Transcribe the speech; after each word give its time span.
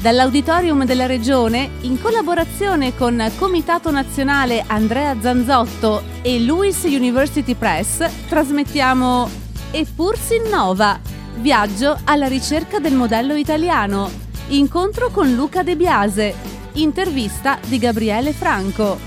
Dall'Auditorium 0.00 0.84
della 0.84 1.06
Regione, 1.06 1.70
in 1.80 2.00
collaborazione 2.00 2.94
con 2.94 3.32
Comitato 3.36 3.90
Nazionale 3.90 4.62
Andrea 4.64 5.20
Zanzotto 5.20 6.02
e 6.22 6.38
Lewis 6.38 6.84
University 6.84 7.56
Press, 7.56 8.08
trasmettiamo 8.28 9.28
Eppur 9.72 10.16
si 10.16 10.36
innova, 10.36 11.00
viaggio 11.38 11.98
alla 12.04 12.28
ricerca 12.28 12.78
del 12.78 12.94
modello 12.94 13.34
italiano, 13.34 14.08
incontro 14.48 15.10
con 15.10 15.34
Luca 15.34 15.64
De 15.64 15.74
Biase, 15.74 16.32
intervista 16.74 17.58
di 17.66 17.78
Gabriele 17.78 18.32
Franco. 18.32 19.00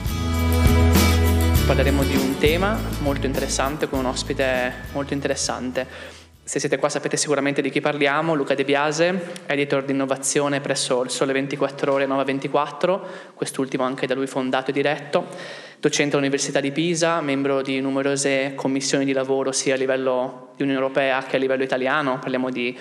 Parleremo 1.66 2.04
di 2.04 2.18
un 2.18 2.38
tema 2.38 2.78
molto 3.00 3.28
interessante 3.28 3.88
con 3.88 4.00
un 4.00 4.08
ospite 4.08 4.74
molto 4.92 5.14
interessante 5.14 6.20
se 6.44 6.60
siete 6.60 6.78
qua 6.78 6.90
sapete 6.90 7.18
sicuramente 7.18 7.62
di 7.62 7.70
chi 7.70 7.82
parliamo, 7.82 8.34
Luca 8.34 8.56
De 8.56 8.66
Biase, 8.66 9.34
editor 9.46 9.84
di 9.84 9.92
innovazione 9.92 10.60
presso 10.60 11.04
il 11.04 11.12
Sole 11.12 11.34
24 11.34 11.94
Ore 11.94 12.08
Nova 12.08 12.24
24, 12.24 13.08
quest'ultimo 13.36 13.84
anche 13.84 14.08
da 14.08 14.16
lui 14.16 14.26
fondato 14.26 14.72
e 14.72 14.74
diretto, 14.74 15.28
docente 15.80 16.16
all'Università 16.16 16.60
di 16.60 16.72
Pisa, 16.72 17.22
membro 17.22 17.62
di 17.62 17.80
numerose 17.80 18.54
commissioni 18.56 19.06
di 19.06 19.14
lavoro 19.14 19.52
sia 19.52 19.76
a 19.76 19.78
livello 19.78 20.50
di 20.56 20.64
Unione 20.64 20.80
Europea 20.80 21.22
che 21.24 21.36
a 21.36 21.40
livello 21.40 21.64
italiano, 21.64 22.18
parliamo 22.18 22.50
di 22.50 22.78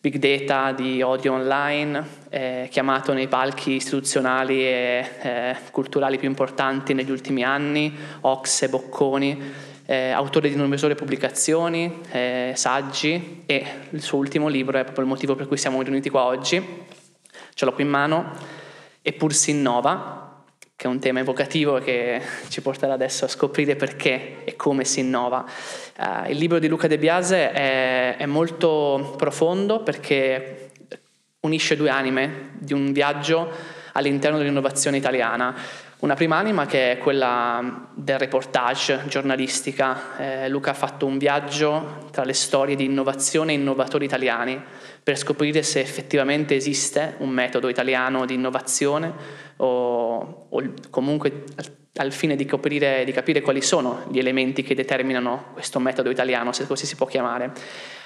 big 0.00 0.16
data, 0.16 0.72
di 0.72 1.02
odio 1.02 1.32
online, 1.32 2.06
eh, 2.30 2.68
chiamato 2.70 3.12
nei 3.12 3.26
palchi 3.26 3.72
istituzionali 3.72 4.64
e 4.64 5.08
eh, 5.20 5.56
culturali 5.72 6.18
più 6.18 6.28
importanti 6.28 6.94
negli 6.94 7.10
ultimi 7.10 7.42
anni, 7.42 7.92
Ox 8.20 8.62
e 8.62 8.68
Bocconi 8.68 9.70
eh, 9.92 10.08
autore 10.08 10.48
di 10.48 10.54
numerose 10.54 10.94
pubblicazioni, 10.94 12.00
eh, 12.12 12.52
saggi 12.56 13.42
e 13.44 13.66
il 13.90 14.00
suo 14.00 14.16
ultimo 14.16 14.48
libro 14.48 14.78
è 14.78 14.84
proprio 14.84 15.04
il 15.04 15.10
motivo 15.10 15.34
per 15.34 15.46
cui 15.46 15.58
siamo 15.58 15.82
riuniti 15.82 16.08
qua 16.08 16.24
oggi, 16.24 16.66
ce 17.52 17.64
l'ho 17.66 17.74
qui 17.74 17.84
in 17.84 17.90
mano, 17.90 18.32
Eppur 19.02 19.34
si 19.34 19.50
innova, 19.50 20.44
che 20.74 20.86
è 20.86 20.90
un 20.90 20.98
tema 20.98 21.20
evocativo 21.20 21.78
che 21.80 22.22
ci 22.48 22.62
porterà 22.62 22.94
adesso 22.94 23.26
a 23.26 23.28
scoprire 23.28 23.76
perché 23.76 24.44
e 24.44 24.56
come 24.56 24.86
si 24.86 25.00
innova. 25.00 25.44
Uh, 25.98 26.30
il 26.30 26.38
libro 26.38 26.58
di 26.58 26.68
Luca 26.68 26.86
De 26.86 26.96
Biase 26.96 27.52
è, 27.52 28.16
è 28.16 28.26
molto 28.26 29.14
profondo 29.18 29.82
perché 29.82 30.70
unisce 31.40 31.76
due 31.76 31.90
anime 31.90 32.52
di 32.54 32.72
un 32.72 32.92
viaggio 32.92 33.50
all'interno 33.92 34.38
dell'innovazione 34.38 34.96
italiana. 34.96 35.54
Una 36.02 36.14
prima 36.14 36.36
anima 36.36 36.66
che 36.66 36.90
è 36.90 36.98
quella 36.98 37.88
del 37.94 38.18
reportage 38.18 39.02
giornalistica. 39.06 40.16
Eh, 40.18 40.48
Luca 40.48 40.72
ha 40.72 40.74
fatto 40.74 41.06
un 41.06 41.16
viaggio 41.16 42.08
tra 42.10 42.24
le 42.24 42.32
storie 42.32 42.74
di 42.74 42.86
innovazione 42.86 43.52
e 43.52 43.54
innovatori 43.54 44.04
italiani 44.04 44.60
per 45.00 45.16
scoprire 45.16 45.62
se 45.62 45.78
effettivamente 45.78 46.56
esiste 46.56 47.14
un 47.18 47.28
metodo 47.28 47.68
italiano 47.68 48.26
di 48.26 48.34
innovazione 48.34 49.14
o, 49.58 50.48
o 50.50 50.72
comunque 50.90 51.44
al 51.94 52.10
fine 52.10 52.34
di, 52.34 52.46
coprire, 52.46 53.04
di 53.04 53.12
capire 53.12 53.40
quali 53.40 53.62
sono 53.62 54.02
gli 54.10 54.18
elementi 54.18 54.64
che 54.64 54.74
determinano 54.74 55.50
questo 55.52 55.78
metodo 55.78 56.10
italiano, 56.10 56.50
se 56.50 56.66
così 56.66 56.84
si 56.84 56.96
può 56.96 57.06
chiamare. 57.06 57.52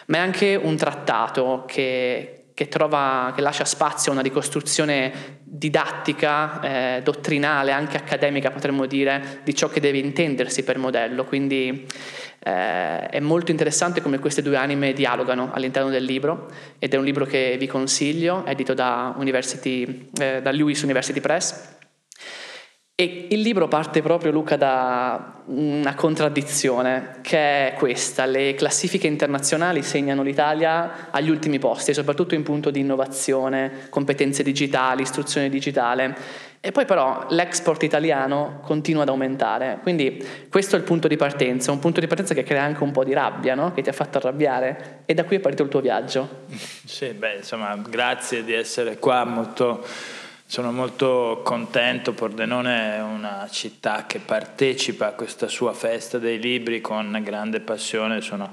Ma 0.08 0.18
è 0.18 0.20
anche 0.20 0.54
un 0.54 0.76
trattato 0.76 1.64
che, 1.66 2.50
che, 2.52 2.68
trova, 2.68 3.32
che 3.34 3.40
lascia 3.40 3.64
spazio 3.64 4.10
a 4.10 4.14
una 4.14 4.22
ricostruzione 4.22 5.44
didattica, 5.56 6.60
eh, 6.60 7.00
dottrinale, 7.02 7.72
anche 7.72 7.96
accademica 7.96 8.50
potremmo 8.50 8.86
dire, 8.86 9.40
di 9.44 9.54
ciò 9.54 9.68
che 9.68 9.80
deve 9.80 9.98
intendersi 9.98 10.62
per 10.64 10.78
modello. 10.78 11.24
Quindi 11.24 11.86
eh, 12.40 13.08
è 13.08 13.20
molto 13.20 13.50
interessante 13.50 14.00
come 14.00 14.18
queste 14.18 14.42
due 14.42 14.56
anime 14.56 14.92
dialogano 14.92 15.50
all'interno 15.52 15.90
del 15.90 16.04
libro 16.04 16.50
ed 16.78 16.94
è 16.94 16.96
un 16.96 17.04
libro 17.04 17.24
che 17.24 17.56
vi 17.58 17.66
consiglio, 17.66 18.44
edito 18.46 18.74
da, 18.74 19.14
eh, 19.18 20.40
da 20.42 20.50
Lewis 20.50 20.82
University 20.82 21.20
Press 21.20 21.74
e 22.98 23.26
il 23.28 23.42
libro 23.42 23.68
parte 23.68 24.00
proprio, 24.00 24.30
Luca, 24.30 24.56
da 24.56 25.42
una 25.48 25.94
contraddizione, 25.94 27.18
che 27.20 27.68
è 27.68 27.74
questa. 27.76 28.24
Le 28.24 28.54
classifiche 28.54 29.06
internazionali 29.06 29.82
segnano 29.82 30.22
l'Italia 30.22 31.08
agli 31.10 31.28
ultimi 31.28 31.58
posti, 31.58 31.92
soprattutto 31.92 32.34
in 32.34 32.42
punto 32.42 32.70
di 32.70 32.80
innovazione, 32.80 33.88
competenze 33.90 34.42
digitali, 34.42 35.02
istruzione 35.02 35.50
digitale. 35.50 36.16
E 36.58 36.72
poi 36.72 36.86
però 36.86 37.26
l'export 37.28 37.82
italiano 37.82 38.60
continua 38.62 39.02
ad 39.02 39.10
aumentare. 39.10 39.78
Quindi 39.82 40.26
questo 40.48 40.74
è 40.76 40.78
il 40.78 40.84
punto 40.86 41.06
di 41.06 41.16
partenza, 41.16 41.72
un 41.72 41.78
punto 41.80 42.00
di 42.00 42.06
partenza 42.06 42.32
che 42.32 42.44
crea 42.44 42.62
anche 42.62 42.82
un 42.82 42.92
po' 42.92 43.04
di 43.04 43.12
rabbia, 43.12 43.54
no? 43.54 43.74
che 43.74 43.82
ti 43.82 43.90
ha 43.90 43.92
fatto 43.92 44.16
arrabbiare. 44.16 45.02
E 45.04 45.12
da 45.12 45.24
qui 45.24 45.36
è 45.36 45.40
partito 45.40 45.64
il 45.64 45.68
tuo 45.68 45.80
viaggio. 45.80 46.44
Sì, 46.86 47.08
beh, 47.08 47.38
insomma, 47.38 47.76
grazie 47.76 48.44
di 48.44 48.54
essere 48.54 48.98
qua, 48.98 49.24
molto 49.24 49.84
sono 50.48 50.70
molto 50.70 51.40
contento, 51.42 52.12
Pordenone 52.12 52.96
è 52.96 53.02
una 53.02 53.48
città 53.50 54.04
che 54.06 54.20
partecipa 54.20 55.08
a 55.08 55.12
questa 55.12 55.48
sua 55.48 55.72
festa 55.72 56.18
dei 56.18 56.38
libri 56.38 56.80
con 56.80 57.20
grande 57.24 57.58
passione, 57.58 58.20
sono 58.20 58.50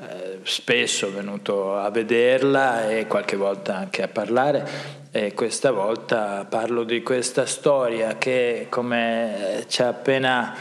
eh, 0.00 0.40
spesso 0.42 1.12
venuto 1.12 1.78
a 1.78 1.88
vederla 1.90 2.90
e 2.90 3.06
qualche 3.06 3.36
volta 3.36 3.76
anche 3.76 4.02
a 4.02 4.08
parlare. 4.08 5.00
E 5.12 5.32
questa 5.34 5.70
volta 5.70 6.44
parlo 6.48 6.82
di 6.82 7.02
questa 7.02 7.46
storia 7.46 8.18
che 8.18 8.66
come 8.68 9.64
ci 9.68 9.82
ha 9.82 9.88
appena... 9.88 10.54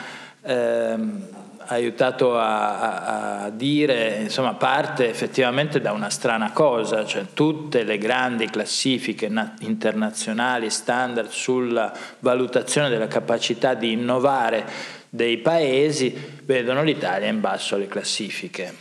Eh, 0.44 1.40
aiutato 1.72 2.38
a, 2.38 2.80
a, 2.80 3.44
a, 3.44 3.50
dire, 3.50 4.18
insomma, 4.22 4.56
parte 4.56 5.10
effettivamente 5.10 5.80
da 5.80 5.94
una 5.94 6.10
strana 6.10 6.52
cosa, 6.52 7.06
cioè 7.06 7.28
tutte 7.34 7.84
le 7.84 7.98
grandi 7.98 8.50
classifiche 8.50 9.30
na- 9.30 9.54
internazionali 9.60 10.70
standard 10.70 11.30
sulla 11.30 11.92
valutazione 12.20 12.90
della 12.90 13.08
capacità 13.08 13.74
di 13.74 13.94
innovare 13.94 14.66
dei 15.10 15.38
paesi 15.38 16.14
vedono 16.44 16.84
l'Italia 16.84 17.30
in 17.30 17.40
basso 17.40 17.76
alle 17.76 17.88
classifiche. 17.88 18.76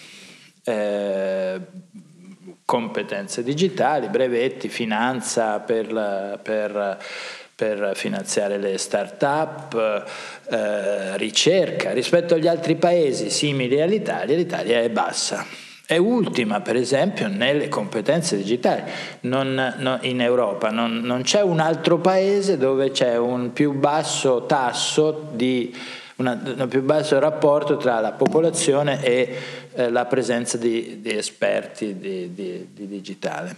Eh, 0.64 1.60
competenze 2.64 3.42
digitali, 3.42 4.08
brevetti, 4.08 4.68
finanza 4.68 5.60
per, 5.60 6.40
per 6.42 6.98
per 7.60 7.93
finanziare 7.94 8.56
le 8.56 8.78
start-up, 8.78 10.06
eh, 10.48 11.19
ricerca. 11.19 11.93
Rispetto 11.93 12.32
agli 12.32 12.47
altri 12.47 12.76
paesi 12.76 13.28
simili 13.28 13.82
all'Italia, 13.82 14.34
l'Italia 14.34 14.81
è 14.81 14.88
bassa. 14.88 15.44
È 15.84 15.98
ultima, 15.98 16.62
per 16.62 16.76
esempio, 16.76 17.28
nelle 17.28 17.69
competenze 17.69 18.38
digitali. 18.38 18.84
Non, 19.22 19.75
no, 19.76 19.98
in 20.03 20.22
Europa 20.22 20.71
non, 20.71 21.00
non, 21.00 21.21
c'è 21.21 21.43
un 21.43 21.60
altro 21.60 21.98
paese 21.98 22.56
dove 22.56 22.93
c'è 22.93 23.19
un 23.19 23.53
più 23.53 23.72
basso 23.72 24.47
tasso 24.47 25.28
di 25.32 25.77
una, 26.16 26.41
un 26.42 26.66
più 26.66 26.81
basso 26.81 27.19
rapporto 27.19 27.77
tra 27.77 28.00
la 28.00 28.12
popolazione 28.12 29.04
e 29.04 29.37
eh, 29.75 29.91
la 29.91 30.06
presenza 30.06 30.56
di, 30.56 31.03
di 31.03 31.15
esperti 31.15 31.98
di, 31.98 32.32
di, 32.32 32.69
di 32.72 32.87
digitale. 32.87 33.54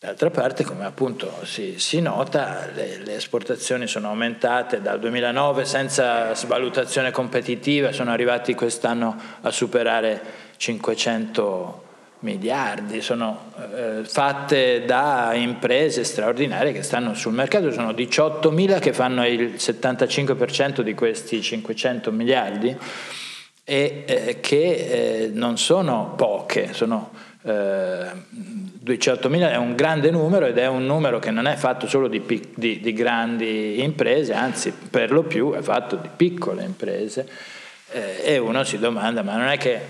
D'altra 0.00 0.30
parte, 0.30 0.62
come 0.62 0.84
appunto 0.84 1.40
si, 1.42 1.80
si 1.80 2.00
nota, 2.00 2.68
le, 2.72 2.98
le, 2.98 3.16
esportazioni 3.16 3.88
sono 3.88 4.10
aumentate 4.10 4.80
dal 4.80 5.00
2009 5.00 5.64
senza 5.64 6.32
svalutazione 6.36 7.10
competitiva, 7.10 7.90
sono 7.90 8.12
arrivati 8.12 8.54
quest'anno 8.54 9.20
a 9.40 9.50
superare 9.50 10.22
500 10.56 11.82
miliardi, 12.20 13.00
sono 13.00 13.50
eh, 13.74 14.04
fatte 14.04 14.84
da 14.84 15.32
imprese 15.34 16.04
straordinarie 16.04 16.70
che 16.70 16.84
stanno 16.84 17.14
sul 17.14 17.32
mercato, 17.32 17.72
sono 17.72 17.92
18 17.92 18.52
mila 18.52 18.78
che 18.78 18.92
fanno 18.92 19.26
il 19.26 19.54
75% 19.56 20.80
di 20.82 20.94
questi 20.94 21.42
500 21.42 22.12
miliardi 22.12 22.76
e 23.64 24.04
eh, 24.06 24.38
che 24.38 25.24
eh, 25.24 25.30
non 25.32 25.58
sono 25.58 26.14
poche, 26.16 26.72
sono 26.72 27.26
18.000 28.88 29.42
eh, 29.42 29.50
è 29.52 29.56
un 29.56 29.74
grande 29.74 30.10
numero 30.10 30.46
ed 30.46 30.58
è 30.58 30.66
un 30.66 30.86
numero 30.86 31.18
che 31.18 31.30
non 31.30 31.46
è 31.46 31.56
fatto 31.56 31.86
solo 31.86 32.08
di, 32.08 32.22
di, 32.54 32.80
di 32.80 32.92
grandi 32.92 33.82
imprese, 33.82 34.32
anzi 34.32 34.72
per 34.72 35.10
lo 35.10 35.22
più 35.22 35.52
è 35.52 35.62
fatto 35.62 35.96
di 35.96 36.08
piccole 36.14 36.64
imprese. 36.64 37.28
Eh, 37.90 38.34
e 38.34 38.38
uno 38.38 38.64
si 38.64 38.78
domanda 38.78 39.22
ma 39.22 39.36
non 39.36 39.48
è 39.48 39.56
che 39.56 39.80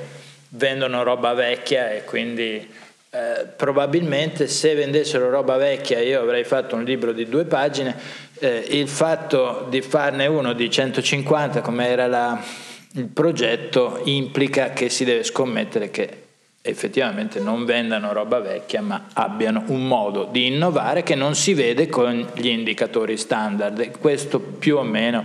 vendono 0.51 1.03
roba 1.03 1.33
vecchia 1.35 1.91
e 1.91 2.05
quindi 2.05 2.67
eh, 3.11 3.47
probabilmente 3.57 4.47
se 4.47 4.75
vendessero 4.75 5.31
roba 5.31 5.57
vecchia 5.57 5.99
io 5.99 6.21
avrei 6.21 6.45
fatto 6.45 6.77
un 6.77 6.85
libro 6.85 7.13
di 7.13 7.29
due 7.29 7.45
pagine, 7.45 7.97
eh, 8.39 8.65
il 8.69 8.89
fatto 8.89 9.67
di 9.69 9.81
farne 9.81 10.27
uno 10.27 10.53
di 10.53 10.71
150 10.71 11.61
come 11.61 11.89
era 11.89 12.07
la, 12.07 12.41
il 12.93 13.07
progetto 13.07 14.01
implica 14.05 14.71
che 14.71 14.91
si 14.91 15.05
deve 15.05 15.25
scommettere 15.25 15.91
che 15.91 16.28
effettivamente 16.69 17.41
non 17.41 17.65
vendano 17.65 18.13
roba 18.13 18.41
vecchia, 18.41 18.81
ma 18.83 19.07
abbiano 19.13 19.65
un 19.69 19.87
modo 19.87 20.25
di 20.31 20.47
innovare 20.47 21.03
che 21.03 21.15
non 21.15 21.35
si 21.35 21.55
vede 21.55 21.89
con 21.89 22.29
gli 22.35 22.49
indicatori 22.49 23.17
standard. 23.17 23.79
E 23.81 23.91
questo 23.91 24.39
più 24.41 24.77
o 24.77 24.83
meno 24.83 25.25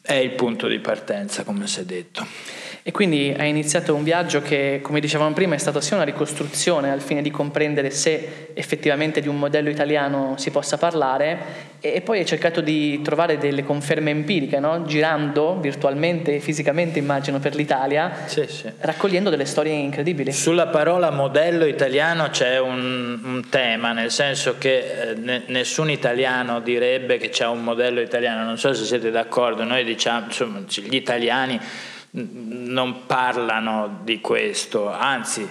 è 0.00 0.14
il 0.14 0.30
punto 0.30 0.68
di 0.68 0.78
partenza, 0.78 1.44
come 1.44 1.66
si 1.66 1.80
è 1.80 1.84
detto. 1.84 2.26
E 2.88 2.92
quindi 2.92 3.34
hai 3.36 3.48
iniziato 3.48 3.96
un 3.96 4.04
viaggio 4.04 4.40
che, 4.40 4.78
come 4.80 5.00
dicevamo 5.00 5.34
prima, 5.34 5.56
è 5.56 5.58
stato 5.58 5.80
sia 5.80 5.96
una 5.96 6.04
ricostruzione 6.04 6.92
al 6.92 7.00
fine 7.00 7.20
di 7.20 7.32
comprendere 7.32 7.90
se 7.90 8.50
effettivamente 8.54 9.20
di 9.20 9.26
un 9.26 9.40
modello 9.40 9.70
italiano 9.70 10.36
si 10.38 10.52
possa 10.52 10.78
parlare 10.78 11.74
e 11.80 12.00
poi 12.00 12.20
hai 12.20 12.24
cercato 12.24 12.60
di 12.60 13.02
trovare 13.02 13.38
delle 13.38 13.64
conferme 13.64 14.10
empiriche, 14.10 14.60
no? 14.60 14.84
girando 14.84 15.58
virtualmente 15.58 16.36
e 16.36 16.38
fisicamente, 16.38 17.00
immagino, 17.00 17.40
per 17.40 17.56
l'Italia, 17.56 18.12
sì, 18.26 18.46
sì. 18.46 18.70
raccogliendo 18.78 19.30
delle 19.30 19.46
storie 19.46 19.72
incredibili. 19.72 20.30
Sulla 20.30 20.68
parola 20.68 21.10
modello 21.10 21.64
italiano 21.64 22.30
c'è 22.30 22.60
un, 22.60 23.18
un 23.20 23.48
tema, 23.50 23.94
nel 23.94 24.12
senso 24.12 24.58
che 24.58 25.10
eh, 25.10 25.14
ne, 25.14 25.42
nessun 25.48 25.90
italiano 25.90 26.60
direbbe 26.60 27.16
che 27.16 27.30
c'è 27.30 27.46
un 27.46 27.64
modello 27.64 28.00
italiano, 28.00 28.44
non 28.44 28.58
so 28.58 28.72
se 28.74 28.84
siete 28.84 29.10
d'accordo, 29.10 29.64
noi 29.64 29.82
diciamo, 29.82 30.26
insomma, 30.26 30.60
gli 30.68 30.94
italiani 30.94 31.60
non 32.22 33.06
parlano 33.06 34.00
di 34.02 34.20
questo, 34.20 34.90
anzi 34.90 35.48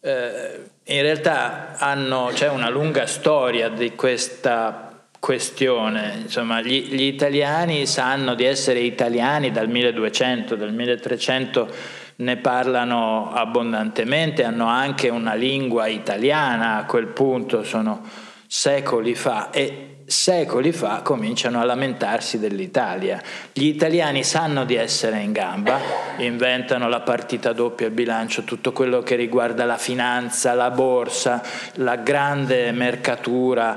eh, 0.00 0.60
in 0.84 1.02
realtà 1.02 1.76
hanno, 1.78 2.30
c'è 2.32 2.48
una 2.48 2.68
lunga 2.68 3.06
storia 3.06 3.68
di 3.68 3.94
questa 3.94 4.86
questione, 5.18 6.20
insomma 6.22 6.60
gli, 6.62 6.94
gli, 6.94 7.02
italiani 7.02 7.86
sanno 7.86 8.34
di 8.34 8.44
essere 8.44 8.80
italiani 8.80 9.50
dal 9.50 9.68
1200, 9.68 10.56
dal 10.56 10.72
1300 10.72 11.68
ne 12.16 12.36
parlano 12.36 13.32
abbondantemente, 13.32 14.44
hanno 14.44 14.66
anche 14.66 15.08
una 15.08 15.34
lingua 15.34 15.86
italiana 15.86 16.76
a 16.76 16.84
quel 16.84 17.06
punto, 17.08 17.62
sono 17.62 18.02
secoli 18.46 19.14
fa 19.14 19.50
e 19.50 19.89
secoli 20.10 20.72
fa 20.72 21.02
cominciano 21.02 21.60
a 21.60 21.64
lamentarsi 21.64 22.40
dell'Italia. 22.40 23.22
Gli 23.52 23.66
italiani 23.66 24.24
sanno 24.24 24.64
di 24.64 24.74
essere 24.74 25.20
in 25.20 25.30
gamba, 25.30 25.78
inventano 26.16 26.88
la 26.88 27.00
partita 27.00 27.52
doppia, 27.52 27.86
il 27.86 27.92
bilancio, 27.92 28.42
tutto 28.42 28.72
quello 28.72 29.02
che 29.02 29.14
riguarda 29.14 29.64
la 29.64 29.78
finanza, 29.78 30.54
la 30.54 30.70
borsa, 30.70 31.42
la 31.74 31.96
grande 31.96 32.72
mercatura, 32.72 33.76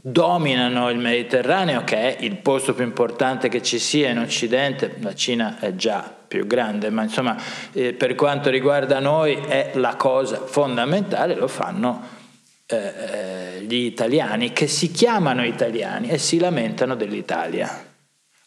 dominano 0.00 0.88
il 0.90 0.98
Mediterraneo 0.98 1.82
che 1.82 2.16
è 2.16 2.22
il 2.22 2.36
posto 2.36 2.72
più 2.72 2.84
importante 2.84 3.48
che 3.48 3.60
ci 3.60 3.80
sia 3.80 4.10
in 4.10 4.20
Occidente, 4.20 4.94
la 5.00 5.16
Cina 5.16 5.56
è 5.58 5.74
già 5.74 6.14
più 6.28 6.46
grande, 6.46 6.90
ma 6.90 7.02
insomma 7.02 7.36
eh, 7.72 7.92
per 7.92 8.14
quanto 8.14 8.50
riguarda 8.50 9.00
noi 9.00 9.34
è 9.34 9.72
la 9.74 9.96
cosa 9.96 10.42
fondamentale, 10.44 11.34
lo 11.34 11.48
fanno 11.48 12.15
eh, 12.68 12.76
eh, 12.76 13.60
gli 13.60 13.84
italiani 13.84 14.52
che 14.52 14.66
si 14.66 14.90
chiamano 14.90 15.44
italiani 15.44 16.08
e 16.08 16.18
si 16.18 16.38
lamentano 16.38 16.96
dell'Italia. 16.96 17.84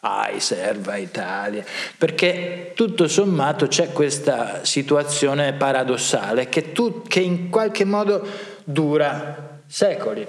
Ai, 0.02 0.40
serva 0.40 0.98
Italia, 0.98 1.64
perché 1.98 2.72
tutto 2.74 3.08
sommato 3.08 3.68
c'è 3.68 3.92
questa 3.92 4.64
situazione 4.64 5.54
paradossale 5.54 6.48
che, 6.48 6.72
tu, 6.72 7.04
che 7.04 7.20
in 7.20 7.50
qualche 7.50 7.84
modo 7.86 8.26
dura 8.64 9.62
secoli. 9.68 10.26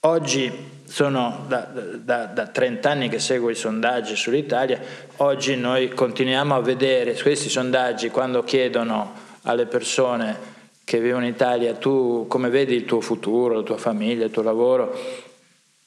Oggi 0.00 0.50
sono 0.84 1.44
da, 1.48 1.70
da, 1.70 2.24
da, 2.26 2.46
30 2.46 2.90
anni 2.90 3.08
che 3.08 3.18
seguo 3.18 3.50
i 3.50 3.54
sondaggi 3.54 4.16
sull'Italia, 4.16 4.80
oggi 5.16 5.54
noi 5.56 5.88
continuiamo 5.88 6.54
a 6.54 6.60
vedere 6.60 7.14
questi 7.14 7.50
sondaggi 7.50 8.08
quando 8.08 8.42
chiedono 8.42 9.12
alle 9.42 9.66
persone 9.66 10.56
che 10.88 11.00
vivono 11.00 11.26
in 11.26 11.34
Italia, 11.34 11.74
tu 11.74 12.24
come 12.28 12.48
vedi 12.48 12.74
il 12.74 12.86
tuo 12.86 13.02
futuro, 13.02 13.56
la 13.56 13.62
tua 13.62 13.76
famiglia, 13.76 14.24
il 14.24 14.30
tuo 14.30 14.40
lavoro, 14.40 14.98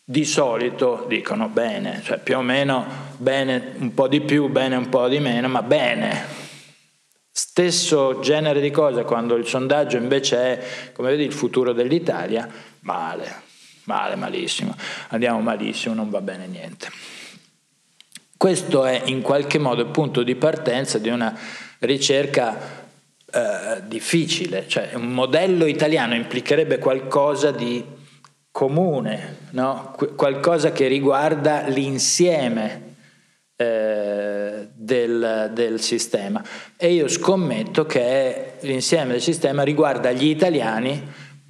di 0.04 0.24
solito 0.24 1.06
dicono 1.08 1.48
bene, 1.48 2.02
cioè 2.04 2.20
più 2.20 2.38
o 2.38 2.44
meno 2.44 2.86
bene 3.18 3.74
un 3.80 3.96
po' 3.96 4.08
di 4.08 4.22
più, 4.22 4.50
bene 4.50 4.76
un 4.76 4.90
po' 4.90 5.08
di 5.08 5.18
meno, 5.18 5.48
ma 5.48 5.64
bene. 5.64 6.24
Stesso 7.32 8.20
genere 8.20 8.62
di 8.62 8.70
cose 8.70 9.02
quando 9.02 9.34
il 9.38 9.48
sondaggio 9.48 9.98
invece 9.98 10.38
è, 10.38 10.92
come 10.94 11.10
vedi, 11.10 11.24
il 11.24 11.34
futuro 11.34 11.74
dell'Italia, 11.74 12.48
male, 12.82 13.42
male, 13.86 14.16
malissimo, 14.16 14.76
andiamo 15.08 15.42
malissimo, 15.42 15.96
non 15.96 16.12
va 16.12 16.22
bene 16.22 16.46
niente. 16.46 16.92
Questo 18.38 18.86
è 18.86 19.02
in 19.06 19.22
qualche 19.22 19.58
modo 19.58 19.82
il 19.82 19.88
punto 19.88 20.22
di 20.22 20.36
partenza 20.36 21.00
di 21.00 21.10
una 21.10 21.36
ricerca 21.80 22.81
eh, 23.34 23.82
difficile, 23.88 24.68
cioè 24.68 24.92
un 24.94 25.14
modello 25.14 25.66
italiano 25.66 26.16
implicherebbe 26.16 26.80
qualcosa 26.80 27.52
di 27.52 27.84
comune, 28.52 29.38
no? 29.52 29.94
Qu- 29.96 30.16
qualcosa 30.16 30.72
che 30.72 30.88
riguarda 30.88 31.68
l'insieme 31.68 32.96
eh, 33.56 34.68
del, 34.74 35.52
del, 35.54 35.80
sistema. 35.80 36.44
E 36.76 36.94
io 36.94 37.08
scommetto 37.08 37.86
che 37.86 38.54
l'insieme 38.62 39.14
del 39.14 39.22
sistema 39.22 39.64
riguarda 39.64 40.12
gli 40.12 40.28
italiani, 40.28 41.02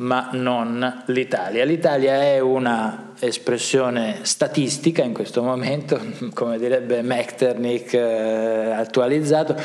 ma 0.01 0.29
non 0.33 1.03
l'Italia. 1.07 1.63
L'Italia 1.63 2.21
è 2.23 2.39
una 2.39 3.13
espressione 3.19 4.19
statistica 4.23 5.03
in 5.03 5.13
questo 5.13 5.43
momento, 5.43 5.99
come 6.33 6.57
direbbe 6.57 7.01
Metternich 7.03 7.93
eh, 7.93 8.71
attualizzato, 8.71 9.55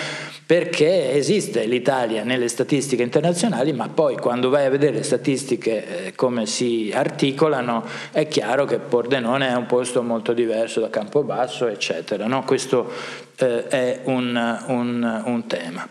perché 0.44 1.12
esiste 1.12 1.65
l'Italia 1.65 2.23
nelle 2.23 2.49
statistiche 2.49 3.03
internazionali, 3.03 3.73
ma 3.73 3.88
poi 3.88 4.17
quando 4.17 4.50
vai 4.50 4.67
a 4.67 4.71
vedere 4.71 4.99
le 4.99 5.03
statistiche 5.03 6.06
eh, 6.06 6.15
come 6.15 6.44
si 6.44 6.93
articolano, 6.94 7.85
è 8.12 8.29
chiaro 8.29 8.67
che 8.67 8.79
Pordenone 8.79 9.49
è 9.49 9.55
un 9.55 9.67
posto 9.67 10.03
molto 10.03 10.35
diverso 10.35 10.81
da 10.81 10.91
Campobasso, 10.91 11.67
eccetera. 11.67 12.27
No? 12.27 12.44
Questo 12.44 12.93
eh, 13.37 13.67
è 13.69 14.00
un, 14.05 14.65
un, 14.67 15.23
un 15.25 15.47
tema. 15.47 15.88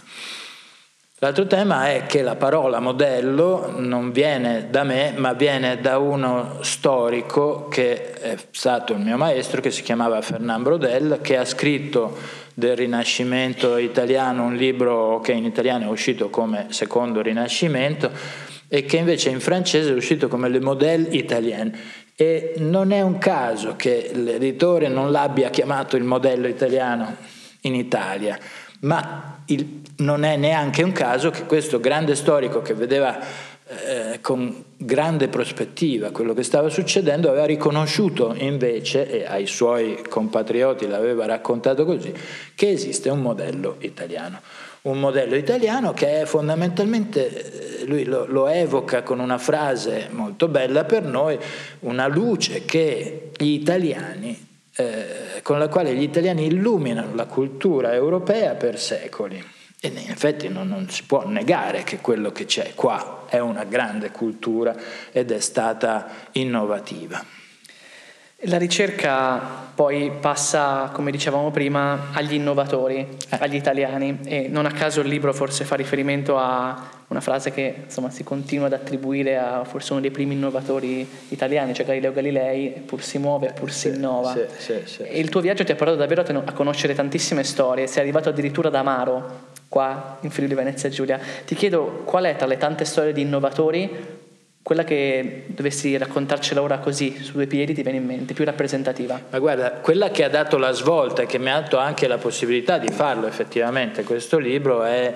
L'altro 1.26 1.48
tema 1.48 1.90
è 1.90 2.06
che 2.06 2.22
la 2.22 2.36
parola 2.36 2.80
modello 2.80 3.74
non 3.78 4.12
viene 4.12 4.68
da 4.70 4.84
me, 4.84 5.12
ma 5.16 5.34
viene 5.34 5.82
da 5.82 5.98
uno 5.98 6.60
storico 6.62 7.68
che 7.68 8.14
è 8.14 8.38
stato 8.52 8.94
il 8.94 9.00
mio 9.00 9.18
maestro, 9.18 9.60
che 9.60 9.72
si 9.72 9.82
chiamava 9.82 10.22
Fernand 10.22 10.62
Brodel, 10.62 11.18
che 11.24 11.36
ha 11.38 11.44
scritto 11.44 12.16
del 12.54 12.76
Rinascimento 12.76 13.78
italiano 13.78 14.44
un 14.44 14.54
libro 14.54 15.20
che 15.22 15.32
in 15.32 15.46
italiano 15.46 15.86
è 15.86 15.88
uscito 15.88 16.30
come 16.30 16.68
Secondo 16.70 17.24
Rinascimento 17.24 18.12
e 18.68 18.86
che 18.86 18.98
invece 18.98 19.32
in 19.32 19.40
francese 19.40 19.90
è 19.90 19.96
uscito 19.96 20.28
come 20.28 20.48
Le 20.48 20.60
Modèle 20.60 21.08
Italien. 21.10 21.76
E 22.16 22.54
non 22.58 22.92
è 22.92 23.02
un 23.02 23.18
caso 23.18 23.76
che 23.76 24.12
l'editore 24.14 24.90
non 24.90 25.10
l'abbia 25.10 25.50
chiamato 25.50 25.96
il 25.96 26.04
modello 26.04 26.46
italiano 26.46 27.16
in 27.62 27.74
Italia, 27.74 28.38
ma 28.82 29.40
il, 29.46 29.82
non 29.98 30.24
è 30.24 30.36
neanche 30.38 30.84
un 30.84 30.92
caso 30.92 31.30
che 31.30 31.46
questo 31.46 31.80
grande 31.80 32.16
storico 32.16 32.62
che 32.62 32.74
vedeva 32.74 33.20
eh, 33.68 34.20
con 34.22 34.64
grande 34.78 35.28
prospettiva 35.28 36.12
quello 36.12 36.36
che 36.36 36.44
stava 36.44 36.70
succedendo 36.70 37.30
aveva 37.30 37.46
riconosciuto 37.46 38.36
invece, 38.38 39.10
e 39.10 39.26
ai 39.26 39.48
suoi 39.48 40.04
compatrioti 40.08 40.88
l'aveva 40.88 41.26
raccontato 41.26 41.86
così, 41.86 42.14
che 42.54 42.70
esiste 42.70 43.10
un 43.10 43.22
modello 43.22 43.78
italiano. 43.80 44.40
Un 44.84 45.00
modello 45.00 45.36
italiano 45.36 45.94
che 45.94 46.22
è 46.22 46.26
fondamentalmente, 46.26 47.80
eh, 47.82 47.86
lui 47.86 48.04
lo, 48.04 48.28
lo 48.28 48.48
evoca 48.48 49.02
con 49.02 49.20
una 49.20 49.40
frase 49.40 50.10
molto 50.12 50.48
bella 50.48 50.84
per 50.84 51.04
noi, 51.04 51.40
una 51.80 52.06
luce 52.06 52.66
che 52.66 53.32
gli 53.36 53.54
italiani 53.54 54.46
eh, 54.76 55.42
con 55.42 55.60
la 55.60 55.68
quale 55.68 55.94
gli 55.94 56.02
italiani 56.02 56.46
illuminano 56.46 57.16
la 57.16 57.26
cultura 57.26 57.94
europea 57.94 58.56
per 58.56 58.80
secoli. 58.80 59.44
E 59.80 59.88
in 59.88 60.10
effetti 60.10 60.48
non, 60.48 60.68
non, 60.68 60.90
si 60.90 61.04
può 61.04 61.28
negare 61.28 61.84
che 61.84 62.00
quello 62.00 62.32
che 62.32 62.46
c'è 62.46 62.74
qua 62.74 63.26
è 63.28 63.40
una 63.40 63.66
grande 63.66 64.12
cultura 64.12 64.76
ed 65.12 65.32
è 65.32 65.40
stata 65.40 66.10
innovativa. 66.32 67.24
La 68.48 68.58
ricerca 68.58 69.64
poi 69.76 70.10
passa, 70.22 70.90
come 70.94 71.12
dicevamo 71.12 71.52
prima, 71.52 72.12
agli 72.14 72.36
innovatori, 72.36 73.00
eh. 73.00 73.38
agli 73.40 73.56
italiani 73.56 74.20
e 74.24 74.48
non 74.48 74.66
a 74.66 74.72
caso 74.72 75.02
il 75.02 75.08
libro 75.08 75.34
forse 75.34 75.66
fa 75.66 75.76
riferimento 75.76 76.38
a 76.38 76.90
una 77.08 77.20
frase 77.20 77.52
che 77.52 77.76
insomma, 77.84 78.10
si 78.10 78.24
continua 78.24 78.68
ad 78.68 78.74
attribuire 78.74 79.38
a 79.38 79.64
forse 79.66 79.92
uno 79.92 80.02
dei 80.02 80.12
primi 80.12 80.34
innovatori 80.34 81.08
italiani, 81.30 81.74
cioè 81.74 81.86
Galileo 81.86 82.14
Galilei, 82.14 82.70
pur 82.86 83.04
si 83.04 83.18
muove, 83.18 83.52
pur 83.54 83.72
si 83.72 83.90
innova. 83.90 84.32
Sì, 84.32 84.46
sì, 84.58 84.82
sì, 84.86 85.02
e 85.04 85.20
il 85.20 85.30
tuo 85.30 85.42
viaggio 85.42 85.64
ti 85.64 85.72
ha 85.72 85.76
portato 85.76 85.98
davvero 85.98 86.22
a 86.22 86.52
conoscere 86.54 86.96
tantissime 86.96 87.44
storie, 87.44 87.88
sei 87.88 88.02
arrivato 88.02 88.30
addirittura 88.30 88.70
ad 88.70 88.76
Amaro, 88.76 89.50
qua 89.68 90.18
in 90.22 90.30
Friuli 90.30 90.54
Venezia 90.54 90.90
Giulia. 90.90 91.20
Ti 91.46 91.54
chiedo 91.54 92.04
qual 92.06 92.24
è 92.24 92.36
tra 92.36 92.48
le 92.48 92.58
tante 92.58 92.86
storie 92.86 93.12
di 93.12 93.22
innovatori 93.22 94.15
quella 94.66 94.84
che 94.84 95.44
dovessi 95.46 95.96
raccontarcela 95.96 96.60
ora 96.60 96.80
così, 96.80 97.22
su 97.22 97.34
due 97.34 97.46
piedi, 97.46 97.76
ti 97.76 97.84
viene 97.84 98.00
in 98.00 98.06
mente, 98.08 98.34
più 98.34 98.44
rappresentativa? 98.46 99.22
Ma 99.30 99.38
guarda, 99.38 99.74
quella 99.74 100.10
che 100.10 100.24
ha 100.24 100.28
dato 100.28 100.58
la 100.58 100.72
svolta 100.72 101.22
e 101.22 101.26
che 101.28 101.38
mi 101.38 101.52
ha 101.52 101.60
dato 101.60 101.78
anche 101.78 102.08
la 102.08 102.18
possibilità 102.18 102.80
di 102.80 102.88
farlo 102.88 103.28
effettivamente 103.28 104.04
questo 104.04 104.40
libro 104.40 104.82
è 104.82 105.14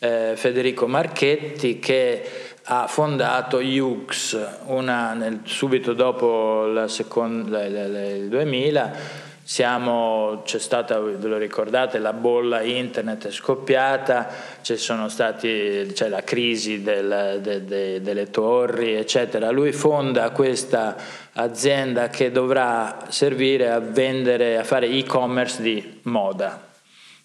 eh, 0.00 0.32
Federico 0.36 0.86
Marchetti 0.86 1.78
che 1.78 2.22
ha 2.64 2.86
fondato 2.88 3.60
nel, 3.60 5.40
subito 5.44 5.94
dopo 5.94 6.66
la 6.66 6.86
seconda, 6.86 7.64
il 7.64 8.26
2000, 8.28 8.92
siamo, 9.50 10.42
c'è 10.44 10.60
stata, 10.60 11.00
ve 11.00 11.26
lo 11.26 11.36
ricordate, 11.36 11.98
la 11.98 12.12
bolla 12.12 12.62
internet 12.62 13.26
è 13.26 13.30
scoppiata, 13.32 14.28
stati, 15.08 15.90
c'è 15.92 16.06
la 16.06 16.22
crisi 16.22 16.84
del, 16.84 17.40
de, 17.42 17.64
de, 17.64 18.00
delle 18.00 18.30
torri, 18.30 18.94
eccetera. 18.94 19.50
Lui 19.50 19.72
fonda 19.72 20.30
questa 20.30 20.94
azienda 21.32 22.10
che 22.10 22.30
dovrà 22.30 23.06
servire 23.08 23.72
a 23.72 23.80
vendere, 23.80 24.56
a 24.56 24.62
fare 24.62 24.86
e-commerce 24.86 25.60
di 25.60 25.98
moda 26.02 26.68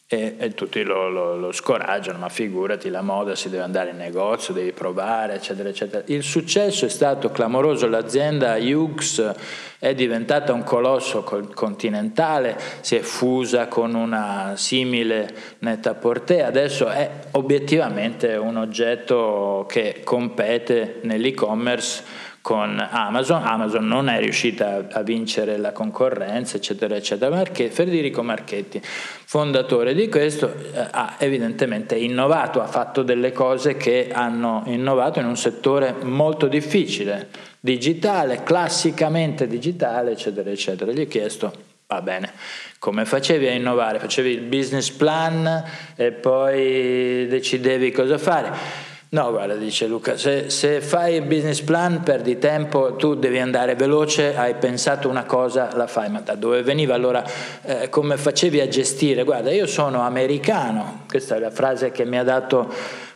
e, 0.08 0.36
e 0.38 0.54
tutti 0.54 0.84
lo, 0.84 1.10
lo, 1.10 1.36
lo, 1.36 1.52
scoraggiano, 1.52 2.20
ma 2.20 2.30
figurati, 2.30 2.90
la 2.90 3.02
moda 3.02 3.36
si 3.36 3.50
deve 3.50 3.64
andare 3.64 3.90
in 3.90 3.98
negozio, 3.98 4.54
devi 4.54 4.72
provare, 4.72 5.34
eccetera, 5.34 5.70
eccetera. 5.70 6.04
Il 6.08 6.22
successo 6.22 6.86
è 6.86 6.90
stato 6.90 7.32
clamoroso, 7.32 7.88
l'azienda 7.88 8.56
Hughes 8.58 9.34
è 9.80 9.96
diventata 9.96 10.54
un 10.54 10.64
colosso 10.64 11.24
continentale, 11.24 12.56
si 12.82 12.96
è 12.96 13.02
fusa 13.02 13.68
con 13.68 13.96
una 13.96 14.54
simile 14.56 15.28
netta 15.60 15.96
portée, 15.96 16.44
adesso 16.44 16.88
è 16.88 17.10
obiettivamente 17.32 18.36
un 18.36 18.58
oggetto 18.58 19.66
che 19.68 20.02
compete 20.04 21.00
nell'e-commerce 21.02 22.04
con 22.46 22.80
Amazon, 22.80 23.42
Amazon 23.44 23.88
non 23.88 24.08
è 24.08 24.20
riuscita 24.20 24.86
a 24.92 25.02
vincere 25.02 25.58
la 25.58 25.72
concorrenza, 25.72 26.58
eccetera, 26.58 26.96
eccetera, 26.96 27.36
perché 27.36 27.72
Federico 27.72 28.22
Marchetti, 28.22 28.80
fondatore 28.84 29.96
di 29.96 30.08
questo, 30.10 30.54
eh, 30.56 30.88
ha 30.92 31.16
evidentemente 31.18 31.96
innovato, 31.96 32.62
ha 32.62 32.68
fatto 32.68 33.02
delle 33.02 33.32
cose 33.32 33.78
che 33.78 34.10
hanno 34.14 34.62
innovato 34.68 35.20
in 35.20 35.26
un 35.26 35.36
settore 35.36 35.96
molto 36.04 36.46
difficile, 36.46 37.30
digitale, 37.60 38.44
classicamente 38.44 39.48
digitale, 39.48 40.12
eccetera, 40.12 40.52
eccetera. 40.52 40.92
Gli 40.92 41.02
ho 41.02 41.08
chiesto, 41.08 41.52
va 41.88 42.04
bene, 42.04 42.32
come 42.78 43.06
facevi 43.06 43.48
a 43.48 43.54
innovare? 43.54 43.98
Facevi 43.98 44.30
il 44.30 44.42
business 44.42 44.92
plan 44.92 45.64
e 45.96 46.12
poi 46.12 47.26
decidevi 47.26 47.90
cosa 47.90 48.20
fare 48.20 48.94
No, 49.16 49.32
guarda, 49.32 49.56
dice 49.56 49.88
Luca, 49.88 50.18
se, 50.18 50.50
se, 50.50 50.82
fai 50.82 51.16
il 51.16 51.22
business 51.22 51.62
plan 51.62 52.04
perdi 52.04 52.38
tempo, 52.38 52.98
tu 52.98 53.16
devi 53.16 53.40
andare 53.40 53.74
veloce, 53.76 54.36
hai 54.36 54.56
pensato 54.56 55.08
una 55.08 55.24
cosa, 55.24 55.74
la 55.74 55.88
fai, 55.88 56.10
ma 56.10 56.20
da 56.20 56.36
dove 56.36 56.64
veniva 56.64 56.96
allora? 56.96 57.24
Eh, 57.62 57.88
come 57.88 58.18
facevi 58.18 58.60
a 58.60 58.68
gestire? 58.68 59.24
Guarda, 59.24 59.54
io 59.54 59.68
sono 59.68 60.02
americano, 60.02 61.06
questa 61.08 61.38
è 61.38 61.40
la 61.40 61.50
frase 61.50 61.92
che 61.92 62.04
mi 62.04 62.18
ha 62.18 62.26
dato 62.26 62.70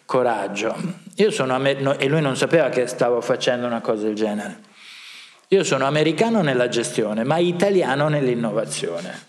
coraggio. 0.05 0.73
Io 1.15 1.31
sono 1.31 1.53
amer- 1.53 1.97
e 2.01 2.07
lui 2.07 2.21
non 2.21 2.37
sapeva 2.37 2.69
che 2.69 2.87
stavo 2.87 3.19
facendo 3.19 3.65
una 3.65 3.81
cosa 3.81 4.05
del 4.05 4.15
genere. 4.15 4.57
Io 5.49 5.65
sono 5.65 5.83
americano 5.83 6.41
nella 6.41 6.69
gestione, 6.69 7.25
ma 7.25 7.39
italiano 7.39 8.07
nell'innovazione, 8.07 9.19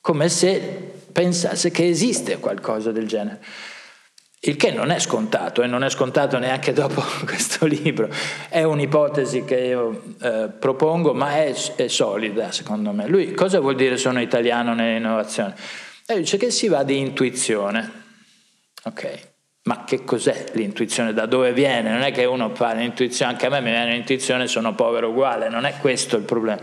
come 0.00 0.28
se 0.28 0.58
pensasse 1.12 1.70
che 1.70 1.86
esiste 1.86 2.38
qualcosa 2.38 2.90
del 2.90 3.06
genere. 3.06 3.38
Il 4.40 4.56
che 4.56 4.70
non 4.70 4.90
è 4.90 4.98
scontato 4.98 5.62
e 5.62 5.66
non 5.66 5.82
è 5.82 5.90
scontato 5.90 6.38
neanche 6.38 6.72
dopo 6.72 7.02
questo 7.24 7.66
libro. 7.66 8.08
È 8.48 8.62
un'ipotesi 8.62 9.44
che 9.44 9.56
io 9.56 10.02
eh, 10.20 10.48
propongo, 10.56 11.14
ma 11.14 11.36
è, 11.36 11.54
è, 11.76 11.88
solida 11.88 12.52
secondo 12.52 12.92
me. 12.92 13.08
Lui 13.08 13.32
cosa 13.32 13.60
vuol 13.60 13.76
dire 13.76 13.96
sono 13.96 14.20
italiano 14.20 14.74
nell'innovazione? 14.74 15.54
E 16.06 16.18
dice 16.18 16.36
che 16.36 16.50
si 16.50 16.68
va 16.68 16.82
di 16.84 16.98
intuizione. 16.98 18.04
Ok, 18.84 19.18
ma 19.64 19.84
che 19.84 20.04
cos'è 20.04 20.44
l'intuizione? 20.52 21.12
Da 21.12 21.26
dove 21.26 21.52
viene? 21.52 21.90
Non 21.90 22.02
è 22.02 22.12
che 22.12 22.24
uno 22.24 22.54
fa 22.54 22.72
l'intuizione, 22.72 23.32
anche 23.32 23.46
a 23.46 23.50
me 23.50 23.60
mi 23.60 23.70
viene 23.70 23.92
l'intuizione, 23.92 24.46
sono 24.46 24.74
povero 24.74 25.08
uguale, 25.08 25.48
non 25.48 25.64
è 25.64 25.74
questo 25.80 26.16
il 26.16 26.22
problema. 26.22 26.60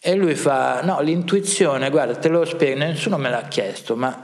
E 0.00 0.14
lui 0.14 0.34
fa, 0.36 0.80
no, 0.82 1.00
l'intuizione, 1.00 1.90
guarda, 1.90 2.14
te 2.16 2.28
lo 2.28 2.46
spiego, 2.46 2.78
nessuno 2.78 3.18
me 3.18 3.28
l'ha 3.28 3.42
chiesto, 3.42 3.94
ma 3.94 4.18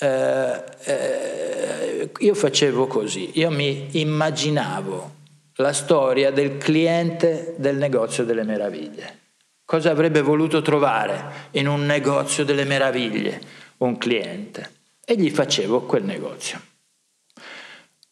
eh, 0.00 0.64
eh, 0.84 2.10
io 2.18 2.34
facevo 2.34 2.86
così, 2.86 3.38
io 3.38 3.50
mi 3.50 4.00
immaginavo 4.00 5.16
la 5.56 5.72
storia 5.72 6.30
del 6.30 6.56
cliente 6.56 7.54
del 7.58 7.76
negozio 7.76 8.24
delle 8.24 8.44
meraviglie. 8.44 9.16
Cosa 9.64 9.90
avrebbe 9.90 10.22
voluto 10.22 10.62
trovare 10.62 11.48
in 11.52 11.66
un 11.66 11.84
negozio 11.84 12.44
delle 12.44 12.64
meraviglie 12.64 13.40
un 13.78 13.98
cliente? 13.98 14.76
E 15.04 15.16
gli 15.16 15.30
facevo 15.30 15.82
quel 15.82 16.04
negozio. 16.04 16.60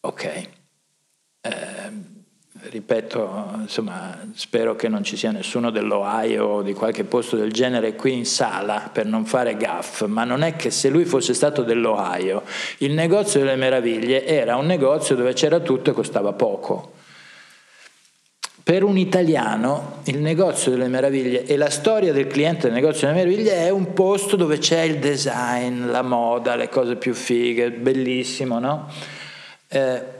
Ok. 0.00 0.48
Eh, 1.40 2.14
ripeto, 2.70 3.52
insomma, 3.60 4.18
spero 4.34 4.76
che 4.76 4.88
non 4.88 5.04
ci 5.04 5.16
sia 5.16 5.30
nessuno 5.30 5.70
dell'Ohio 5.70 6.44
o 6.44 6.62
di 6.62 6.72
qualche 6.72 7.04
posto 7.04 7.36
del 7.36 7.52
genere 7.52 7.94
qui 7.94 8.12
in 8.12 8.26
sala 8.26 8.90
per 8.92 9.06
non 9.06 9.24
fare 9.24 9.56
gaff, 9.56 10.04
ma 10.06 10.24
non 10.24 10.42
è 10.42 10.56
che 10.56 10.70
se 10.70 10.88
lui 10.88 11.04
fosse 11.04 11.34
stato 11.34 11.62
dell'Ohio, 11.62 12.42
il 12.78 12.92
negozio 12.92 13.40
delle 13.40 13.56
meraviglie 13.56 14.26
era 14.26 14.56
un 14.56 14.66
negozio 14.66 15.14
dove 15.14 15.32
c'era 15.32 15.60
tutto 15.60 15.90
e 15.90 15.92
costava 15.92 16.32
poco. 16.32 16.92
Per 18.62 18.82
un 18.82 18.98
italiano 18.98 20.00
il 20.06 20.18
negozio 20.18 20.72
delle 20.72 20.88
meraviglie 20.88 21.44
e 21.44 21.56
la 21.56 21.70
storia 21.70 22.12
del 22.12 22.26
cliente 22.26 22.62
del 22.62 22.72
negozio 22.72 23.06
delle 23.06 23.20
meraviglie 23.20 23.58
è 23.58 23.70
un 23.70 23.92
posto 23.92 24.34
dove 24.34 24.58
c'è 24.58 24.80
il 24.80 24.98
design, 24.98 25.86
la 25.88 26.02
moda, 26.02 26.56
le 26.56 26.68
cose 26.68 26.96
più 26.96 27.14
fighe, 27.14 27.70
bellissimo, 27.70 28.58
no? 28.58 28.88
Eh, 29.68 30.15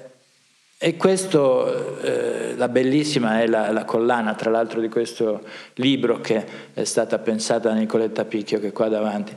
e 0.79 0.97
questo, 0.97 2.01
eh, 2.03 2.55
la 2.55 2.69
bellissima 2.69 3.41
è 3.41 3.47
la, 3.47 3.73
la, 3.73 3.85
collana, 3.85 4.35
tra 4.35 4.51
l'altro, 4.51 4.81
di 4.81 4.91
questo 4.91 5.43
libro 5.75 6.21
che 6.21 6.45
è 6.75 6.85
stata 6.85 7.19
pensata 7.19 7.71
da 7.71 7.75
Nicoletta 7.75 8.27
Picchio, 8.27 8.61
che 8.61 8.69
è 8.69 8.73
qua 8.73 8.89
davanti. 8.89 9.35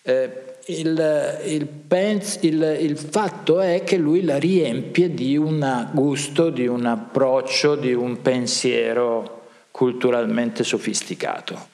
Eh, 0.00 0.46
il, 0.68 1.40
il, 1.44 1.66
pens, 1.66 2.38
il, 2.40 2.78
il, 2.80 2.96
fatto 2.96 3.60
è 3.60 3.84
che 3.84 3.98
lui 3.98 4.22
la 4.22 4.38
riempie 4.38 5.12
di 5.12 5.36
un 5.36 5.88
gusto, 5.92 6.48
di 6.48 6.66
un 6.66 6.86
approccio, 6.86 7.74
di 7.74 7.92
un 7.92 8.22
pensiero 8.22 9.48
culturalmente 9.70 10.64
sofisticato. 10.64 11.68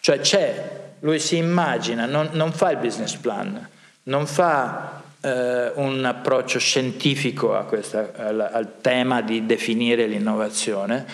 Cioè 0.00 0.20
c'è, 0.20 0.70
lui 1.00 1.18
si 1.18 1.36
immagina, 1.36 2.06
non, 2.06 2.30
non 2.32 2.52
fa 2.52 2.70
il 2.70 2.78
business 2.78 3.16
plan, 3.16 3.68
non 4.04 4.26
fa 4.26 5.02
eh, 5.26 5.72
un 5.74 6.04
approccio 6.04 6.60
scientifico 6.60 7.64
questa, 7.66 8.12
al, 8.16 8.48
al 8.52 8.80
tema 8.80 9.22
di 9.22 9.44
definire 9.44 10.06
l'innovazione, 10.06 11.04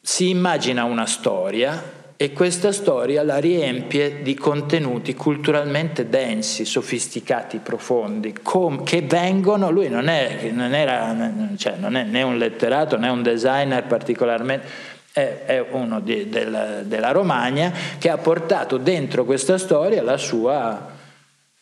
si 0.00 0.28
immagina 0.28 0.84
una 0.84 1.06
storia 1.06 2.00
e 2.16 2.32
questa 2.32 2.70
storia 2.70 3.22
la 3.22 3.38
riempie 3.38 4.20
di 4.22 4.34
contenuti 4.34 5.14
culturalmente 5.14 6.08
densi, 6.08 6.66
sofisticati, 6.66 7.58
profondi, 7.58 8.34
com- 8.42 8.84
che 8.84 9.00
vengono, 9.00 9.70
lui 9.70 9.88
non 9.88 10.08
è, 10.08 10.50
non, 10.52 10.74
era, 10.74 11.16
cioè 11.56 11.76
non 11.78 11.96
è 11.96 12.04
né 12.04 12.22
un 12.22 12.36
letterato 12.36 12.98
né 12.98 13.08
un 13.08 13.22
designer 13.22 13.84
particolarmente, 13.86 14.90
è, 15.12 15.44
è 15.46 15.66
uno 15.70 16.00
di, 16.00 16.28
del, 16.28 16.82
della 16.84 17.10
Romagna 17.10 17.72
che 17.98 18.10
ha 18.10 18.18
portato 18.18 18.76
dentro 18.76 19.24
questa 19.24 19.56
storia 19.56 20.02
la 20.02 20.16
sua 20.16 20.91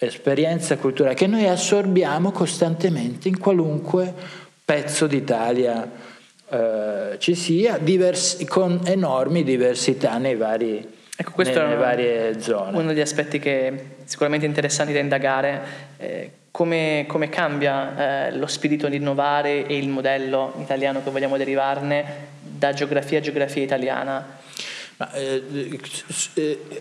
esperienza 0.06 0.78
culturale 0.78 1.14
che 1.14 1.26
noi 1.26 1.46
assorbiamo 1.46 2.32
costantemente 2.32 3.28
in 3.28 3.38
qualunque 3.38 4.12
pezzo 4.64 5.06
d'Italia 5.06 5.88
eh, 6.48 7.16
ci 7.18 7.34
sia, 7.34 7.76
diversi, 7.76 8.46
con 8.46 8.80
enormi 8.84 9.44
diversità 9.44 10.16
nei 10.16 10.36
vari, 10.36 10.88
ecco, 11.14 11.30
questo 11.32 11.60
nelle, 11.60 11.74
è 11.74 11.76
varie 11.76 12.40
zone. 12.40 12.78
Uno 12.78 12.88
degli 12.88 13.00
aspetti 13.00 13.38
che 13.38 13.96
sicuramente 14.04 14.46
interessanti 14.46 14.92
da 14.94 15.00
indagare, 15.00 15.60
eh, 15.98 16.30
come, 16.50 17.04
come, 17.06 17.28
cambia 17.28 18.28
eh, 18.28 18.36
lo 18.36 18.46
spirito 18.46 18.88
di 18.88 18.96
innovare 18.96 19.66
e 19.66 19.76
il 19.76 19.88
modello 19.88 20.54
italiano 20.60 21.02
che 21.02 21.10
vogliamo 21.10 21.36
derivarne 21.36 22.04
da 22.40 22.72
geografia 22.72 23.18
a 23.18 23.22
geografia 23.22 23.62
italiana 23.62 24.38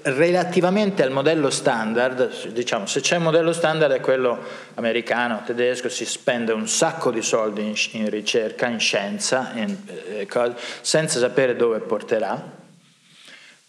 relativamente 0.04 1.04
al 1.04 1.12
modello 1.12 1.50
standard, 1.50 2.50
diciamo, 2.52 2.86
se 2.86 3.00
c'è 3.00 3.16
un 3.16 3.24
modello 3.24 3.54
standard 3.54 3.94
è 3.94 4.02
quello 4.02 4.38
americano, 4.74 5.42
tedesco, 5.46 5.88
si 5.88 6.06
spende 6.06 6.52
un 6.52 6.68
sacco 6.68 7.12
di 7.12 7.22
soldi 7.22 7.62
in, 7.66 7.76
in 7.92 8.10
ricerca, 8.10 8.68
in 8.68 8.80
scienza, 8.80 9.52
in, 9.56 9.74
eh, 10.10 10.28
senza 10.82 11.18
sapere 11.18 11.56
dove 11.56 11.80
porterà, 11.80 12.58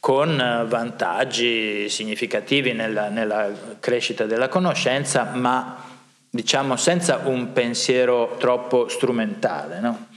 con 0.01 0.41
eh, 0.41 0.65
vantaggi 0.67 1.89
significativi 1.89 2.73
nella, 2.73 3.09
nella 3.09 3.53
crescita 3.79 4.25
della 4.25 4.49
conoscenza, 4.49 5.31
ma 5.33 5.85
diciamo 6.29 6.75
senza 6.75 7.21
un 7.23 7.53
pensiero 7.53 8.35
troppo 8.37 8.89
strumentale. 8.89 9.79
No? 9.79 10.09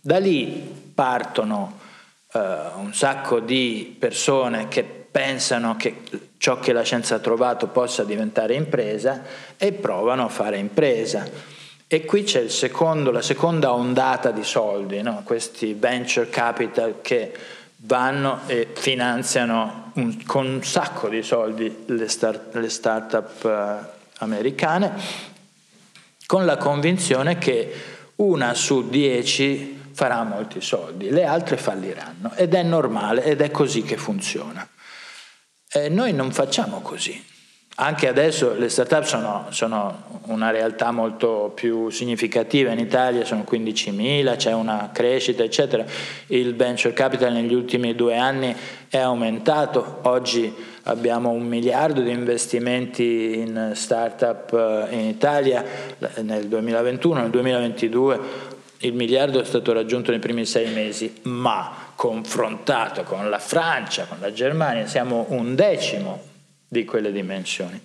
Da 0.00 0.18
lì 0.18 0.90
partono 0.94 1.80
uh, 2.32 2.38
un 2.78 2.92
sacco 2.92 3.40
di 3.40 3.94
persone 3.98 4.68
che 4.68 4.82
pensano 4.82 5.76
che 5.76 6.02
ciò 6.38 6.58
che 6.58 6.72
la 6.72 6.82
scienza 6.82 7.16
ha 7.16 7.18
trovato 7.18 7.68
possa 7.68 8.02
diventare 8.02 8.54
impresa 8.54 9.22
e 9.56 9.72
provano 9.72 10.24
a 10.24 10.28
fare 10.28 10.56
impresa. 10.56 11.24
E 11.86 12.04
qui 12.06 12.22
c'è 12.22 12.48
secondo, 12.48 13.10
la 13.10 13.20
seconda 13.20 13.74
ondata 13.74 14.30
di 14.30 14.42
soldi, 14.42 15.02
no? 15.02 15.20
questi 15.24 15.74
venture 15.74 16.30
capital 16.30 17.00
che 17.02 17.32
vanno 17.84 18.40
e 18.46 18.68
finanziano 18.72 19.92
un, 19.94 20.24
con 20.24 20.46
un 20.46 20.64
sacco 20.64 21.08
di 21.08 21.22
soldi 21.22 21.84
le, 21.86 22.08
start, 22.08 22.54
le 22.56 22.70
start-up 22.70 23.44
uh, 23.44 23.86
americane, 24.18 24.92
con 26.24 26.46
la 26.46 26.56
convinzione 26.56 27.36
che 27.36 27.72
una 28.16 28.54
su 28.54 28.88
dieci 28.88 29.81
farà 29.92 30.22
molti 30.22 30.60
soldi, 30.60 31.10
le 31.10 31.24
altre 31.24 31.56
falliranno 31.56 32.32
ed 32.34 32.54
è 32.54 32.62
normale 32.62 33.24
ed 33.24 33.40
è 33.40 33.50
così 33.50 33.82
che 33.82 33.96
funziona. 33.96 34.66
E 35.70 35.88
noi 35.88 36.12
non 36.12 36.32
facciamo 36.32 36.80
così. 36.80 37.30
Anche 37.76 38.06
adesso 38.06 38.54
le 38.54 38.68
start-up 38.68 39.04
sono, 39.04 39.46
sono, 39.48 40.20
una 40.26 40.50
realtà 40.50 40.90
molto 40.90 41.52
più 41.54 41.88
significativa 41.88 42.70
in 42.70 42.78
Italia, 42.78 43.24
sono 43.24 43.46
15.000, 43.50 44.36
c'è 44.36 44.52
una 44.52 44.90
crescita, 44.92 45.42
eccetera. 45.42 45.82
Il 46.26 46.54
venture 46.54 46.92
capital 46.92 47.32
negli 47.32 47.54
ultimi 47.54 47.94
due 47.94 48.18
anni 48.18 48.54
è 48.90 48.98
aumentato, 48.98 50.00
oggi 50.02 50.54
abbiamo 50.82 51.30
un 51.30 51.46
miliardo 51.46 52.02
di 52.02 52.10
investimenti 52.10 53.38
in 53.38 53.72
start-up 53.74 54.52
eh, 54.52 54.94
in 54.94 55.06
Italia 55.06 55.64
nel 56.20 56.48
2021, 56.48 57.20
nel 57.20 57.30
2022 57.30 58.20
il 58.82 58.94
miliardo 58.94 59.40
è 59.40 59.44
stato 59.44 59.72
raggiunto 59.72 60.10
nei 60.10 60.20
primi 60.20 60.44
sei 60.44 60.72
mesi, 60.72 61.20
ma 61.22 61.90
confrontato 61.94 63.02
con 63.04 63.28
la 63.30 63.38
Francia, 63.38 64.06
con 64.06 64.18
la 64.20 64.32
Germania, 64.32 64.86
siamo 64.86 65.26
un 65.28 65.54
decimo 65.54 66.20
di 66.66 66.84
quelle 66.84 67.12
dimensioni. 67.12 67.80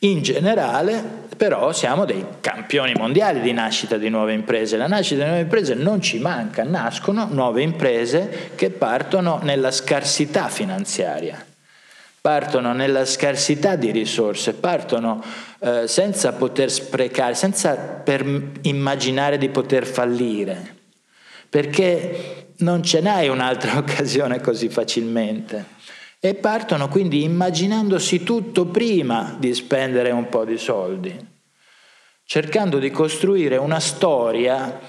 In 0.00 0.22
generale, 0.22 1.02
però, 1.36 1.72
siamo 1.72 2.04
dei 2.04 2.24
campioni 2.40 2.92
mondiali 2.94 3.40
di 3.40 3.52
nascita 3.52 3.96
di 3.96 4.08
nuove 4.08 4.32
imprese. 4.32 4.76
La 4.76 4.88
nascita 4.88 5.22
di 5.22 5.28
nuove 5.28 5.42
imprese 5.42 5.74
non 5.74 6.02
ci 6.02 6.18
manca, 6.18 6.64
nascono 6.64 7.28
nuove 7.30 7.62
imprese 7.62 8.50
che 8.56 8.70
partono 8.70 9.38
nella 9.42 9.70
scarsità 9.70 10.48
finanziaria, 10.48 11.46
partono 12.20 12.72
nella 12.72 13.04
scarsità 13.04 13.76
di 13.76 13.92
risorse, 13.92 14.54
partono 14.54 15.22
eh, 15.64 15.86
senza 15.86 16.32
poter 16.32 16.72
sprecare, 16.72 17.34
senza 17.34 18.02
immaginare 18.62 19.38
di 19.38 19.48
poter 19.48 19.86
fallire, 19.86 20.76
perché 21.48 22.54
non 22.58 22.82
ce 22.82 23.00
n'hai 23.00 23.28
un'altra 23.28 23.78
occasione 23.78 24.40
così 24.40 24.68
facilmente. 24.68 25.66
E 26.18 26.34
partono 26.34 26.88
quindi 26.88 27.22
immaginandosi 27.22 28.24
tutto 28.24 28.66
prima 28.66 29.36
di 29.38 29.54
spendere 29.54 30.10
un 30.10 30.28
po' 30.28 30.44
di 30.44 30.58
soldi, 30.58 31.16
cercando 32.24 32.78
di 32.78 32.90
costruire 32.90 33.56
una 33.56 33.78
storia 33.78 34.80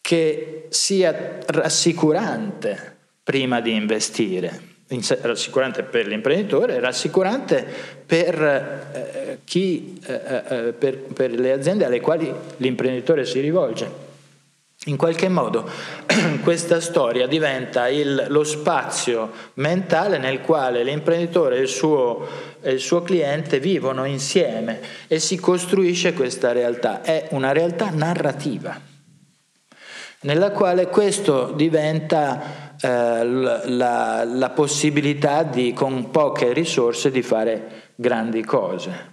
che 0.00 0.66
sia 0.70 1.38
rassicurante 1.46 2.98
prima 3.22 3.60
di 3.60 3.74
investire, 3.74 4.71
rassicurante 5.20 5.82
per 5.82 6.06
l'imprenditore, 6.06 6.80
rassicurante 6.80 7.64
per, 8.04 8.42
eh, 8.42 9.38
chi, 9.44 9.98
eh, 10.04 10.42
eh, 10.48 10.72
per, 10.72 10.98
per 10.98 11.30
le 11.30 11.52
aziende 11.52 11.84
alle 11.84 12.00
quali 12.00 12.32
l'imprenditore 12.58 13.24
si 13.24 13.40
rivolge. 13.40 14.10
In 14.86 14.96
qualche 14.96 15.28
modo 15.28 15.70
questa 16.42 16.80
storia 16.80 17.28
diventa 17.28 17.86
il, 17.88 18.26
lo 18.28 18.42
spazio 18.42 19.30
mentale 19.54 20.18
nel 20.18 20.40
quale 20.40 20.82
l'imprenditore 20.82 21.58
e 21.58 21.60
il, 21.60 21.68
suo, 21.68 22.26
e 22.60 22.72
il 22.72 22.80
suo 22.80 23.02
cliente 23.02 23.60
vivono 23.60 24.04
insieme 24.04 24.80
e 25.06 25.20
si 25.20 25.38
costruisce 25.38 26.14
questa 26.14 26.50
realtà. 26.50 27.02
È 27.02 27.28
una 27.30 27.52
realtà 27.52 27.90
narrativa, 27.90 28.76
nella 30.22 30.50
quale 30.50 30.88
questo 30.88 31.52
diventa 31.54 32.71
eh, 32.82 33.24
la, 33.24 34.24
la 34.24 34.50
possibilità 34.50 35.44
di, 35.44 35.72
con 35.72 36.10
poche 36.10 36.52
risorse, 36.52 37.10
di 37.10 37.22
fare 37.22 37.90
grandi 37.94 38.42
cose. 38.44 39.10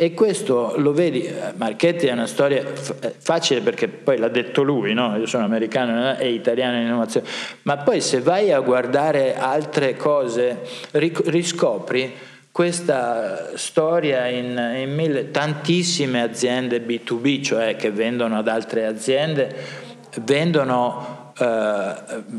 E 0.00 0.14
questo 0.14 0.74
lo 0.76 0.92
vedi, 0.92 1.24
eh, 1.24 1.52
Marchetti 1.56 2.06
è 2.06 2.12
una 2.12 2.28
storia 2.28 2.62
eh, 2.62 3.14
facile 3.18 3.60
perché 3.62 3.88
poi 3.88 4.16
l'ha 4.16 4.28
detto 4.28 4.62
lui, 4.62 4.94
no? 4.94 5.16
io 5.16 5.26
sono 5.26 5.44
americano 5.44 6.16
e 6.16 6.30
italiano 6.30 6.76
in 6.76 6.86
innovazione, 6.86 7.26
ma 7.62 7.78
poi 7.78 8.00
se 8.00 8.20
vai 8.20 8.52
a 8.52 8.60
guardare 8.60 9.36
altre 9.36 9.96
cose 9.96 10.60
riscopri 10.92 12.14
questa 12.52 13.56
storia 13.56 14.28
in, 14.28 14.56
in 14.76 14.94
mille, 14.94 15.32
tantissime 15.32 16.22
aziende 16.22 16.80
B2B, 16.80 17.42
cioè 17.42 17.74
che 17.74 17.90
vendono 17.90 18.38
ad 18.38 18.46
altre 18.46 18.86
aziende, 18.86 19.52
vendono 20.20 21.17
eh, 21.40 21.94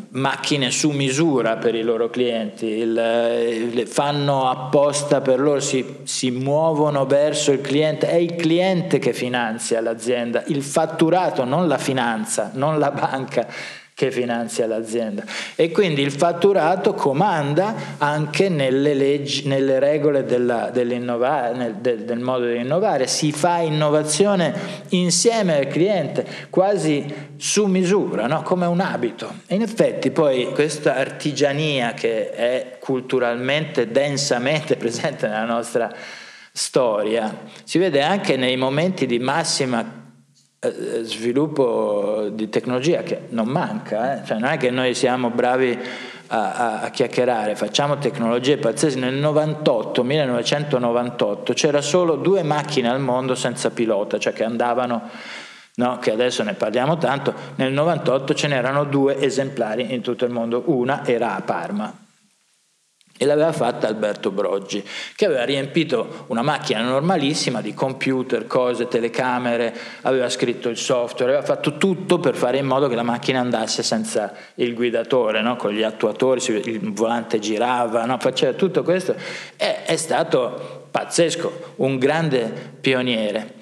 macchine 0.10 0.72
su 0.72 0.90
misura 0.90 1.58
per 1.58 1.76
i 1.76 1.82
loro 1.82 2.10
clienti, 2.10 2.66
il, 2.66 3.84
fanno 3.88 4.50
apposta 4.50 5.22
per 5.22 5.40
loro, 5.40 5.60
si, 5.60 6.00
si 6.04 6.32
muovono 6.32 7.06
verso 7.06 7.52
il 7.52 7.62
cliente, 7.62 8.10
è 8.10 8.16
il 8.16 8.36
cliente 8.36 9.00
che 9.00 9.14
finanzia 9.14 9.82
l'azienda, 9.82 10.44
il 10.48 10.62
fatturato, 10.62 11.46
non 11.46 11.68
la 11.68 11.78
finanza, 11.78 12.52
non 12.54 12.78
la 12.78 12.92
banca 12.92 13.48
che 14.00 14.12
finanzia 14.12 14.66
l'azienda. 14.66 15.26
E 15.56 15.72
quindi 15.72 16.02
il 16.02 16.14
fatturato 16.14 16.94
comanda 16.94 17.98
anche 17.98 18.48
nelle, 18.48 18.94
leggi, 18.94 19.46
nelle 19.46 19.78
regole 19.78 20.24
della, 20.24 20.72
nel, 20.72 21.76
del, 21.82 22.06
del, 22.06 22.20
modo 22.20 22.46
di 22.46 22.56
innovare, 22.56 23.08
si 23.08 23.34
fa 23.34 23.58
innovazione 23.58 24.54
insieme 24.92 25.58
al 25.58 25.68
cliente, 25.68 26.26
quasi 26.50 27.14
su 27.36 27.66
misura, 27.66 28.26
no? 28.28 28.42
come 28.42 28.68
un 28.68 28.80
abito. 28.80 29.34
E 29.48 29.56
in 29.56 29.64
effetti 29.64 30.12
poi 30.12 30.50
questa 30.54 30.96
artigiania 30.96 31.92
che 31.92 32.32
è 32.32 32.78
culturalmente, 32.80 33.92
densamente 33.92 34.78
presente 34.80 35.28
nella 35.28 35.44
nostra 35.44 35.94
storia, 36.54 37.38
si 37.66 37.78
vede 37.78 38.02
anche 38.02 38.38
nei 38.38 38.56
momenti 38.56 39.06
di 39.06 39.20
massima 39.20 40.08
sviluppo 40.62 42.28
di 42.32 42.50
tecnologia 42.50 43.02
che 43.02 43.28
non 43.30 43.48
manca, 43.48 44.22
eh? 44.22 44.26
cioè 44.26 44.40
non 44.40 44.50
è 44.50 44.58
che 44.58 44.72
noi 44.72 44.94
siamo 44.94 45.30
bravi 45.30 45.78
a, 46.28 46.54
a, 46.54 46.82
a, 46.82 46.90
chiacchierare, 46.90 47.56
facciamo 47.56 47.98
tecnologie 47.98 48.58
pazzesche. 48.58 49.00
Nel 49.00 49.14
98, 49.14 50.04
1998 50.04 51.54
c'era 51.54 51.82
solo 51.82 52.16
due 52.16 52.44
macchine 52.44 52.90
al 52.90 53.00
mondo 53.00 53.36
senza 53.36 53.72
pilota, 53.72 54.20
cioè 54.20 54.34
che 54.34 54.44
andavano, 54.44 55.10
no, 55.76 55.98
che 56.00 56.12
adesso 56.12 56.44
ne 56.44 56.54
parliamo 56.54 56.98
tanto, 56.98 57.34
nel 57.56 57.72
98 57.72 58.34
ce 58.34 58.48
n'erano 58.48 58.84
due 58.84 59.18
esemplari 59.18 59.94
in 59.94 60.02
tutto 60.02 60.26
il 60.26 60.32
mondo, 60.32 60.64
una 60.66 61.06
era 61.06 61.38
a 61.38 61.42
Parma, 61.42 62.08
e 63.22 63.26
l'aveva 63.26 63.52
fatta 63.52 63.86
Alberto 63.86 64.32
Broggi, 64.32 64.82
che 65.14 65.26
aveva 65.26 65.44
riempito 65.44 66.24
una 66.28 66.42
macchina 66.42 66.82
normalissima 66.82 67.60
di 67.60 67.74
computer, 67.74 68.48
cose, 68.48 68.88
telecamere, 68.88 69.76
aveva 70.04 70.30
scritto 70.30 70.70
il 70.70 70.78
software, 70.78 71.34
aveva 71.34 71.46
fatto 71.46 71.76
tutto 71.76 72.20
per 72.20 72.34
fare 72.36 72.60
in 72.60 72.66
modo 72.66 72.88
che 72.88 72.96
la 72.96 73.04
macchina 73.04 73.42
andasse 73.42 73.84
senza 73.84 74.34
il 74.56 74.74
guidatore, 74.74 75.42
no? 75.42 75.58
con 75.58 75.72
gli 75.72 75.84
attuatori, 75.84 76.42
il 76.64 76.94
volante 76.94 77.40
girava, 77.40 78.06
no? 78.06 78.18
faceva 78.20 78.54
tutto 78.54 78.84
questo. 78.84 79.14
E 79.58 79.84
è 79.84 79.98
stato 79.98 80.88
pazzesco, 80.90 81.74
un 81.76 81.98
grande 81.98 82.50
pioniere. 82.80 83.58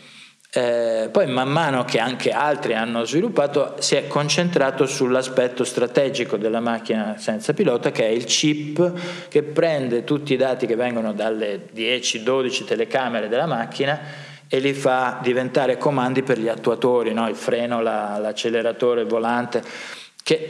Eh, 0.58 1.10
poi 1.12 1.28
man 1.28 1.50
mano 1.50 1.86
che 1.86 2.00
anche 2.00 2.32
altri 2.32 2.74
hanno 2.74 3.06
sviluppato 3.06 3.76
si 3.78 3.94
è 3.94 4.08
concentrato 4.08 4.88
sull'aspetto 4.88 5.64
strategico 5.64 6.36
della 6.36 6.60
macchina 6.60 7.14
senza 7.20 7.54
pilota 7.54 7.92
che 7.92 8.08
è 8.08 8.10
il 8.10 8.24
chip 8.24 9.28
che 9.30 9.44
prende 9.44 10.04
tutti 10.04 10.34
i 10.34 10.36
dati 10.36 10.66
che 10.66 10.76
vengono 10.76 11.14
dalle 11.14 11.68
10-12 11.76 12.66
telecamere 12.66 13.28
della 13.28 13.46
macchina 13.46 14.00
e 14.48 14.58
li 14.58 14.74
fa 14.74 15.20
diventare 15.22 15.78
comandi 15.78 16.24
per 16.24 16.40
gli 16.40 16.48
attuatori, 16.48 17.14
no? 17.14 17.30
il 17.30 17.36
freno, 17.36 17.80
la, 17.80 18.18
l'acceleratore, 18.18 19.02
il 19.02 19.08
volante. 19.08 19.62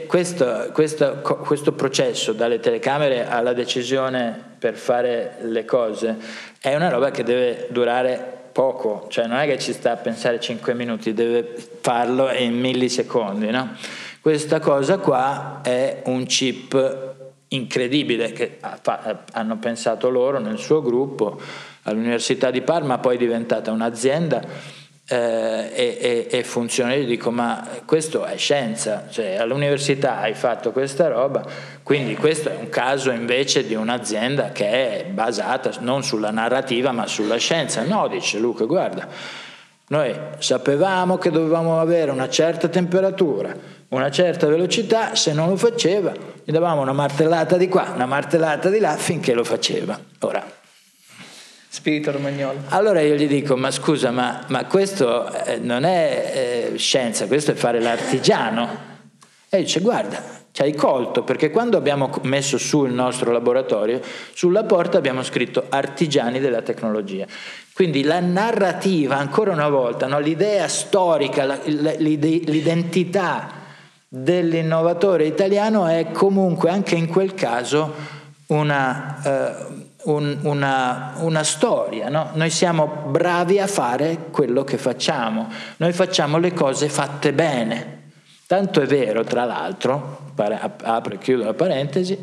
Questo, 0.08 0.70
questo, 0.72 1.20
questo 1.22 1.74
processo 1.74 2.32
dalle 2.32 2.62
telecamere 2.62 3.28
alla 3.28 3.52
decisione 3.52 4.56
per 4.58 4.76
fare 4.76 5.36
le 5.41 5.65
cose 5.65 6.15
è 6.62 6.74
una 6.76 6.89
roba 6.89 7.12
che 7.12 7.24
deve 7.24 7.67
durare 7.70 8.37
poco, 8.58 9.06
cioè 9.10 9.28
non 9.28 9.38
è 9.38 9.46
che 9.46 9.60
ci 9.60 9.72
sta 9.72 9.91
a 9.91 9.98
pensare 9.98 10.39
5 10.39 10.74
minuti, 10.74 11.13
deve 11.13 11.56
farlo 11.80 12.32
in 12.32 12.60
millisecondi. 12.60 13.52
No? 13.52 13.76
Questa 14.20 14.60
cosa 14.60 14.98
qua 14.98 15.60
è 15.62 16.02
un 16.06 16.26
chip 16.26 17.13
incredibile 17.50 18.32
che 18.32 18.58
hanno 19.34 19.58
pensato 19.60 20.10
loro 20.10 20.39
nel 20.39 20.58
suo 20.58 20.82
gruppo 20.82 21.39
all'Università 21.84 22.50
di 22.50 22.62
Parma, 22.62 22.98
poi 22.98 23.13
è 23.13 23.20
diventata 23.20 23.70
un'azienda 23.70 24.41
eh, 25.10 25.72
e, 25.74 25.98
e, 26.02 26.28
e, 26.30 26.43
funziona. 26.43 26.93
Io 26.93 27.06
dico, 27.06 27.32
ma 27.32 27.65
questo 27.86 28.26
è 28.26 28.36
scienza, 28.38 29.06
cioè 29.10 29.36
all'università 29.36 30.20
hai 30.20 30.34
fatto 30.34 30.72
questa 30.72 31.08
roba, 31.08 31.46
quindi 31.82 32.15
questo 32.15 32.50
è 32.50 32.56
un 32.56 32.70
caso 32.70 33.12
invece 33.12 33.65
di 33.65 33.74
un'azienda 33.74 34.52
che 34.52 34.65
è 34.70 35.06
basata 35.06 35.72
non 35.80 36.04
sulla 36.04 36.32
narrativa 36.32 36.91
ma 36.91 37.08
sulla 37.08 37.38
scienza. 37.38 37.84
No, 37.84 38.08
dice 38.10 38.38
Luca, 38.38 38.65
guarda, 38.65 39.08
noi 39.88 40.13
sapevamo 40.39 41.17
che 41.17 41.32
dovevamo 41.32 41.80
avere 41.80 42.12
una 42.12 42.28
certa 42.28 42.67
temperatura, 42.67 43.56
una 43.89 44.12
certa 44.12 44.48
velocità, 44.48 45.15
se 45.15 45.32
non 45.32 45.48
lo 45.48 45.56
faceva, 45.56 46.12
gli 46.43 46.52
davamo 46.52 46.82
una 46.82 46.91
martellata 46.91 47.56
di 47.56 47.70
qua, 47.70 47.91
una 47.93 48.06
martellata 48.06 48.70
di 48.70 48.80
là 48.80 48.98
finché 48.98 49.34
lo 49.34 49.46
faceva. 49.46 49.98
Ora, 50.20 50.43
Spirito 51.78 52.12
romagnolo. 52.12 52.63
allora 52.70 53.02
io 53.02 53.13
gli 53.13 53.28
dico, 53.28 53.56
ma 53.56 53.70
scusa, 53.70 54.10
ma, 54.10 54.44
ma 54.48 54.66
questo 54.66 55.32
eh, 55.46 55.60
non 55.60 55.84
è 55.84 56.72
eh, 56.74 56.78
scienza, 56.80 57.28
questo 57.28 57.52
è 57.52 57.54
fare 57.54 57.80
l'artigiano. 57.80 58.96
E 59.48 59.60
dice, 59.60 59.80
guarda, 59.82 60.20
ci 60.52 60.63
hai 60.63 60.74
colto, 60.74 61.22
perché 61.24 61.52
quando 61.52 61.78
abbiamo 61.78 62.10
messo 62.24 62.58
su 62.58 62.84
il 62.86 62.94
nostro 62.94 63.32
laboratorio, 63.32 64.02
sulla 64.34 64.63
porta 64.63 64.98
abbiamo 64.98 65.22
scritto 65.22 65.66
artigiani 65.70 66.40
della 66.40 66.63
tecnologia. 66.63 67.28
Quindi 67.74 68.02
la 68.02 68.22
narrativa, 68.22 69.18
ancora 69.18 69.52
una 69.52 69.70
volta, 69.70 70.08
no? 70.08 70.18
l'idea 70.18 70.68
storica, 70.68 71.60
l'identità 71.63 73.52
dell'innovatore 74.08 75.28
italiano 75.28 75.86
è 75.86 76.08
comunque 76.12 76.72
anche 76.72 76.96
in 76.96 77.08
quel 77.08 77.36
caso 77.36 77.94
una, 78.48 79.22
eh, 79.24 79.86
un, 80.08 80.39
una, 80.43 81.13
una, 81.17 81.43
storia. 81.43 82.10
No? 82.10 82.32
Noi 82.34 82.50
siamo 82.50 82.88
bravi 83.08 83.60
a 83.60 83.67
fare 83.67 84.28
quello 84.32 84.63
che 84.63 84.78
facciamo, 84.78 85.48
noi 85.78 85.93
facciamo 85.93 86.38
le 86.38 86.54
cose 86.54 86.89
fatte 86.89 87.34
bene. 87.34 87.96
Tanto 88.48 88.82
è 88.82 88.86
vero, 88.86 89.24
tra 89.24 89.43
l'altro, 89.43 90.32
apro 90.36 91.13
e 91.13 91.17
chiudo 91.17 91.43
la 91.43 91.54
parentesi, 91.54 92.17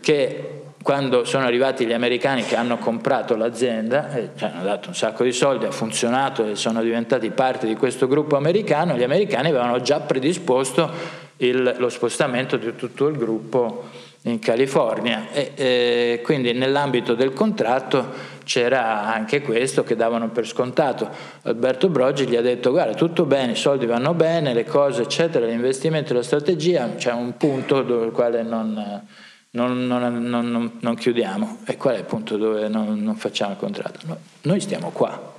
che 0.00 0.62
quando 0.82 1.24
sono 1.24 1.44
arrivati 1.44 1.86
gli 1.86 1.92
americani 1.92 2.42
che 2.44 2.56
hanno 2.56 2.78
comprato 2.78 3.36
l'azienda, 3.36 4.12
e 4.12 4.30
ci 4.36 4.44
hanno 4.44 4.64
dato 4.64 4.88
un 4.88 4.94
sacco 4.94 5.22
di 5.22 5.32
soldi, 5.32 5.64
ha 5.64 5.70
funzionato 5.70 6.44
e 6.44 6.56
sono 6.56 6.82
diventati 6.82 7.30
parte 7.30 7.66
di 7.68 7.76
questo 7.76 8.08
gruppo 8.08 8.36
americano, 8.36 8.96
gli 8.96 9.04
americani 9.04 9.48
avevano 9.48 9.80
già 9.80 10.00
predisposto 10.00 10.90
il, 11.38 11.76
lo 11.78 11.88
spostamento 11.88 12.56
di 12.56 12.74
tutto 12.74 13.06
il 13.06 13.16
gruppo 13.16 13.84
in 14.26 14.38
California 14.40 15.28
e, 15.30 15.52
e 15.54 16.20
quindi 16.22 16.52
nell'ambito 16.52 17.14
del 17.14 17.32
contratto 17.32 18.34
c'era 18.44 19.12
anche 19.12 19.40
questo 19.40 19.82
che 19.82 19.96
davano 19.96 20.30
per 20.30 20.46
scontato. 20.46 21.08
Alberto 21.42 21.88
Broggi 21.88 22.26
gli 22.26 22.36
ha 22.36 22.42
detto 22.42 22.70
guarda 22.70 22.94
tutto 22.94 23.24
bene, 23.24 23.52
i 23.52 23.56
soldi 23.56 23.86
vanno 23.86 24.14
bene, 24.14 24.52
le 24.52 24.64
cose 24.64 25.02
eccetera, 25.02 25.46
l'investimento 25.46 26.12
e 26.12 26.16
la 26.16 26.22
strategia, 26.22 26.94
c'è 26.96 27.12
un 27.12 27.36
punto 27.36 27.82
dove 27.82 28.10
quale 28.10 28.42
non 28.42 29.04
non, 29.50 29.86
non, 29.86 30.28
non, 30.28 30.72
non, 30.80 30.94
chiudiamo. 30.94 31.60
E 31.64 31.78
qual 31.78 31.94
è 31.94 31.98
il 31.98 32.04
punto 32.04 32.36
dove 32.36 32.68
non, 32.68 33.14
facciamo 33.16 33.52
il 33.52 33.56
contratto? 33.56 34.00
No, 34.04 34.18
noi 34.42 34.60
stiamo 34.60 34.90
qua. 34.90 35.34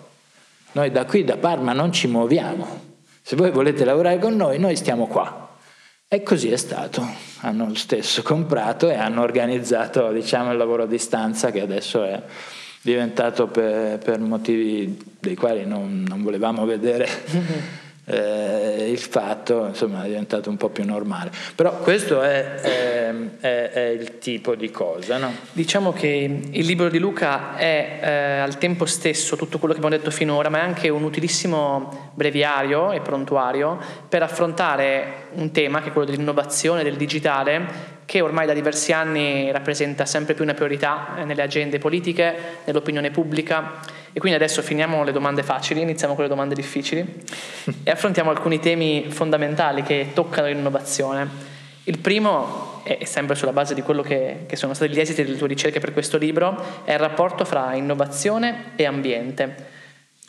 Noi 0.72 0.90
da 0.90 1.06
qui, 1.06 1.24
da 1.24 1.38
Parma, 1.38 1.72
non 1.74 1.92
ci 1.92 2.08
muoviamo. 2.08 2.86
Se 3.22 3.36
voi 3.36 3.52
volete 3.52 3.86
lavorare 3.86 4.18
con 4.18 4.36
noi, 4.36 4.58
noi 4.58 4.76
stiamo 4.76 5.06
qua. 5.06 5.47
E 6.10 6.24
così 6.24 6.50
è 6.50 6.56
stato. 6.56 7.06
Hanno 7.42 7.68
lo 7.68 7.76
stesso 7.76 8.22
comprato 8.22 8.90
e 8.90 8.96
hanno 8.96 9.22
organizzato 9.24 10.10
diciamo, 10.14 10.52
il 10.52 10.58
lavoro 10.58 10.84
a 10.84 10.88
distanza 10.88 11.52
che 11.52 11.60
adesso 11.60 12.02
è 12.06 12.24
diventato 12.82 13.48
per, 13.48 13.98
per 13.98 14.18
motivi 14.20 14.98
dei 15.20 15.36
quali 15.36 15.66
non, 15.66 16.08
volevamo 16.24 16.66
vedere. 16.66 17.10
Eh, 18.10 18.90
il 18.90 19.00
fatto 19.00 19.66
insomma, 19.68 20.04
è 20.04 20.08
diventato 20.08 20.50
un 20.50 20.56
po' 20.56 20.70
più 20.70 20.86
normale. 20.86 21.30
Però 21.56 21.78
questo 21.80 22.22
è, 22.22 22.56
è, 22.56 23.14
è, 23.40 23.70
è 23.72 23.88
il 23.90 24.18
tipo 24.20 24.56
di 24.56 24.72
cosa. 24.72 25.18
No? 25.18 25.34
Diciamo 25.52 25.92
che 25.92 26.40
il 26.50 26.66
libro 26.66 26.90
di 26.90 27.00
Luca 27.00 27.58
è 27.58 28.00
eh, 28.02 28.40
al 28.40 28.58
tempo 28.58 28.86
stesso 28.86 29.36
tutto 29.36 29.60
quello 29.60 29.74
che 29.74 29.80
abbiamo 29.80 29.98
detto 29.98 30.12
finora, 30.12 30.50
ma 30.50 30.60
è 30.60 30.62
anche 30.62 30.88
un 30.90 31.04
utilissimo 31.04 32.12
breviario 32.14 32.94
e 32.94 33.02
prontuario 33.02 33.78
per 34.08 34.24
affrontare 34.24 35.26
un 35.34 35.52
tema 35.52 35.82
che 35.82 35.90
è 35.90 35.92
quello 35.92 36.10
dell'innovazione, 36.10 36.84
del 36.84 36.96
digitale, 36.96 37.96
che 38.06 38.22
ormai 38.22 38.46
da 38.46 38.54
diversi 38.54 38.94
anni 38.94 39.52
rappresenta 39.52 40.06
sempre 40.06 40.34
più 40.34 40.46
una 40.46 40.54
priorità 40.54 41.18
eh, 41.18 41.26
nelle 41.26 41.42
agende 41.42 41.78
politiche, 41.78 42.36
nell'opinione 42.64 43.12
pubblica 43.12 43.82
e 44.18 44.20
quindi 44.20 44.40
adesso 44.40 44.64
finiamo 44.64 45.04
le 45.04 45.12
domande 45.12 45.44
facili, 45.44 45.82
iniziamo 45.82 46.16
con 46.16 46.24
le 46.24 46.30
domande 46.30 46.56
difficili 46.56 47.24
e 47.84 47.92
affrontiamo 47.92 48.32
alcuni 48.32 48.58
temi 48.60 49.06
fondamentali 49.10 49.84
che 49.84 50.10
toccano 50.16 50.48
l'innovazione. 50.48 51.30
Il 51.84 52.00
primo, 52.00 52.82
è 52.84 53.06
sempre 53.06 53.36
sulla 53.36 53.52
base 53.52 53.76
di 53.76 53.84
quello 53.84 54.02
che, 54.02 54.46
che 54.48 54.56
sono 54.56 54.74
stati 54.74 54.92
gli 54.92 55.00
esiti 55.00 55.24
delle 55.24 55.38
tue 55.38 55.48
ricerche 55.48 55.80
per 55.80 55.94
questo 55.94 56.18
libro, 56.18 56.84
è 56.84 56.94
il 56.94 56.98
rapporto 56.98 57.46
fra 57.46 57.76
innovazione 57.76 58.72
e 58.76 58.88
ambiente. 58.88 59.56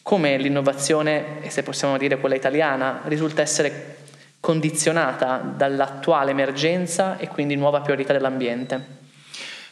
Come 0.02 0.36
l'innovazione, 0.36 1.40
e 1.40 1.48
se 1.48 1.62
possiamo 1.62 1.96
dire 1.96 2.18
quella 2.18 2.34
italiana, 2.34 3.00
risulta 3.04 3.40
essere 3.40 3.96
condizionata 4.38 5.38
dall'attuale 5.38 6.32
emergenza 6.32 7.16
e 7.16 7.26
quindi 7.28 7.56
nuova 7.56 7.80
priorità 7.80 8.12
dell'ambiente? 8.12 8.97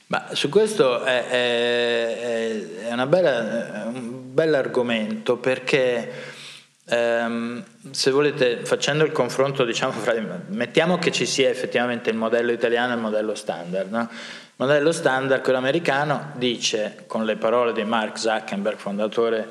Ma 0.08 0.28
su 0.32 0.48
questo 0.48 1.02
è, 1.02 1.26
è, 1.26 2.90
è 2.90 3.06
bella, 3.06 3.84
un 3.86 4.32
bell'argomento 4.32 5.36
perché 5.36 6.12
ehm, 6.84 7.64
se 7.90 8.10
volete 8.12 8.64
facendo 8.64 9.04
il 9.04 9.10
confronto 9.10 9.64
diciamo 9.64 9.92
fra, 9.92 10.14
mettiamo 10.48 10.98
che 10.98 11.10
ci 11.10 11.26
sia 11.26 11.48
effettivamente 11.48 12.10
il 12.10 12.16
modello 12.16 12.52
italiano 12.52 12.92
e 12.92 12.96
il 12.96 13.00
modello 13.00 13.34
standard 13.34 13.90
no? 13.90 14.08
il 14.10 14.54
modello 14.56 14.92
standard 14.92 15.42
quello 15.42 15.58
americano 15.58 16.32
dice 16.34 17.04
con 17.06 17.24
le 17.24 17.36
parole 17.36 17.72
di 17.72 17.82
Mark 17.82 18.18
Zuckerberg 18.18 18.76
fondatore 18.76 19.48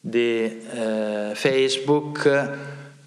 di 0.00 0.64
eh, 0.68 1.30
Facebook 1.34 2.50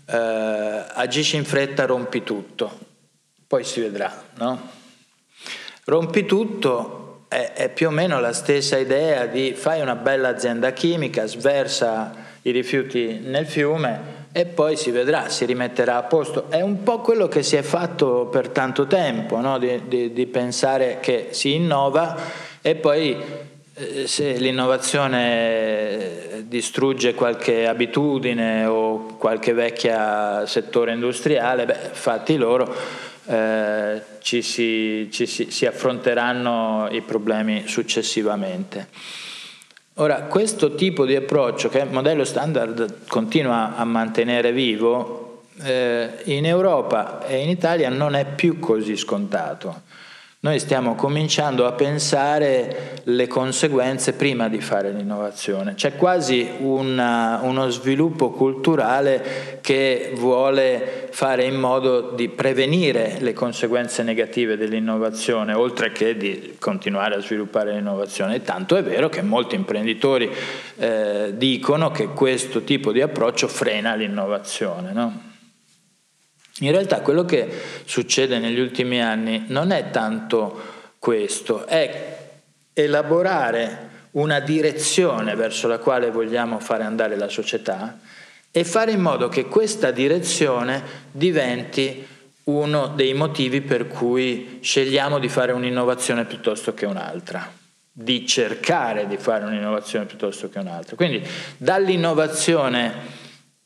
eh, 0.05 0.83
agisci 0.93 1.35
in 1.35 1.43
fretta 1.43 1.85
rompi 1.85 2.23
tutto 2.23 2.79
poi 3.47 3.65
si 3.65 3.81
vedrà 3.81 4.23
no? 4.37 4.83
Rompi 5.87 6.25
tutto 6.25 7.25
è, 7.27 7.51
è, 7.53 7.69
più 7.69 7.89
o 7.89 7.91
meno 7.91 8.19
la 8.19 8.33
stessa 8.33 8.75
idea 8.75 9.27
di 9.27 9.53
fai 9.53 9.81
una 9.81 9.93
bella 9.93 10.29
azienda 10.29 10.71
chimica, 10.71 11.27
sversa 11.27 12.11
i 12.41 12.49
rifiuti 12.49 13.19
nel 13.23 13.45
fiume 13.45 14.23
e 14.31 14.47
poi 14.47 14.77
si 14.77 14.89
vedrà, 14.89 15.29
si 15.29 15.45
rimetterà 15.45 15.97
a 15.97 16.03
posto. 16.03 16.49
È 16.49 16.59
un 16.59 16.81
po' 16.81 17.01
quello 17.01 17.27
che 17.27 17.43
si 17.43 17.55
è 17.55 17.61
fatto 17.61 18.25
per 18.31 18.49
tanto 18.49 18.87
tempo, 18.87 19.39
no? 19.39 19.59
di, 19.59 19.83
di, 19.87 20.11
di 20.11 20.25
pensare 20.25 20.97
che 20.99 21.27
si 21.29 21.53
innova 21.53 22.17
e 22.63 22.73
poi 22.73 23.15
eh, 23.75 24.07
se 24.07 24.31
l'innovazione 24.37 26.45
distrugge 26.47 27.13
qualche 27.13 27.67
abitudine 27.67 28.65
o 28.65 29.17
qualche 29.17 29.53
vecchia 29.53 30.47
settore 30.47 30.93
industriale, 30.93 31.65
beh, 31.65 31.77
fatti 31.91 32.37
loro 32.37 32.73
eh, 33.25 34.01
ci, 34.19 34.41
si, 34.41 35.09
ci 35.11 35.25
si, 35.25 35.51
si 35.51 35.65
affronteranno 35.65 36.87
i 36.91 37.01
problemi 37.01 37.67
successivamente. 37.67 38.87
Ora, 39.95 40.23
questo 40.23 40.75
tipo 40.75 41.05
di 41.05 41.15
approccio 41.15 41.69
che 41.69 41.79
il 41.79 41.89
modello 41.89 42.25
standard 42.25 43.07
continua 43.07 43.75
a 43.77 43.85
mantenere 43.85 44.51
vivo, 44.51 45.25
eh, 45.61 46.09
in 46.25 46.45
Europa 46.45 47.25
e 47.25 47.37
in 47.37 47.49
Italia 47.49 47.89
non 47.89 48.15
è 48.15 48.25
più 48.25 48.59
così 48.59 48.97
scontato. 48.97 49.83
Noi 50.45 50.59
stiamo 50.59 50.93
cominciando 50.93 51.65
a 51.65 51.71
pensare 51.71 52.99
le 53.05 53.25
conseguenze 53.25 54.13
prima 54.13 54.47
di 54.47 54.61
fare 54.61 54.91
l'innovazione. 54.91 55.73
C'è 55.73 55.95
quasi 55.95 56.47
una, 56.59 57.39
uno 57.41 57.67
sviluppo 57.71 58.29
culturale 58.29 59.57
che 59.61 60.11
vuole 60.13 61.07
fare 61.09 61.45
in 61.45 61.55
modo 61.55 62.11
di 62.11 62.29
prevenire 62.29 63.17
le 63.21 63.33
conseguenze 63.33 64.03
negative 64.03 64.55
dell'innovazione, 64.55 65.53
oltre 65.53 65.91
che 65.91 66.15
di 66.15 66.57
continuare 66.59 67.15
a 67.15 67.21
sviluppare 67.21 67.71
l'innovazione. 67.71 68.43
Tanto 68.43 68.75
è 68.75 68.83
vero 68.83 69.09
che 69.09 69.23
molti 69.23 69.55
imprenditori 69.55 70.29
eh, 70.77 71.33
dicono 71.35 71.89
che 71.89 72.09
questo 72.09 72.61
tipo 72.61 72.91
di 72.91 73.01
approccio 73.01 73.47
frena 73.47 73.95
l'innovazione. 73.95 74.93
No? 74.93 75.33
In 76.59 76.71
realtà 76.71 77.01
quello 77.01 77.25
che 77.25 77.47
succede 77.83 78.39
negli 78.39 78.59
ultimi 78.59 79.01
anni 79.01 79.45
non 79.47 79.71
è 79.71 79.89
tanto 79.91 80.73
questo, 80.99 81.65
è 81.65 82.17
elaborare 82.71 83.89
una 84.11 84.39
direzione 84.39 85.35
verso 85.35 85.67
la 85.67 85.79
quale 85.79 86.11
vogliamo 86.11 86.59
fare 86.59 86.83
andare 86.83 87.17
la 87.17 87.27
società 87.27 87.99
e 88.51 88.63
fare 88.63 88.91
in 88.91 89.01
modo 89.01 89.27
che 89.27 89.45
questa 89.47 89.91
direzione 89.91 90.81
diventi 91.11 92.07
uno 92.45 92.87
dei 92.87 93.13
motivi 93.13 93.59
per 93.59 93.87
cui 93.87 94.59
scegliamo 94.61 95.19
di 95.19 95.27
fare 95.27 95.51
un'innovazione 95.51 96.23
piuttosto 96.23 96.73
che 96.73 96.85
un'altra, 96.85 97.51
di 97.91 98.25
cercare 98.25 99.07
di 99.07 99.17
fare 99.17 99.43
un'innovazione 99.43 100.05
piuttosto 100.05 100.47
che 100.47 100.59
un'altra. 100.59 100.95
Quindi 100.95 101.21
dall'innovazione 101.57 103.23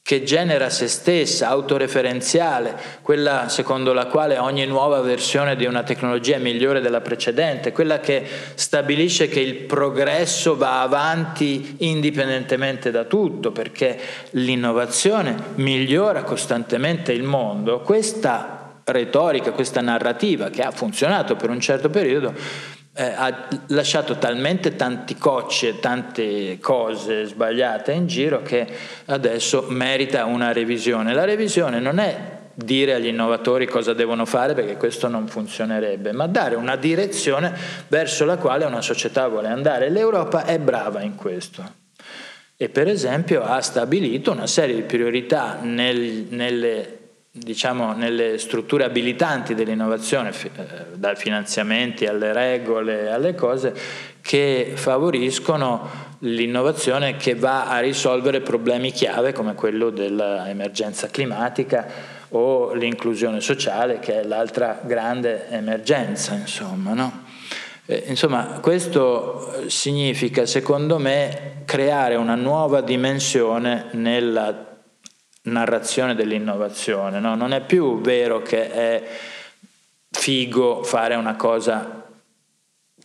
che 0.10 0.24
genera 0.24 0.72
se 0.72 0.88
stessa, 0.88 1.50
autoreferenziale, 1.50 2.76
quella 3.04 3.48
secondo 3.48 3.94
la 3.94 4.08
quale 4.08 4.40
ogni 4.40 4.66
nuova 4.66 5.02
versione 5.02 5.56
di 5.56 5.68
una 5.68 5.84
tecnologia 5.84 6.38
è 6.38 6.40
migliore 6.40 6.82
della 6.82 7.02
precedente, 7.02 7.72
quella 7.72 8.00
che 8.00 8.26
stabilisce 8.56 9.28
che 9.28 9.40
il 9.40 9.54
progresso 9.54 10.58
va 10.58 10.82
avanti 10.82 11.76
indipendentemente 11.82 12.90
da 12.90 13.04
tutto, 13.04 13.52
perché 13.52 14.00
l'innovazione 14.32 15.36
migliora 15.58 16.24
costantemente 16.24 17.14
il 17.14 17.22
mondo, 17.22 17.82
questa 17.82 18.82
retorica, 18.86 19.52
questa 19.52 19.82
narrativa 19.82 20.50
che 20.50 20.64
ha 20.64 20.72
funzionato 20.72 21.36
per 21.36 21.52
un 21.52 21.60
certo 21.60 21.92
periodo, 21.92 22.34
eh, 23.00 23.14
ha 23.16 23.48
lasciato 23.68 24.18
talmente 24.18 24.76
tanti 24.76 25.16
cocci 25.16 25.70
e 25.70 25.80
tante 25.80 26.60
cose 26.60 27.24
sbagliate 27.24 27.94
in 27.94 28.08
giro 28.08 28.42
che 28.42 28.68
adesso 29.06 29.68
merita 29.70 30.26
una 30.26 30.52
revisione. 30.52 31.14
La 31.14 31.24
revisione 31.24 31.80
non 31.80 32.00
è 32.00 32.38
dire 32.54 32.96
agli 32.96 33.08
innovatori 33.08 33.68
cosa 33.68 33.94
devono 33.94 34.26
fare 34.26 34.54
perché 34.54 34.76
questo 34.76 35.08
non 35.08 35.30
funzionerebbe, 35.30 36.12
ma 36.12 36.28
dare 36.28 36.56
una 36.56 36.76
direzione 36.76 37.56
verso 37.88 38.26
la 38.26 38.36
quale 38.36 38.66
una 38.66 38.82
società 38.82 39.30
vuole 39.30 39.48
andare. 39.48 39.90
L'Europa 39.90 40.44
è 40.44 40.60
brava 40.60 41.02
in 41.02 41.16
questo 41.16 41.64
e 42.58 42.68
per 42.68 42.90
esempio 42.90 43.44
ha 43.44 43.62
stabilito 43.62 44.34
una 44.34 44.46
serie 44.46 44.76
di 44.76 44.82
priorità 44.82 45.60
nel, 45.62 46.26
nelle, 46.32 46.99
diciamo, 47.32 47.94
nelle, 47.94 48.38
strutture 48.38 48.84
abilitanti 48.84 49.54
dell'innovazione, 49.54 50.32
eh, 50.32 50.50
dai 50.96 51.16
finanziamenti 51.16 52.06
alle 52.06 52.34
regole, 52.34 53.12
alle 53.12 53.36
cose 53.36 53.74
che 54.22 54.74
favoriscono 54.76 56.08
l'innovazione 56.20 57.16
che 57.16 57.36
va 57.36 57.70
a 57.70 57.80
risolvere 57.80 58.42
problemi 58.42 58.92
chiave 58.92 59.32
come 59.32 59.54
quello 59.54 59.90
dell'emergenza 59.90 61.08
climatica 61.08 62.18
o 62.30 62.74
l'inclusione 62.74 63.40
sociale 63.40 64.00
che 64.00 64.22
è 64.22 64.24
l'altra 64.24 64.82
grande 64.84 65.50
emergenza, 65.50 66.34
insomma, 66.34 66.94
no? 66.94 67.24
insomma, 68.06 68.60
questo 68.62 69.64
significa, 69.68 70.46
secondo 70.46 71.00
me, 71.00 71.62
creare 71.66 72.16
una 72.16 72.36
nuova 72.36 72.82
dimensione 72.82 73.88
nella 73.92 74.69
narrazione 75.52 76.16
dell'innovazione. 76.16 77.20
No? 77.20 77.36
Non 77.36 77.54
è 77.54 77.62
più 77.62 78.02
vero 78.02 78.42
che 78.42 78.72
è 78.72 79.04
figo 80.12 80.84
fare 80.84 81.16
una 81.16 81.36
cosa 81.36 82.08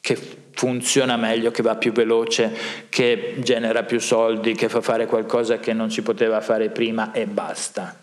che 0.01 0.19
funziona 0.53 1.17
meglio, 1.17 1.51
che 1.51 1.63
va 1.63 1.77
più 1.77 1.93
veloce, 1.93 2.53
che 2.89 3.37
genera 3.39 3.83
più 3.83 3.99
soldi, 3.99 4.55
che 4.55 4.69
fa 4.69 4.81
fare 4.81 5.07
qualcosa 5.07 5.59
che 5.59 5.73
non 5.73 5.91
si 5.91 6.03
poteva 6.03 6.41
fare 6.41 6.71
prima 6.71 7.13
e 7.13 7.27
basta. 7.27 7.97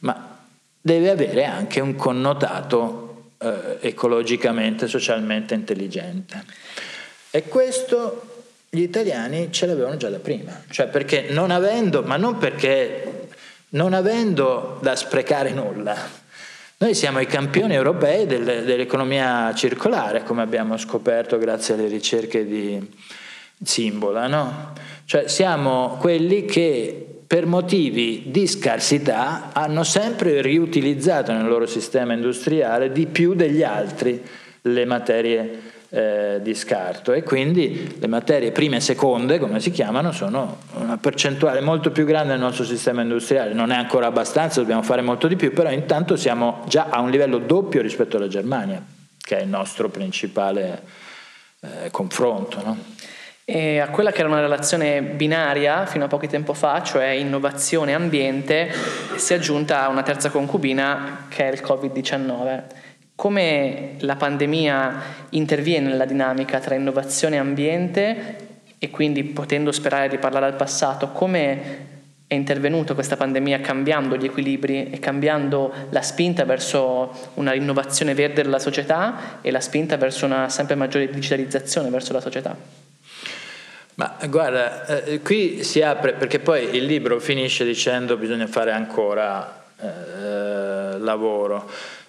Ma 0.00 0.38
deve 0.80 1.10
avere 1.10 1.44
anche 1.44 1.80
un 1.80 1.96
connotato 1.96 3.32
eh, 3.38 3.78
ecologicamente, 3.80 4.86
socialmente 4.86 5.54
intelligente. 5.54 6.44
E 7.30 7.44
questo 7.44 8.44
gli 8.70 8.82
italiani 8.82 9.50
ce 9.50 9.66
l'avevano 9.66 9.96
già 9.96 10.08
da 10.08 10.18
prima, 10.18 10.62
cioè 10.70 10.88
perché 10.88 11.26
non 11.30 11.50
avendo, 11.50 12.02
ma 12.02 12.16
non 12.16 12.38
perché 12.38 13.17
non 13.70 13.92
avendo 13.92 14.78
da 14.80 14.96
sprecare 14.96 15.50
nulla, 15.52 15.96
noi 16.80 16.94
siamo 16.94 17.18
i 17.18 17.26
campioni 17.26 17.74
europei 17.74 18.26
del, 18.26 18.44
dell'economia 18.64 19.52
circolare, 19.54 20.22
come 20.22 20.42
abbiamo 20.42 20.76
scoperto 20.76 21.36
grazie 21.36 21.74
alle 21.74 21.88
ricerche 21.88 22.46
di 22.46 22.80
Simbola, 23.60 24.28
no? 24.28 24.72
Cioè 25.04 25.26
siamo 25.26 25.96
quelli 25.98 26.44
che 26.44 27.04
per 27.26 27.46
motivi 27.46 28.24
di 28.28 28.46
scarsità 28.46 29.50
hanno 29.52 29.82
sempre 29.82 30.40
riutilizzato 30.40 31.32
nel 31.32 31.48
loro 31.48 31.66
sistema 31.66 32.12
industriale 32.12 32.92
di 32.92 33.06
più 33.06 33.34
degli 33.34 33.62
altri 33.62 34.22
le 34.62 34.84
materie 34.84 35.60
eh, 35.90 36.38
di 36.42 36.54
scarto 36.54 37.12
e 37.12 37.22
quindi 37.22 37.96
le 37.98 38.06
materie 38.06 38.52
prime 38.52 38.76
e 38.76 38.80
seconde, 38.80 39.38
come 39.38 39.60
si 39.60 39.70
chiamano, 39.70 40.12
sono 40.12 40.58
una 40.74 40.98
percentuale 40.98 41.60
molto 41.60 41.90
più 41.90 42.04
grande 42.04 42.32
del 42.32 42.40
nostro 42.40 42.64
sistema 42.64 43.02
industriale. 43.02 43.54
Non 43.54 43.70
è 43.70 43.76
ancora 43.76 44.06
abbastanza, 44.06 44.60
dobbiamo 44.60 44.82
fare 44.82 45.02
molto 45.02 45.28
di 45.28 45.36
più, 45.36 45.52
però 45.52 45.70
intanto 45.70 46.16
siamo 46.16 46.62
già 46.66 46.88
a 46.90 47.00
un 47.00 47.10
livello 47.10 47.38
doppio 47.38 47.80
rispetto 47.80 48.16
alla 48.16 48.28
Germania, 48.28 48.82
che 49.18 49.38
è 49.38 49.42
il 49.42 49.48
nostro 49.48 49.88
principale 49.88 50.82
eh, 51.60 51.90
confronto. 51.90 52.62
No? 52.64 52.96
e 53.50 53.78
a 53.78 53.88
quella 53.88 54.12
che 54.12 54.18
era 54.18 54.28
una 54.28 54.42
relazione 54.42 55.00
binaria 55.00 55.86
fino 55.86 56.04
a 56.04 56.06
poco 56.06 56.26
tempo 56.26 56.52
fa, 56.52 56.82
cioè 56.82 57.06
innovazione 57.06 57.92
e 57.92 57.94
ambiente, 57.94 58.70
si 59.16 59.32
è 59.32 59.36
aggiunta 59.36 59.88
una 59.88 60.02
terza 60.02 60.28
concubina 60.28 61.24
che 61.30 61.48
è 61.48 61.52
il 61.52 61.62
Covid-19. 61.64 62.62
Come 63.18 63.96
la 64.02 64.14
pandemia 64.14 65.02
interviene 65.30 65.88
nella 65.88 66.04
dinamica 66.04 66.60
tra 66.60 66.76
innovazione 66.76 67.34
e 67.34 67.38
ambiente 67.40 68.36
e 68.78 68.90
quindi 68.90 69.24
potendo 69.24 69.72
sperare 69.72 70.08
di 70.08 70.18
parlare 70.18 70.46
al 70.46 70.54
passato, 70.54 71.10
come 71.10 71.86
è 72.28 72.34
intervenuta 72.34 72.94
questa 72.94 73.16
pandemia 73.16 73.60
cambiando 73.60 74.16
gli 74.16 74.26
equilibri 74.26 74.90
e 74.90 75.00
cambiando 75.00 75.74
la 75.90 76.00
spinta 76.00 76.44
verso 76.44 77.32
una 77.34 77.54
innovazione 77.54 78.14
verde 78.14 78.42
della 78.42 78.60
società 78.60 79.40
e 79.40 79.50
la 79.50 79.60
spinta 79.60 79.96
verso 79.96 80.24
una 80.24 80.48
sempre 80.48 80.76
maggiore 80.76 81.10
digitalizzazione 81.10 81.90
verso 81.90 82.12
la 82.12 82.20
società? 82.20 82.56
Ma 83.94 84.16
guarda, 84.28 84.86
eh, 85.02 85.20
qui 85.22 85.64
si 85.64 85.82
apre, 85.82 86.12
perché 86.12 86.38
poi 86.38 86.76
il 86.76 86.84
libro 86.84 87.18
finisce 87.18 87.64
dicendo 87.64 88.16
bisogna 88.16 88.46
fare 88.46 88.70
ancora 88.70 89.64
eh, 89.80 90.98
lavoro, 90.98 91.68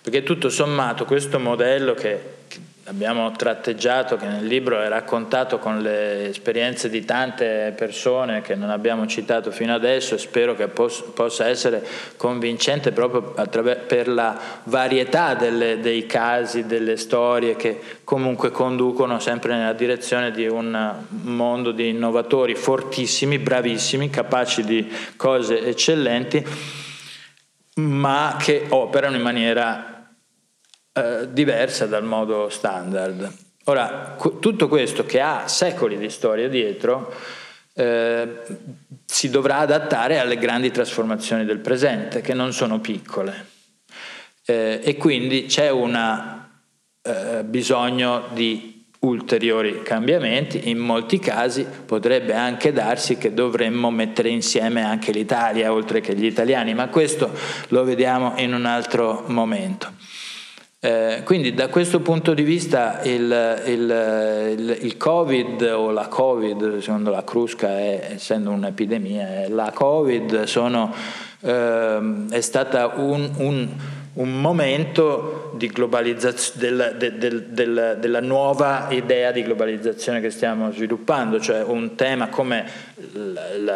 perché 0.09 0.23
tutto 0.23 0.49
sommato 0.49 1.05
questo 1.05 1.39
modello 1.39 1.93
che, 1.93 2.19
che 2.47 2.57
abbiamo 2.85 3.31
tratteggiato, 3.31 4.17
che 4.17 4.25
nel 4.25 4.43
libro 4.43 4.81
è 4.81 4.87
raccontato 4.87 5.59
con 5.59 5.81
le 5.81 6.29
esperienze 6.29 6.89
di 6.89 7.05
tante 7.05 7.75
persone 7.77 8.41
che 8.41 8.55
non 8.55 8.71
abbiamo 8.71 9.05
citato 9.05 9.51
fino 9.51 9.71
adesso 9.71 10.15
e 10.15 10.17
spero 10.17 10.55
che 10.55 10.67
pos- 10.67 11.03
possa 11.13 11.45
essere 11.45 11.85
convincente 12.17 12.91
proprio 12.91 13.33
attraver- 13.35 13.85
per 13.85 14.07
la 14.07 14.35
varietà 14.63 15.35
delle, 15.35 15.79
dei 15.79 16.07
casi, 16.07 16.65
delle 16.65 16.97
storie 16.97 17.55
che 17.55 17.79
comunque 18.03 18.49
conducono 18.49 19.19
sempre 19.19 19.55
nella 19.55 19.73
direzione 19.73 20.31
di 20.31 20.47
un 20.47 20.95
mondo 21.21 21.71
di 21.71 21.89
innovatori 21.89 22.55
fortissimi, 22.55 23.37
bravissimi, 23.37 24.09
capaci 24.09 24.63
di 24.63 24.91
cose 25.15 25.63
eccellenti, 25.63 26.43
ma 27.79 28.35
che 28.37 28.65
operano 28.69 29.15
in 29.15 29.21
maniera 29.21 29.88
eh, 30.99 31.33
diversa 31.33 31.85
dal 31.85 32.03
modo 32.03 32.49
standard. 32.49 33.31
Ora, 33.65 34.15
cu- 34.17 34.39
tutto 34.39 34.67
questo 34.67 35.05
che 35.05 35.21
ha 35.21 35.47
secoli 35.47 35.97
di 35.97 36.09
storia 36.09 36.49
dietro 36.49 37.13
eh, 37.73 38.27
si 39.05 39.29
dovrà 39.29 39.57
adattare 39.59 40.19
alle 40.19 40.37
grandi 40.37 40.71
trasformazioni 40.71 41.45
del 41.45 41.59
presente, 41.59 42.21
che 42.21 42.33
non 42.33 42.51
sono 42.53 42.79
piccole. 42.79 43.47
Eh, 44.45 44.81
e 44.83 44.97
quindi 44.97 45.45
c'è 45.45 45.69
un 45.69 45.95
eh, 47.01 47.43
bisogno 47.43 48.27
di 48.33 48.85
ulteriori 48.99 49.81
cambiamenti, 49.81 50.69
in 50.69 50.77
molti 50.77 51.19
casi 51.19 51.65
potrebbe 51.85 52.33
anche 52.33 52.73
darsi 52.73 53.17
che 53.17 53.33
dovremmo 53.33 53.91
mettere 53.91 54.29
insieme 54.29 54.83
anche 54.83 55.11
l'Italia 55.11 55.71
oltre 55.71 56.01
che 56.01 56.15
gli 56.15 56.25
italiani, 56.25 56.73
ma 56.73 56.89
questo 56.89 57.31
lo 57.69 57.83
vediamo 57.83 58.33
in 58.37 58.53
un 58.53 58.65
altro 58.65 59.23
momento. 59.27 59.93
Eh, 60.81 61.23
quindi 61.25 61.53
da 61.53 61.67
questo 61.67 61.99
punto 61.99 62.33
di 62.33 62.43
vista 62.43 63.01
il, 63.03 63.63
il, 63.65 64.55
il, 64.57 64.77
il, 64.79 64.95
Covid 64.95 65.61
o 65.73 65.91
la 65.91 66.07
Covid, 66.07 66.77
secondo 66.77 67.11
la 67.11 67.25
Crusca 67.25 67.67
è, 67.67 68.11
essendo 68.13 68.51
un'epidemia, 68.51 69.49
la 69.49 69.71
Covid 69.73 70.43
sono, 70.43 70.95
eh, 71.41 72.25
è 72.29 72.39
stata 72.39 72.93
un, 72.95 73.29
un, 73.39 73.67
un 74.13 74.39
momento 74.39 75.51
di 75.57 75.67
globalizzazione, 75.67 76.95
del, 76.97 77.13
del, 77.17 77.43
del, 77.49 77.97
della 77.99 78.21
nuova 78.21 78.87
idea 78.91 79.33
di 79.33 79.43
globalizzazione 79.43 80.21
che 80.21 80.29
stiamo 80.29 80.71
sviluppando, 80.71 81.41
cioè 81.41 81.61
un 81.61 81.95
tema 81.95 82.29
come 82.29 82.65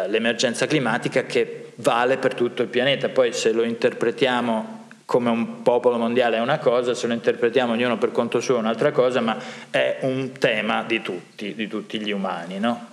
l'emergenza 0.08 0.66
climatica 0.66 1.24
che 1.24 1.72
vale 1.74 2.16
per 2.16 2.32
tutto 2.32 2.62
il 2.62 2.68
pianeta. 2.68 3.10
Poi 3.10 3.34
se 3.34 3.52
lo 3.52 3.62
interpretiamo 3.62 4.83
come 5.04 5.30
un 5.30 5.62
popolo 5.62 5.98
mondiale 5.98 6.36
è 6.36 6.40
una 6.40 6.58
cosa, 6.58 6.94
se 6.94 7.06
lo 7.06 7.12
interpretiamo 7.12 7.72
ognuno 7.72 7.98
per 7.98 8.10
conto 8.12 8.40
suo 8.40 8.56
è 8.56 8.58
un'altra 8.58 8.90
cosa, 8.90 9.20
ma 9.20 9.36
è 9.70 9.98
un 10.02 10.32
tema 10.32 10.82
di 10.82 11.02
tutti, 11.02 11.54
di 11.54 11.68
tutti 11.68 12.00
gli 12.00 12.10
umani. 12.10 12.58
No? 12.58 12.88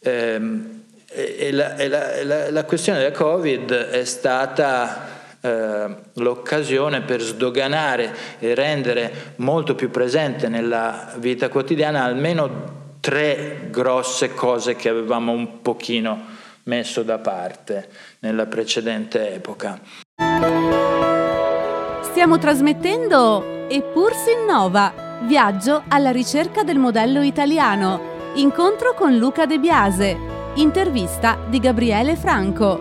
Ehm, 0.00 0.82
e 1.16 1.52
la, 1.52 1.76
e 1.76 1.88
la, 1.88 2.24
la, 2.24 2.50
la, 2.50 2.64
questione 2.64 2.98
del 2.98 3.12
Covid 3.12 3.70
è 3.72 4.04
stata 4.04 5.06
eh, 5.40 5.86
l'occasione 6.14 7.02
per 7.02 7.20
sdoganare 7.20 8.12
e 8.40 8.52
rendere 8.54 9.34
molto 9.36 9.76
più 9.76 9.90
presente 9.90 10.48
nella 10.48 11.12
vita 11.18 11.48
quotidiana 11.48 12.02
almeno 12.02 12.82
tre 12.98 13.68
grosse 13.70 14.34
cose 14.34 14.74
che 14.74 14.88
avevamo 14.88 15.30
un 15.30 15.60
pochino 15.60 16.32
messo 16.64 17.02
da 17.02 17.18
parte 17.18 17.88
nella 18.20 18.46
precedente 18.46 19.34
epoca. 19.34 20.03
Stiamo 22.14 22.38
trasmettendo 22.38 23.66
Eppur 23.68 24.12
innova, 24.40 25.18
viaggio 25.26 25.82
alla 25.88 26.12
ricerca 26.12 26.62
del 26.62 26.78
modello 26.78 27.22
italiano, 27.22 28.30
incontro 28.36 28.94
con 28.94 29.16
Luca 29.16 29.46
De 29.46 29.58
Biase, 29.58 30.16
intervista 30.54 31.36
di 31.48 31.58
Gabriele 31.58 32.14
Franco. 32.14 32.78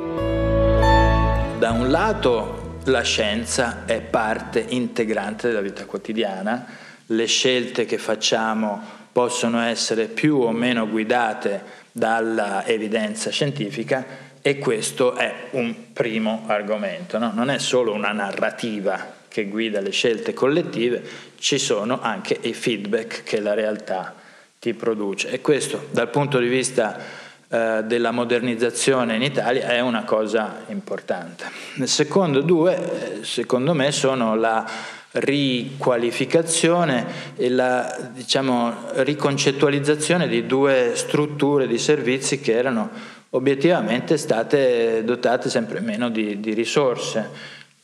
Da 1.57 1.71
un 1.71 1.89
lato 1.89 2.77
la 2.83 3.01
scienza 3.01 3.85
è 3.87 4.01
parte 4.01 4.63
integrante 4.69 5.47
della 5.47 5.61
vita 5.61 5.85
quotidiana, 5.85 6.67
le 7.07 7.25
scelte 7.25 7.85
che 7.85 7.97
facciamo 7.97 8.79
possono 9.11 9.61
essere 9.61 10.05
più 10.05 10.41
o 10.41 10.51
meno 10.51 10.87
guidate 10.87 11.63
dalla 11.91 12.67
evidenza 12.67 13.31
scientifica 13.31 14.05
e 14.43 14.59
questo 14.59 15.15
è 15.15 15.47
un 15.53 15.91
primo 15.91 16.43
argomento, 16.45 17.17
no? 17.17 17.31
non 17.33 17.49
è 17.49 17.57
solo 17.57 17.93
una 17.93 18.11
narrativa 18.11 19.12
che 19.33 19.47
guida 19.47 19.81
le 19.81 19.89
scelte 19.89 20.35
collettive, 20.35 21.01
ci 21.39 21.57
sono 21.57 21.99
anche 21.99 22.37
i 22.39 22.53
feedback 22.53 23.23
che 23.23 23.39
la 23.39 23.55
realtà 23.55 24.13
ti 24.59 24.75
produce 24.75 25.31
e 25.31 25.41
questo 25.41 25.87
dal 25.89 26.11
punto 26.11 26.37
di 26.37 26.47
vista 26.47 26.99
eh, 27.47 27.81
della 27.83 28.11
modernizzazione 28.11 29.15
in 29.15 29.23
Italia 29.23 29.69
è 29.69 29.79
una 29.79 30.03
cosa 30.03 30.65
importante. 30.67 31.45
Il 31.77 31.87
secondo 31.87 32.41
due, 32.41 33.21
eh, 33.21 33.23
secondo 33.23 33.73
me, 33.73 33.91
sono 33.91 34.35
la 34.35 34.69
riqualificazione 35.13 37.33
e 37.35 37.49
la 37.49 38.11
diciamo, 38.13 38.91
riconcettualizzazione 38.97 40.27
di 40.27 40.45
due 40.45 40.91
strutture 40.93 41.65
di 41.65 41.79
servizi 41.79 42.39
che 42.39 42.53
erano 42.53 42.87
obiettivamente 43.31 44.15
state 44.17 45.03
dotate 45.03 45.49
sempre 45.49 45.79
meno 45.79 46.09
di, 46.09 46.39
di 46.39 46.53
risorse, 46.53 47.29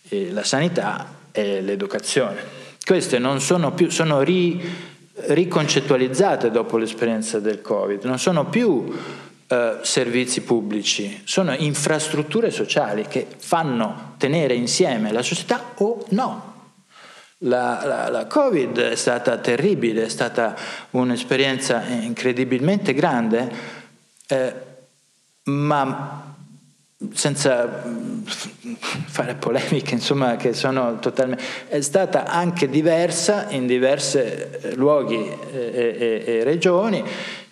la 0.09 0.43
sanità 0.43 1.17
e 1.31 1.61
l'educazione. 1.61 2.41
Queste 2.83 3.19
non 3.19 3.39
sono 3.41 3.71
più, 3.73 3.89
sono 3.89 4.21
ri, 4.21 4.61
riconcettualizzate 5.27 6.49
dopo 6.51 6.77
l'esperienza 6.77 7.39
del 7.39 7.61
Covid, 7.61 8.03
non 8.03 8.19
sono 8.19 8.45
più 8.45 8.91
eh, 9.47 9.79
servizi 9.81 10.41
pubblici, 10.41 11.21
sono 11.25 11.53
infrastrutture 11.53 12.51
sociali 12.51 13.05
che 13.07 13.27
fanno 13.37 14.13
tenere 14.17 14.53
insieme 14.53 15.11
la 15.11 15.23
società 15.23 15.73
o 15.77 16.05
no. 16.09 16.47
La, 17.43 17.81
la, 17.85 18.09
la, 18.09 18.25
Covid 18.27 18.77
è 18.77 18.95
stata 18.95 19.37
terribile, 19.37 20.05
è 20.05 20.09
stata 20.09 20.55
un'esperienza 20.91 21.83
incredibilmente 21.85 22.93
grande, 22.93 23.49
eh, 24.27 24.53
ma 25.45 26.28
senza 27.13 27.81
fare 29.05 29.35
polemiche, 29.35 29.93
insomma, 29.93 30.35
che 30.35 30.53
sono 30.53 30.99
totalmente... 30.99 31.43
è 31.69 31.79
stata 31.81 32.25
anche 32.25 32.69
diversa 32.69 33.47
in 33.49 33.67
diversi 33.67 34.21
luoghi 34.75 35.15
e, 35.15 35.43
e, 35.53 36.23
e 36.25 36.43
regioni 36.43 37.03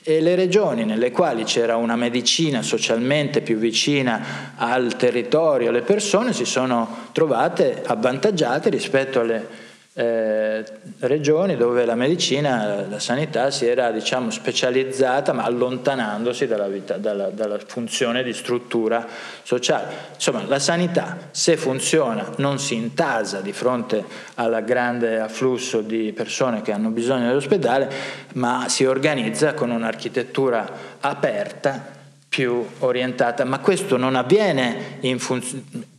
e 0.03 0.21
le 0.21 0.35
regioni 0.35 0.85
nelle 0.85 1.11
quali 1.11 1.43
c'era 1.43 1.75
una 1.75 1.97
medicina 1.97 2.61
socialmente 2.61 3.41
più 3.41 3.57
vicina 3.57 4.53
al 4.55 4.95
territorio, 4.95 5.67
alle 5.67 5.81
persone, 5.81 6.31
si 6.31 6.45
sono 6.45 7.09
trovate 7.11 7.83
avvantaggiate 7.85 8.69
rispetto 8.69 9.19
alle 9.19 9.65
eh, 9.99 10.63
regioni 10.99 11.57
dove 11.57 11.83
la 11.83 11.95
medicina, 11.95 12.85
la 12.87 12.99
sanità 12.99 13.49
si 13.49 13.65
era 13.65 13.89
diciamo, 13.89 14.29
specializzata 14.29 15.33
ma 15.33 15.41
allontanandosi 15.41 16.45
dalla, 16.45 16.67
vita, 16.67 16.97
dalla, 16.97 17.29
dalla, 17.29 17.57
funzione 17.65 18.21
di 18.21 18.31
struttura 18.31 19.07
sociale. 19.41 19.87
Insomma, 20.13 20.43
la 20.45 20.59
sanità 20.59 21.17
se 21.31 21.57
funziona 21.57 22.29
non 22.37 22.59
si 22.59 22.75
intasa 22.75 23.41
di 23.41 23.53
fronte 23.53 24.05
al 24.35 24.63
grande 24.63 25.19
afflusso 25.19 25.81
di 25.81 26.13
persone 26.13 26.61
che 26.61 26.71
hanno 26.71 26.89
bisogno 26.89 27.25
dell'ospedale, 27.29 27.89
ma 28.33 28.65
si 28.69 28.85
organizza 28.85 29.55
con 29.55 29.71
un'architettura 29.71 30.69
aperta 30.99 31.95
più 32.29 32.63
orientata, 32.79 33.45
ma 33.45 33.57
questo 33.57 33.97
non 33.97 34.15
avviene 34.15 34.99
funz- 35.17 35.55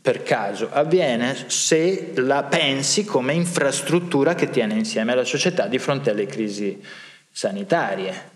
per 0.08 0.22
caso, 0.22 0.70
avviene 0.72 1.36
se 1.48 2.12
la 2.14 2.44
pensi 2.44 3.04
come 3.04 3.34
infrastruttura 3.34 4.34
che 4.34 4.48
tiene 4.48 4.72
insieme 4.72 5.14
la 5.14 5.22
società 5.22 5.66
di 5.66 5.78
fronte 5.78 6.08
alle 6.08 6.24
crisi 6.24 6.82
sanitarie. 7.30 8.30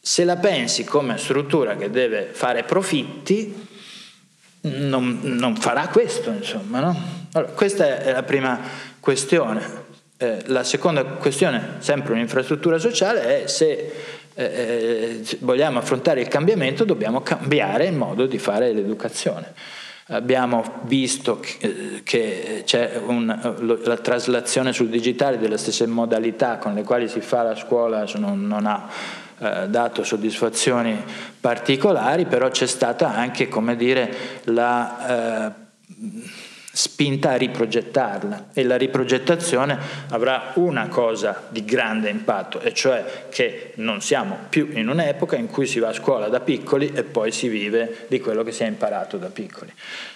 Se 0.00 0.22
la 0.22 0.36
pensi 0.36 0.84
come 0.84 1.18
struttura 1.18 1.74
che 1.74 1.90
deve 1.90 2.28
fare 2.30 2.62
profitti, 2.62 3.66
non, 4.60 5.18
non 5.22 5.56
farà 5.56 5.88
questo, 5.88 6.30
insomma. 6.30 6.78
No? 6.78 6.96
Allora, 7.32 7.50
questa 7.54 8.02
è 8.02 8.12
la 8.12 8.22
prima 8.22 8.60
questione. 9.00 9.68
Eh, 10.16 10.44
la 10.46 10.62
seconda 10.62 11.02
questione, 11.02 11.78
sempre 11.78 12.12
un'infrastruttura 12.12 12.78
sociale, 12.78 13.42
è 13.42 13.46
se 13.48 13.92
eh, 14.32 14.44
eh, 14.44 15.38
vogliamo 15.40 15.80
affrontare 15.80 16.20
il 16.20 16.28
cambiamento, 16.28 16.84
dobbiamo 16.84 17.20
cambiare 17.22 17.86
il 17.86 17.94
modo 17.94 18.26
di 18.26 18.38
fare 18.38 18.72
l'educazione. 18.72 19.54
Abbiamo 20.12 20.80
visto 20.82 21.38
che, 21.38 22.62
c'è 22.64 23.00
un, 23.06 23.78
la 23.84 23.96
traslazione 23.96 24.72
sul 24.72 24.88
digitale 24.88 25.38
delle 25.38 25.56
stesse 25.56 25.86
modalità 25.86 26.58
con 26.58 26.74
le 26.74 26.82
quali 26.82 27.06
si 27.06 27.20
fa 27.20 27.42
la 27.42 27.54
scuola 27.54 28.04
non, 28.16 28.44
non 28.44 28.66
ha 28.66 28.88
eh, 29.38 29.68
dato 29.68 30.02
soddisfazioni 30.02 31.00
particolari, 31.40 32.26
però 32.26 32.50
c'è 32.50 32.66
stata 32.66 33.14
anche, 33.14 33.48
come 33.48 33.76
dire, 33.76 34.12
la... 34.44 35.46
Eh, 35.46 35.68
spinta 36.80 37.32
a 37.32 37.36
riprogettarla 37.36 38.52
e 38.54 38.64
la 38.64 38.76
riprogettazione 38.76 39.78
avrà 40.08 40.52
una 40.54 40.88
cosa 40.88 41.48
di 41.50 41.62
grande 41.62 42.08
impatto 42.08 42.58
e 42.58 42.72
cioè 42.72 43.26
che 43.28 43.72
non 43.74 44.00
siamo 44.00 44.38
più 44.48 44.70
in 44.72 44.88
un'epoca 44.88 45.36
in 45.36 45.48
cui 45.48 45.66
si 45.66 45.78
va 45.78 45.88
a 45.88 45.92
scuola 45.92 46.28
da 46.28 46.40
piccoli 46.40 46.90
e 46.94 47.02
poi 47.02 47.32
si 47.32 47.48
vive 47.48 48.06
di 48.08 48.18
quello 48.18 48.42
che 48.42 48.52
si 48.52 48.62
è 48.62 48.66
imparato 48.66 49.18
da 49.18 49.28
piccoli. 49.28 49.70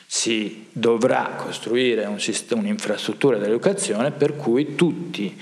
Si 0.06 0.68
dovrà 0.72 1.34
costruire 1.36 2.06
un 2.06 2.18
sistema, 2.18 2.62
un'infrastruttura 2.62 3.36
dell'educazione 3.36 4.10
per 4.10 4.34
cui 4.34 4.74
tutti 4.74 5.38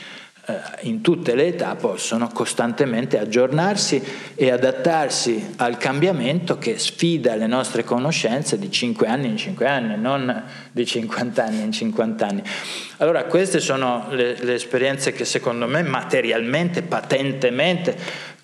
in 0.80 1.02
tutte 1.02 1.36
le 1.36 1.46
età 1.46 1.76
possono 1.76 2.28
costantemente 2.28 3.16
aggiornarsi 3.16 4.02
e 4.34 4.50
adattarsi 4.50 5.54
al 5.58 5.76
cambiamento 5.76 6.58
che 6.58 6.80
sfida 6.80 7.36
le 7.36 7.46
nostre 7.46 7.84
conoscenze 7.84 8.58
di 8.58 8.68
5 8.68 9.06
anni 9.06 9.28
in 9.28 9.36
5 9.36 9.66
anni, 9.66 9.96
non 9.96 10.42
di 10.72 10.84
50 10.84 11.44
anni 11.44 11.62
in 11.62 11.70
50 11.70 12.26
anni. 12.26 12.42
Allora 12.96 13.24
queste 13.24 13.60
sono 13.60 14.06
le, 14.10 14.36
le 14.40 14.54
esperienze 14.54 15.12
che 15.12 15.24
secondo 15.24 15.68
me 15.68 15.82
materialmente, 15.84 16.82
patentemente, 16.82 17.96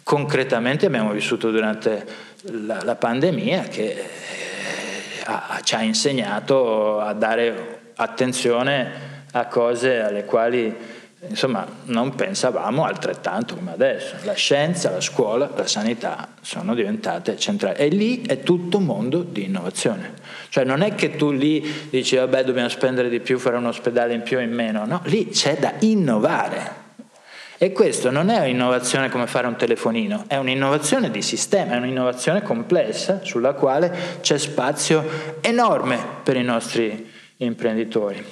concretamente 0.05 0.87
abbiamo 0.87 1.11
vissuto 1.11 1.51
durante 1.51 2.07
la, 2.43 2.81
la 2.85 2.95
pandemia 2.95 3.63
che 3.65 3.85
eh, 3.87 4.05
ha, 5.25 5.59
ci 5.65 5.75
ha 5.75 5.83
insegnato 5.83 7.01
a 7.01 7.13
dare 7.13 7.81
attenzione 7.97 9.17
a 9.33 9.47
cose 9.47 9.99
alle 9.99 10.25
quali 10.25 10.75
Insomma, 11.27 11.67
non 11.87 12.15
pensavamo 12.15 12.85
altrettanto 12.85 13.57
come 13.57 13.73
adesso. 13.73 14.15
La 14.23 14.35
scienza, 14.35 14.91
la 14.91 15.01
scuola, 15.01 15.51
la 15.55 15.67
sanità 15.67 16.29
sono 16.41 16.75
diventate 16.75 17.37
centrali. 17.37 17.77
E 17.77 17.89
lì 17.89 18.23
è 18.23 18.43
tutto 18.43 18.77
un 18.79 18.85
mondo 18.85 19.23
di 19.23 19.45
innovazione. 19.45 20.15
Cioè 20.49 20.63
non 20.65 20.81
è 20.83 20.95
che 20.95 21.17
tu 21.17 21.33
lì 21.33 21.89
dici 21.91 22.15
vabbè 22.15 22.45
dobbiamo 22.45 22.69
spendere 22.69 23.09
di 23.09 23.19
più, 23.19 23.39
fare 23.39 23.57
un 23.57 23.67
ospedale 23.67 24.15
in 24.15 24.23
più 24.23 24.37
o 24.37 24.41
in 24.41 24.53
meno. 24.53 24.87
No, 24.87 25.01
lì 25.07 25.29
c'è 25.29 25.57
da 25.57 25.75
innovare. 25.81 26.87
E 27.61 27.73
questo 27.73 28.13
non 28.13 28.29
è 28.29 28.39
un'innovazione 28.39 29.09
come 29.09 29.27
fare 29.27 29.49
un 29.49 29.57
telefonino, 29.57 30.27
è 30.29 30.37
un'innovazione 30.37 31.11
di 31.11 31.23
sistema, 31.23 31.73
è 31.73 31.77
un'innovazione 31.79 32.43
complessa 32.43 33.25
sulla 33.25 33.55
quale 33.55 33.93
c'è 34.21 34.39
spazio 34.39 35.05
enorme 35.41 35.99
per 36.23 36.37
i 36.37 36.45
nostri 36.45 37.11
imprenditori. 37.39 38.25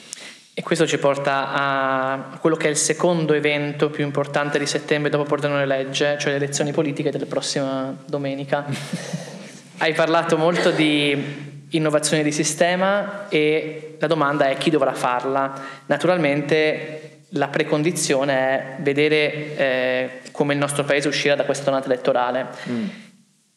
E 0.59 0.63
questo 0.63 0.87
ci 0.87 0.97
porta 0.97 1.53
a 1.53 2.39
quello 2.41 2.57
che 2.57 2.69
è 2.69 2.71
il 2.71 2.79
secondo 2.79 3.35
evento 3.35 3.91
più 3.91 4.03
importante 4.03 4.59
di 4.59 4.65
settembre 4.65 5.11
dopo 5.11 5.25
Pordenone 5.25 5.67
Legge, 5.67 6.17
cioè 6.19 6.31
le 6.31 6.37
elezioni 6.37 6.73
politiche 6.73 7.11
della 7.11 7.27
prossima 7.27 7.95
domenica. 8.07 8.65
Hai 9.77 9.93
parlato 9.93 10.39
molto 10.39 10.71
di 10.71 11.67
innovazione 11.69 12.23
di 12.23 12.33
sistema 12.33 13.29
e 13.29 13.97
la 13.99 14.07
domanda 14.07 14.49
è 14.49 14.57
chi 14.57 14.71
dovrà 14.71 14.95
farla. 14.95 15.63
Naturalmente 15.85 17.25
la 17.31 17.49
precondizione 17.49 18.35
è 18.35 18.77
vedere 18.79 19.57
eh, 19.59 20.11
come 20.33 20.55
il 20.55 20.59
nostro 20.59 20.85
paese 20.85 21.09
uscirà 21.09 21.35
da 21.35 21.45
questa 21.45 21.65
tornata 21.65 21.85
elettorale. 21.85 22.47
Mm. 22.67 22.87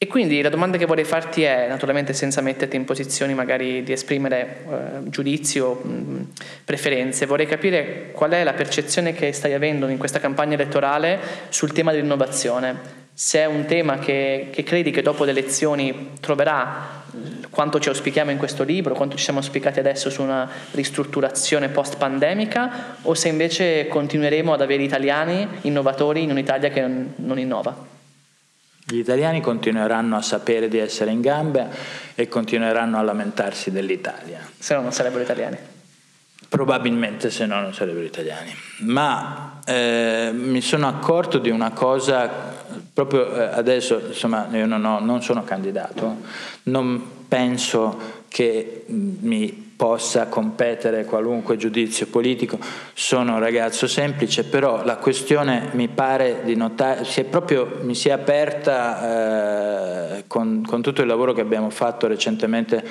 E 0.02 0.08
quindi 0.08 0.42
la 0.42 0.48
domanda 0.48 0.78
che 0.78 0.86
vorrei 0.86 1.04
farti 1.04 1.44
è, 1.44 1.68
naturalmente 1.68 2.14
senza 2.14 2.40
metterti 2.40 2.78
in 2.78 2.86
posizioni 2.86 3.34
magari 3.34 3.84
di 3.84 3.92
esprimere 3.92 4.64
eh, 4.72 5.10
giudizi 5.10 5.60
o 5.60 5.74
mh, 5.74 6.28
preferenze, 6.64 7.26
vorrei 7.26 7.46
capire 7.46 8.12
qual 8.14 8.32
è 8.32 8.46
la 8.46 8.54
percezione 8.54 9.12
che 9.12 9.34
stai 9.34 9.54
avendo 9.54 9.90
in 9.90 9.98
questa 9.98 10.22
campagna 10.22 10.54
elettorale 10.54 11.20
sul 11.50 11.74
tema 11.74 11.92
dell'innovazione. 11.92 12.78
Se 13.14 13.40
è 13.40 13.46
un 13.46 13.66
tema 13.66 14.00
che, 14.00 14.48
che 14.54 14.64
credi 14.64 14.92
che 14.92 15.02
dopo 15.02 15.26
le 15.26 15.32
elezioni 15.32 16.12
troverà 16.22 17.04
quanto 17.50 17.82
ci 17.82 17.90
auspichiamo 17.90 18.32
in 18.32 18.38
questo 18.38 18.64
libro, 18.64 18.94
quanto 18.94 19.18
ci 19.18 19.24
siamo 19.26 19.40
auspicati 19.40 19.80
adesso 19.80 20.10
su 20.10 20.22
una 20.22 20.50
ristrutturazione 20.72 21.68
post-pandemica, 21.68 22.96
o 23.02 23.14
se 23.16 23.28
invece 23.28 23.90
continueremo 23.90 24.54
ad 24.54 24.62
avere 24.62 24.82
italiani 24.82 25.46
innovatori 25.64 26.24
in 26.24 26.32
un'Italia 26.32 26.70
che 26.70 26.80
non, 26.80 27.14
non 27.18 27.38
innova. 27.38 27.98
Gli 28.92 28.98
italiani 28.98 29.40
continueranno 29.40 30.18
a 30.18 30.22
sapere 30.24 30.68
di 30.68 30.80
essere 30.80 31.12
in 31.12 31.22
gamba 31.22 31.68
e 32.16 32.28
continueranno 32.28 32.98
a 32.98 33.04
lamentarsi 33.04 33.70
dell'Italia. 33.70 34.40
Se 34.58 34.74
no 34.74 34.82
non 34.82 34.92
sarebbero 34.92 35.22
italiani. 35.22 35.58
Probabilmente 36.50 37.30
se 37.30 37.46
no 37.46 37.62
non 37.62 37.72
sarebbero 37.72 38.04
italiani. 38.04 38.52
Ma 38.80 39.60
eh, 39.64 40.32
mi 40.34 40.62
sono 40.62 40.88
accorto 40.88 41.38
di 41.38 41.52
una 41.52 41.70
cosa, 41.70 42.28
proprio 42.92 43.36
eh, 43.36 43.44
adesso, 43.54 44.02
insomma, 44.08 44.48
io 44.54 44.66
non, 44.66 44.84
ho, 44.84 45.00
non 45.00 45.22
sono 45.22 45.44
candidato, 45.44 46.22
non 46.64 47.28
penso 47.28 48.19
che 48.30 48.84
mi 48.88 49.68
possa 49.80 50.28
competere 50.28 51.06
qualunque 51.06 51.56
giudizio 51.56 52.08
politico, 52.08 52.60
sono 52.94 53.36
un 53.36 53.40
ragazzo 53.40 53.88
semplice, 53.88 54.44
però 54.44 54.84
la 54.84 54.98
questione 54.98 55.70
mi 55.72 55.88
pare 55.88 56.42
di 56.44 56.54
notare, 56.56 57.06
si 57.06 57.22
è 57.22 57.24
proprio, 57.24 57.78
mi 57.84 57.96
si 57.96 58.10
è 58.10 58.12
aperta 58.12 60.18
eh, 60.18 60.24
con, 60.28 60.66
con 60.68 60.82
tutto 60.82 61.02
il 61.02 61.08
lavoro 61.08 61.32
che 61.32 61.40
abbiamo 61.40 61.70
fatto 61.70 62.08
recentemente 62.08 62.84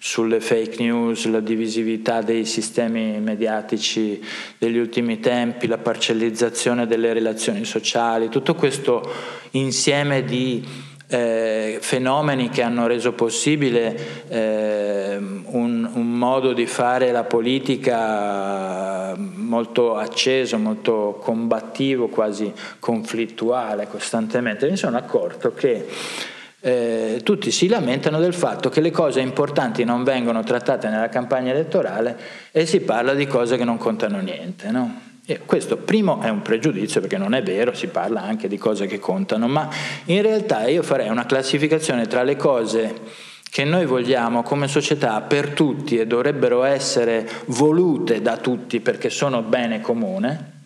sulle 0.00 0.40
fake 0.40 0.82
news, 0.82 1.26
la 1.26 1.38
divisività 1.38 2.22
dei 2.22 2.44
sistemi 2.44 3.20
mediatici 3.20 4.20
degli 4.58 4.78
ultimi 4.78 5.20
tempi, 5.20 5.68
la 5.68 5.78
parcellizzazione 5.78 6.88
delle 6.88 7.12
relazioni 7.12 7.64
sociali, 7.64 8.28
tutto 8.28 8.56
questo 8.56 9.08
insieme 9.52 10.24
di 10.24 10.90
eh, 11.12 11.76
fenomeni 11.80 12.48
che 12.48 12.62
hanno 12.62 12.86
reso 12.86 13.12
possibile 13.12 14.28
eh, 14.28 15.16
un, 15.16 15.90
un, 15.92 16.10
modo 16.18 16.54
di 16.54 16.64
fare 16.64 17.12
la 17.12 17.24
politica 17.24 19.14
molto 19.16 19.96
acceso, 19.96 20.56
molto 20.56 21.20
combattivo, 21.20 22.08
quasi 22.08 22.50
conflittuale 22.78 23.86
costantemente. 23.88 24.70
Mi 24.70 24.78
sono 24.78 24.96
accorto 24.96 25.52
che 25.52 25.86
eh, 26.60 27.20
tutti 27.22 27.50
si 27.50 27.68
lamentano 27.68 28.18
del 28.18 28.32
fatto 28.32 28.70
che 28.70 28.80
le 28.80 28.90
cose 28.90 29.20
importanti 29.20 29.84
non 29.84 30.04
vengono 30.04 30.42
trattate 30.42 30.88
nella 30.88 31.10
campagna 31.10 31.50
elettorale 31.50 32.18
e 32.50 32.64
si 32.64 32.80
parla 32.80 33.12
di 33.12 33.26
cose 33.26 33.58
che 33.58 33.64
non 33.64 33.76
contano 33.76 34.18
niente. 34.20 34.70
No? 34.70 35.11
E 35.24 35.40
questo 35.46 35.76
primo 35.76 36.20
è 36.20 36.28
un 36.28 36.42
pregiudizio 36.42 37.00
perché 37.00 37.16
non 37.16 37.34
è 37.34 37.42
vero, 37.42 37.74
si 37.74 37.86
parla 37.86 38.22
anche 38.22 38.48
di 38.48 38.58
cose 38.58 38.86
che 38.86 38.98
contano, 38.98 39.46
ma 39.46 39.68
in 40.06 40.20
realtà 40.20 40.66
io 40.66 40.82
farei 40.82 41.08
una 41.08 41.26
classificazione 41.26 42.08
tra 42.08 42.24
le 42.24 42.36
cose 42.36 43.00
che 43.48 43.64
noi 43.64 43.86
vogliamo 43.86 44.42
come 44.42 44.66
società 44.66 45.20
per 45.20 45.50
tutti 45.50 45.98
e 45.98 46.06
dovrebbero 46.06 46.64
essere 46.64 47.28
volute 47.46 48.20
da 48.20 48.38
tutti 48.38 48.80
perché 48.80 49.10
sono 49.10 49.42
bene 49.42 49.80
comune 49.80 50.62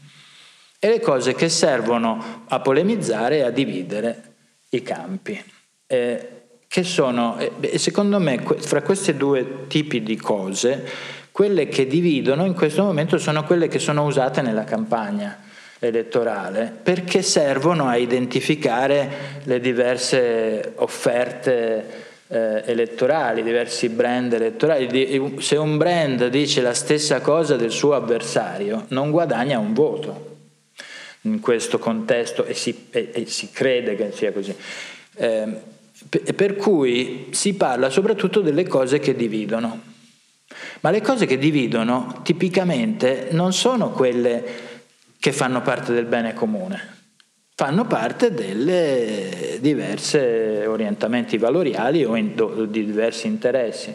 e 0.78 0.88
le 0.88 1.00
cose 1.00 1.34
che 1.34 1.48
servono 1.48 2.44
a 2.48 2.60
polemizzare 2.60 3.38
e 3.38 3.42
a 3.42 3.50
dividere 3.50 4.34
i 4.70 4.82
campi. 4.82 5.42
Eh, 5.86 6.30
che 6.68 6.82
sono, 6.82 7.38
eh, 7.38 7.78
secondo 7.78 8.18
me, 8.18 8.38
fra 8.38 8.82
questi 8.82 9.16
due 9.16 9.66
tipi 9.66 10.02
di 10.02 10.16
cose, 10.16 10.84
quelle 11.36 11.68
che 11.68 11.86
dividono 11.86 12.46
in 12.46 12.54
questo 12.54 12.82
momento 12.82 13.18
sono 13.18 13.44
quelle 13.44 13.68
che 13.68 13.78
sono 13.78 14.06
usate 14.06 14.40
nella 14.40 14.64
campagna 14.64 15.38
elettorale 15.78 16.72
perché 16.82 17.20
servono 17.20 17.88
a 17.88 17.98
identificare 17.98 19.40
le 19.42 19.60
diverse 19.60 20.72
offerte 20.76 22.04
eh, 22.28 22.62
elettorali, 22.64 23.42
diversi 23.42 23.90
brand 23.90 24.32
elettorali. 24.32 25.36
Se 25.40 25.56
un 25.56 25.76
brand 25.76 26.26
dice 26.28 26.62
la 26.62 26.72
stessa 26.72 27.20
cosa 27.20 27.56
del 27.56 27.70
suo 27.70 27.92
avversario, 27.92 28.86
non 28.88 29.10
guadagna 29.10 29.58
un 29.58 29.74
voto 29.74 30.36
in 31.20 31.40
questo 31.40 31.78
contesto 31.78 32.46
e 32.46 32.54
si, 32.54 32.86
e, 32.88 33.10
e 33.12 33.26
si 33.26 33.50
crede 33.50 33.94
che 33.94 34.10
sia 34.12 34.32
così. 34.32 34.56
Eh, 35.16 35.46
per 36.34 36.56
cui 36.56 37.26
si 37.32 37.52
parla 37.56 37.90
soprattutto 37.90 38.40
delle 38.40 38.66
cose 38.66 39.00
che 39.00 39.14
dividono. 39.14 39.92
Ma 40.80 40.90
le 40.90 41.00
cose 41.00 41.26
che 41.26 41.38
dividono 41.38 42.20
tipicamente 42.22 43.28
non 43.30 43.52
sono 43.52 43.90
quelle 43.90 44.44
che 45.18 45.32
fanno 45.32 45.62
parte 45.62 45.92
del 45.92 46.04
bene 46.04 46.34
comune, 46.34 46.94
fanno 47.54 47.86
parte 47.86 48.32
delle 48.32 49.58
diverse 49.60 50.66
orientamenti 50.66 51.38
valoriali 51.38 52.04
o 52.04 52.14
di 52.66 52.84
diversi 52.84 53.26
interessi. 53.26 53.94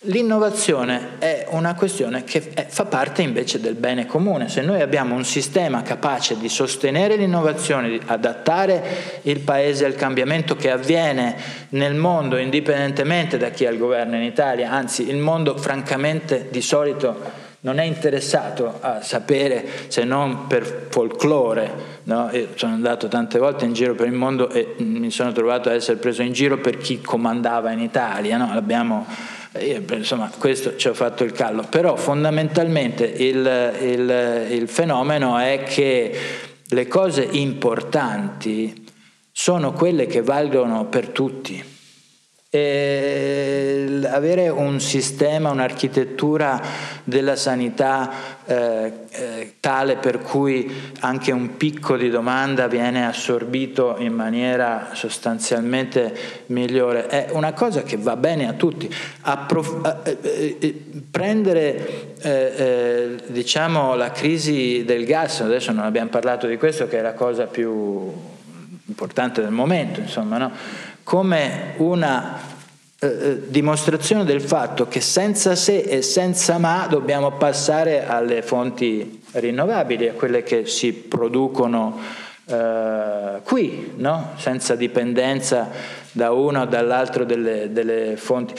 L'innovazione 0.00 1.12
è 1.18 1.46
una 1.48 1.74
questione 1.74 2.22
che 2.22 2.42
fa 2.68 2.84
parte 2.84 3.22
invece 3.22 3.60
del 3.60 3.76
bene 3.76 4.04
comune. 4.04 4.50
Se 4.50 4.60
noi 4.60 4.82
abbiamo 4.82 5.14
un 5.14 5.24
sistema 5.24 5.80
capace 5.80 6.36
di 6.36 6.50
sostenere 6.50 7.16
l'innovazione, 7.16 7.88
di 7.88 8.00
adattare 8.04 9.20
il 9.22 9.40
Paese 9.40 9.86
al 9.86 9.94
cambiamento 9.94 10.54
che 10.54 10.70
avviene 10.70 11.34
nel 11.70 11.94
mondo, 11.94 12.36
indipendentemente 12.36 13.38
da 13.38 13.48
chi 13.48 13.64
è 13.64 13.68
al 13.68 13.78
governo 13.78 14.16
in 14.16 14.22
Italia, 14.22 14.70
anzi 14.70 15.08
il 15.08 15.16
mondo 15.16 15.56
francamente 15.56 16.48
di 16.50 16.60
solito 16.60 17.44
non 17.60 17.78
è 17.78 17.84
interessato 17.84 18.78
a 18.78 19.00
sapere 19.00 19.66
se 19.88 20.04
non 20.04 20.46
per 20.46 20.88
folklore. 20.90 21.94
No? 22.02 22.30
sono 22.54 22.74
andato 22.74 23.08
tante 23.08 23.38
volte 23.38 23.64
in 23.64 23.72
giro 23.72 23.94
per 23.94 24.06
il 24.06 24.12
mondo 24.12 24.50
e 24.50 24.74
mi 24.76 25.10
sono 25.10 25.32
trovato 25.32 25.70
a 25.70 25.72
essere 25.72 25.96
preso 25.96 26.20
in 26.20 26.32
giro 26.32 26.58
per 26.58 26.76
chi 26.76 27.00
comandava 27.00 27.72
in 27.72 27.80
Italia. 27.80 28.36
No? 28.36 28.52
L'abbiamo 28.52 29.34
insomma, 29.60 30.30
questo 30.38 30.76
ci 30.76 30.88
ho 30.88 30.94
fatto 30.94 31.24
il 31.24 31.32
callo, 31.32 31.64
però 31.68 31.96
fondamentalmente 31.96 33.04
il, 33.04 33.72
il, 33.80 34.46
il 34.50 34.68
fenomeno 34.68 35.38
è 35.38 35.62
che 35.64 36.18
le 36.66 36.86
cose 36.88 37.26
importanti 37.30 38.84
sono 39.30 39.72
quelle 39.72 40.06
che 40.06 40.22
valgono 40.22 40.86
per 40.86 41.08
tutti 41.08 41.74
e 42.48 44.00
avere 44.08 44.48
un 44.48 44.80
sistema, 44.80 45.50
un'architettura 45.50 46.60
della 47.02 47.34
sanità 47.34 48.36
eh, 48.46 48.92
eh, 49.10 49.54
tale 49.58 49.96
per 49.96 50.20
cui 50.20 50.72
anche 51.00 51.32
un 51.32 51.56
picco 51.56 51.96
di 51.96 52.08
domanda 52.08 52.68
viene 52.68 53.06
assorbito 53.06 53.96
in 53.98 54.12
maniera 54.12 54.90
sostanzialmente 54.92 56.14
migliore 56.46 57.08
è 57.08 57.28
una 57.32 57.52
cosa 57.52 57.82
che 57.82 57.96
va 57.96 58.16
bene 58.16 58.48
a 58.48 58.52
tutti. 58.52 58.92
Approf- 59.22 60.06
eh, 60.06 60.18
eh, 60.22 60.56
eh 60.60 60.82
prendere 61.10 62.14
eh, 62.20 63.16
diciamo 63.26 63.96
la 63.96 64.12
crisi 64.12 64.84
del 64.84 65.04
gas, 65.04 65.40
adesso 65.40 65.72
non 65.72 65.84
abbiamo 65.84 66.10
parlato 66.10 66.46
di 66.46 66.56
questo 66.56 66.86
che 66.86 66.98
è 66.98 67.02
la 67.02 67.14
cosa 67.14 67.46
più 67.46 68.12
importante 68.86 69.42
del 69.42 69.50
momento, 69.50 70.00
insomma, 70.00 70.38
no? 70.38 70.52
Come 71.06 71.74
una 71.76 72.40
eh, 72.98 73.06
eh, 73.06 73.40
dimostrazione 73.46 74.24
del 74.24 74.40
fatto 74.40 74.88
che 74.88 75.00
senza 75.00 75.54
se 75.54 75.78
e 75.78 76.02
senza 76.02 76.58
ma 76.58 76.88
dobbiamo 76.90 77.30
passare 77.36 78.04
alle 78.04 78.42
fonti 78.42 79.22
rinnovabili, 79.30 80.08
a 80.08 80.14
quelle 80.14 80.42
che 80.42 80.66
si 80.66 80.92
producono 80.92 81.96
eh, 82.46 83.40
qui, 83.44 83.92
no? 83.98 84.32
senza 84.36 84.74
dipendenza 84.74 85.70
da 86.10 86.32
una 86.32 86.62
o 86.62 86.66
dall'altro 86.66 87.22
delle, 87.22 87.70
delle 87.70 88.16
fonti. 88.16 88.54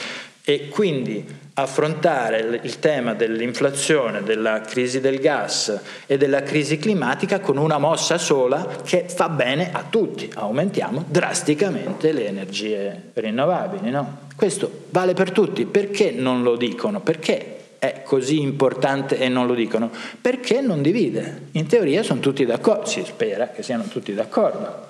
E 0.48 0.70
quindi 0.70 1.22
affrontare 1.52 2.58
il 2.62 2.78
tema 2.78 3.12
dell'inflazione, 3.12 4.22
della 4.22 4.62
crisi 4.62 4.98
del 4.98 5.18
gas 5.18 5.78
e 6.06 6.16
della 6.16 6.42
crisi 6.42 6.78
climatica 6.78 7.40
con 7.40 7.58
una 7.58 7.76
mossa 7.76 8.16
sola 8.16 8.66
che 8.82 9.04
fa 9.08 9.28
bene 9.28 9.70
a 9.70 9.84
tutti. 9.90 10.30
Aumentiamo 10.32 11.04
drasticamente 11.06 12.12
le 12.12 12.28
energie 12.28 13.10
rinnovabili. 13.12 13.90
No? 13.90 14.20
Questo 14.34 14.84
vale 14.88 15.12
per 15.12 15.32
tutti. 15.32 15.66
Perché 15.66 16.12
non 16.12 16.42
lo 16.42 16.56
dicono? 16.56 17.02
Perché 17.02 17.56
è 17.78 18.00
così 18.02 18.40
importante 18.40 19.18
e 19.18 19.28
non 19.28 19.46
lo 19.46 19.52
dicono? 19.52 19.90
Perché 20.18 20.62
non 20.62 20.80
divide. 20.80 21.48
In 21.52 21.66
teoria 21.66 22.02
sono 22.02 22.20
tutti 22.20 22.46
d'accordo, 22.46 22.86
si 22.86 23.04
spera 23.04 23.48
che 23.48 23.62
siano 23.62 23.82
tutti 23.82 24.14
d'accordo. 24.14 24.87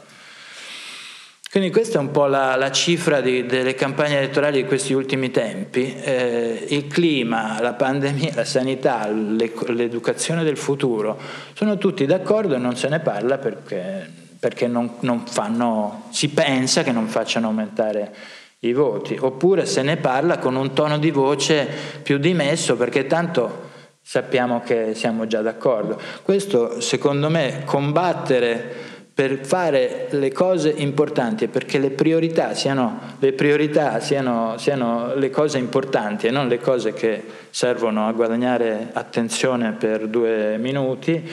Quindi 1.50 1.70
questa 1.70 1.96
è 1.96 2.00
un 2.00 2.10
po' 2.10 2.26
la, 2.26 2.56
la 2.56 2.70
cifra 2.70 3.22
di, 3.22 3.46
delle 3.46 3.74
campagne 3.74 4.18
elettorali 4.18 4.60
di 4.60 4.68
questi 4.68 4.92
ultimi 4.92 5.30
tempi. 5.30 5.94
Eh, 5.94 6.66
il 6.68 6.86
clima, 6.88 7.58
la 7.60 7.72
pandemia, 7.72 8.32
la 8.34 8.44
sanità, 8.44 9.08
le, 9.08 9.50
l'educazione 9.68 10.44
del 10.44 10.58
futuro, 10.58 11.18
sono 11.54 11.78
tutti 11.78 12.04
d'accordo 12.04 12.54
e 12.54 12.58
non 12.58 12.76
se 12.76 12.88
ne 12.88 13.00
parla 13.00 13.38
perché, 13.38 14.06
perché 14.38 14.66
non, 14.66 14.96
non 15.00 15.24
fanno, 15.26 16.08
si 16.10 16.28
pensa 16.28 16.82
che 16.82 16.92
non 16.92 17.06
facciano 17.06 17.46
aumentare 17.46 18.14
i 18.60 18.74
voti, 18.74 19.16
oppure 19.18 19.64
se 19.64 19.80
ne 19.80 19.96
parla 19.96 20.38
con 20.38 20.54
un 20.54 20.74
tono 20.74 20.98
di 20.98 21.10
voce 21.10 21.66
più 22.02 22.18
dimesso 22.18 22.76
perché 22.76 23.06
tanto 23.06 23.66
sappiamo 24.02 24.60
che 24.60 24.94
siamo 24.94 25.26
già 25.26 25.40
d'accordo. 25.40 25.98
Questo 26.22 26.80
secondo 26.80 27.30
me 27.30 27.62
combattere 27.64 28.87
per 29.18 29.44
fare 29.44 30.06
le 30.10 30.30
cose 30.30 30.68
importanti 30.70 31.42
e 31.42 31.48
perché 31.48 31.80
le 31.80 31.90
priorità 31.90 32.54
siano 32.54 33.00
le, 33.18 33.32
priorità 33.32 33.98
siano, 33.98 34.54
siano 34.58 35.16
le 35.16 35.28
cose 35.28 35.58
importanti 35.58 36.28
e 36.28 36.30
non 36.30 36.46
le 36.46 36.60
cose 36.60 36.92
che 36.92 37.24
servono 37.50 38.06
a 38.06 38.12
guadagnare 38.12 38.90
attenzione 38.92 39.72
per 39.72 40.06
due 40.06 40.56
minuti, 40.58 41.28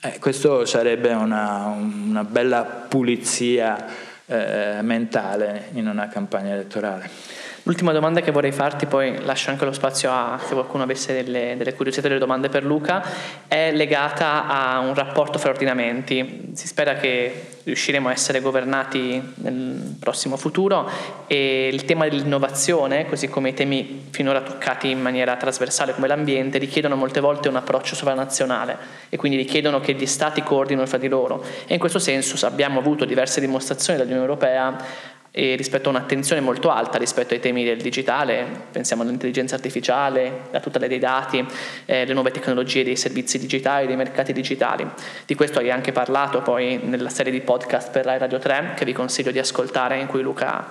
eh, 0.00 0.18
questo 0.18 0.64
sarebbe 0.64 1.12
una, 1.12 1.76
una 1.76 2.24
bella 2.24 2.64
pulizia 2.64 3.84
eh, 4.24 4.78
mentale 4.80 5.68
in 5.74 5.88
una 5.88 6.08
campagna 6.08 6.54
elettorale. 6.54 7.35
L'ultima 7.66 7.90
domanda 7.90 8.20
che 8.20 8.30
vorrei 8.30 8.52
farti, 8.52 8.86
poi 8.86 9.24
lascio 9.24 9.50
anche 9.50 9.64
lo 9.64 9.72
spazio 9.72 10.12
a 10.12 10.38
se 10.40 10.54
qualcuno 10.54 10.84
avesse 10.84 11.12
delle, 11.12 11.56
delle 11.56 11.74
curiosità, 11.74 12.06
delle 12.06 12.20
domande 12.20 12.48
per 12.48 12.62
Luca, 12.62 13.04
è 13.48 13.72
legata 13.72 14.46
a 14.46 14.78
un 14.78 14.94
rapporto 14.94 15.40
fra 15.40 15.50
ordinamenti. 15.50 16.50
Si 16.54 16.68
spera 16.68 16.94
che 16.94 17.56
riusciremo 17.64 18.08
a 18.08 18.12
essere 18.12 18.40
governati 18.40 19.20
nel 19.38 19.96
prossimo 19.98 20.36
futuro 20.36 20.88
e 21.26 21.68
il 21.72 21.84
tema 21.84 22.06
dell'innovazione, 22.08 23.08
così 23.08 23.28
come 23.28 23.48
i 23.48 23.54
temi 23.54 24.06
finora 24.10 24.42
toccati 24.42 24.88
in 24.88 25.00
maniera 25.00 25.34
trasversale 25.34 25.92
come 25.92 26.06
l'ambiente, 26.06 26.58
richiedono 26.58 26.94
molte 26.94 27.18
volte 27.18 27.48
un 27.48 27.56
approccio 27.56 27.96
sovranazionale 27.96 28.78
e 29.08 29.16
quindi 29.16 29.36
richiedono 29.36 29.80
che 29.80 29.94
gli 29.94 30.06
stati 30.06 30.40
coordinino 30.44 30.86
fra 30.86 30.98
di 30.98 31.08
loro. 31.08 31.42
E 31.66 31.74
in 31.74 31.80
questo 31.80 31.98
senso 31.98 32.46
abbiamo 32.46 32.78
avuto 32.78 33.04
diverse 33.04 33.40
dimostrazioni 33.40 33.98
dall'Unione 33.98 34.24
Europea 34.24 35.14
e 35.38 35.54
rispetto 35.54 35.90
a 35.90 35.92
un'attenzione 35.92 36.40
molto 36.40 36.70
alta 36.70 36.96
rispetto 36.96 37.34
ai 37.34 37.40
temi 37.40 37.62
del 37.62 37.76
digitale, 37.76 38.46
pensiamo 38.72 39.02
all'intelligenza 39.02 39.54
artificiale, 39.54 40.44
a 40.50 40.60
tutela 40.60 40.86
dei 40.86 40.98
dati, 40.98 41.46
eh, 41.84 42.06
le 42.06 42.14
nuove 42.14 42.30
tecnologie 42.30 42.82
dei 42.82 42.96
servizi 42.96 43.38
digitali, 43.38 43.86
dei 43.86 43.96
mercati 43.96 44.32
digitali. 44.32 44.88
Di 45.26 45.34
questo 45.34 45.58
hai 45.58 45.70
anche 45.70 45.92
parlato 45.92 46.40
poi 46.40 46.80
nella 46.82 47.10
serie 47.10 47.30
di 47.30 47.42
podcast 47.42 47.90
per 47.90 48.06
Rai 48.06 48.18
Radio 48.18 48.38
3 48.38 48.72
che 48.76 48.86
vi 48.86 48.94
consiglio 48.94 49.30
di 49.30 49.38
ascoltare 49.38 49.98
in 49.98 50.06
cui 50.06 50.22
Luca 50.22 50.68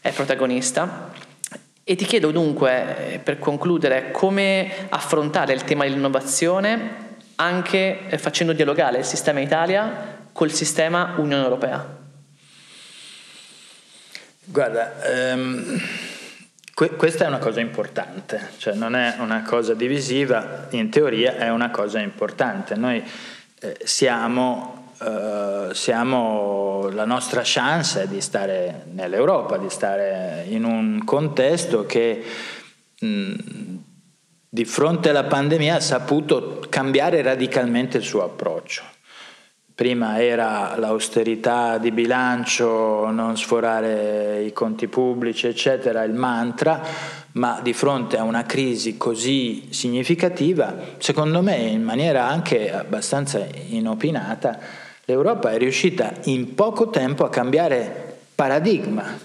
è 0.00 0.12
protagonista. 0.12 1.10
E 1.82 1.96
ti 1.96 2.04
chiedo 2.04 2.30
dunque, 2.30 3.14
eh, 3.14 3.18
per 3.18 3.40
concludere, 3.40 4.12
come 4.12 4.70
affrontare 4.90 5.52
il 5.54 5.64
tema 5.64 5.82
dell'innovazione 5.82 7.02
anche 7.34 8.06
eh, 8.06 8.16
facendo 8.18 8.52
dialogare 8.52 8.98
il 8.98 9.04
sistema 9.04 9.40
Italia 9.40 10.18
col 10.30 10.52
sistema 10.52 11.14
Unione 11.16 11.42
Europea. 11.42 12.02
Guarda, 14.46 15.02
ehm, 15.02 15.80
que- 16.74 16.96
questa 16.96 17.24
è 17.24 17.28
una 17.28 17.38
cosa 17.38 17.60
importante, 17.60 18.50
cioè 18.58 18.74
non 18.74 18.94
è 18.94 19.16
una 19.18 19.42
cosa 19.42 19.72
divisiva, 19.72 20.66
in 20.70 20.90
teoria 20.90 21.36
è 21.36 21.48
una 21.48 21.70
cosa 21.70 21.98
importante. 21.98 22.74
Noi 22.74 23.02
eh, 23.60 23.76
siamo, 23.84 24.92
eh, 25.00 25.68
siamo, 25.72 26.90
la 26.92 27.06
nostra 27.06 27.40
chance 27.42 28.02
è 28.02 28.06
di 28.06 28.20
stare 28.20 28.84
nell'Europa, 28.92 29.56
di 29.56 29.70
stare 29.70 30.44
in 30.48 30.64
un 30.64 31.02
contesto 31.04 31.86
che 31.86 32.22
mh, 33.00 33.34
di 34.46 34.64
fronte 34.66 35.08
alla 35.08 35.24
pandemia 35.24 35.76
ha 35.76 35.80
saputo 35.80 36.60
cambiare 36.68 37.22
radicalmente 37.22 37.96
il 37.96 38.04
suo 38.04 38.22
approccio 38.24 38.93
Prima 39.76 40.22
era 40.22 40.76
l'austerità 40.78 41.78
di 41.78 41.90
bilancio, 41.90 43.10
non 43.10 43.36
sforare 43.36 44.44
i 44.44 44.52
conti 44.52 44.86
pubblici, 44.86 45.48
eccetera, 45.48 46.04
il 46.04 46.12
mantra, 46.14 46.80
ma 47.32 47.58
di 47.60 47.72
fronte 47.72 48.16
a 48.16 48.22
una 48.22 48.44
crisi 48.44 48.96
così 48.96 49.66
significativa, 49.70 50.76
secondo 50.98 51.42
me 51.42 51.56
in 51.56 51.82
maniera 51.82 52.24
anche 52.24 52.72
abbastanza 52.72 53.44
inopinata, 53.70 54.60
l'Europa 55.06 55.50
è 55.50 55.58
riuscita 55.58 56.12
in 56.26 56.54
poco 56.54 56.90
tempo 56.90 57.24
a 57.24 57.30
cambiare 57.30 58.18
paradigma 58.32 59.18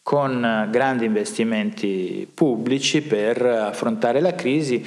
con 0.00 0.68
grandi 0.70 1.06
investimenti 1.06 2.30
pubblici 2.32 3.02
per 3.02 3.44
affrontare 3.44 4.20
la 4.20 4.36
crisi 4.36 4.86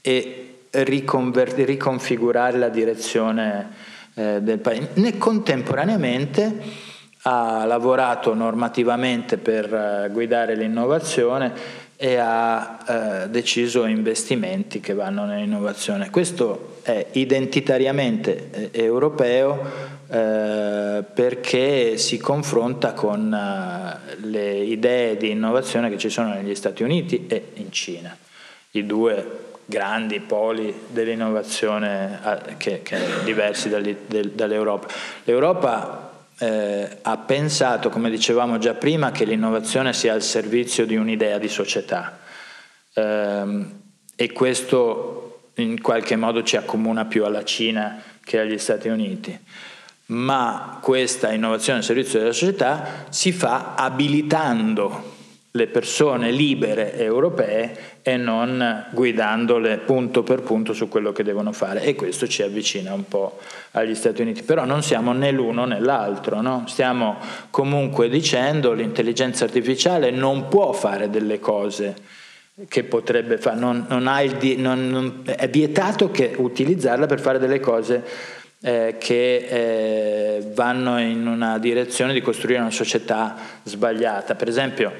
e 0.00 0.54
riconfigurare 0.70 2.56
la 2.56 2.70
direzione 2.70 3.90
eh, 4.14 4.40
del 4.42 4.58
paese. 4.58 4.90
Ne 4.94 5.18
contemporaneamente 5.18 6.90
ha 7.22 7.64
lavorato 7.64 8.34
normativamente 8.34 9.38
per 9.38 9.72
eh, 9.72 10.08
guidare 10.10 10.56
l'innovazione 10.56 11.80
e 11.96 12.16
ha 12.16 12.78
eh, 12.84 13.28
deciso 13.28 13.84
investimenti 13.84 14.80
che 14.80 14.92
vanno 14.92 15.24
nell'innovazione. 15.24 16.10
Questo 16.10 16.78
è 16.82 17.06
identitariamente 17.12 18.50
eh, 18.50 18.70
europeo 18.72 19.90
eh, 20.08 21.04
perché 21.14 21.96
si 21.96 22.18
confronta 22.18 22.92
con 22.92 23.32
eh, 23.32 24.16
le 24.26 24.56
idee 24.56 25.16
di 25.16 25.30
innovazione 25.30 25.90
che 25.90 25.98
ci 25.98 26.10
sono 26.10 26.34
negli 26.34 26.56
Stati 26.56 26.82
Uniti 26.82 27.26
e 27.28 27.52
in 27.54 27.70
Cina, 27.70 28.16
i 28.72 28.84
due 28.84 29.50
grandi 29.64 30.20
poli 30.20 30.74
dell'innovazione 30.88 32.20
eh, 32.24 32.56
che, 32.56 32.82
che 32.82 32.98
diversi 33.24 33.68
dall'Europa. 33.68 34.88
L'Europa 35.24 36.10
eh, 36.38 36.98
ha 37.02 37.16
pensato, 37.18 37.88
come 37.88 38.10
dicevamo 38.10 38.58
già 38.58 38.74
prima, 38.74 39.12
che 39.12 39.24
l'innovazione 39.24 39.92
sia 39.92 40.12
al 40.12 40.22
servizio 40.22 40.86
di 40.86 40.96
un'idea 40.96 41.38
di 41.38 41.48
società 41.48 42.18
eh, 42.94 43.66
e 44.16 44.32
questo 44.32 45.50
in 45.56 45.80
qualche 45.80 46.16
modo 46.16 46.42
ci 46.42 46.56
accomuna 46.56 47.04
più 47.04 47.24
alla 47.24 47.44
Cina 47.44 48.02
che 48.24 48.40
agli 48.40 48.58
Stati 48.58 48.88
Uniti. 48.88 49.38
Ma 50.06 50.78
questa 50.82 51.32
innovazione 51.32 51.78
al 51.78 51.84
servizio 51.84 52.18
della 52.18 52.32
società 52.32 53.06
si 53.08 53.32
fa 53.32 53.74
abilitando 53.76 55.11
le 55.54 55.66
persone 55.66 56.30
libere 56.30 56.96
europee 56.96 57.76
e 58.00 58.16
non 58.16 58.86
guidandole 58.92 59.78
punto 59.78 60.22
per 60.22 60.40
punto 60.40 60.72
su 60.72 60.88
quello 60.88 61.12
che 61.12 61.22
devono 61.22 61.52
fare 61.52 61.82
e 61.82 61.94
questo 61.94 62.26
ci 62.26 62.42
avvicina 62.42 62.94
un 62.94 63.06
po' 63.06 63.38
agli 63.72 63.94
Stati 63.94 64.22
Uniti, 64.22 64.42
però 64.42 64.64
non 64.64 64.82
siamo 64.82 65.12
né 65.12 65.30
l'uno 65.30 65.66
né 65.66 65.78
l'altro, 65.78 66.40
no? 66.40 66.64
stiamo 66.66 67.18
comunque 67.50 68.08
dicendo 68.08 68.72
l'intelligenza 68.72 69.44
artificiale 69.44 70.10
non 70.10 70.48
può 70.48 70.72
fare 70.72 71.10
delle 71.10 71.38
cose 71.38 71.96
che 72.68 72.84
potrebbe 72.84 73.36
fare, 73.36 73.58
non, 73.58 73.84
non 73.88 74.34
di, 74.38 74.56
non, 74.56 75.22
è 75.24 75.48
vietato 75.48 76.10
che 76.10 76.34
utilizzarla 76.36 77.06
per 77.06 77.20
fare 77.20 77.38
delle 77.38 77.60
cose 77.60 78.04
eh, 78.62 78.96
che 78.98 79.36
eh, 79.36 80.42
vanno 80.54 80.98
in 80.98 81.26
una 81.26 81.58
direzione 81.58 82.12
di 82.12 82.20
costruire 82.20 82.60
una 82.60 82.70
società 82.70 83.36
sbagliata. 83.64 84.34
Per 84.34 84.48
esempio, 84.48 84.92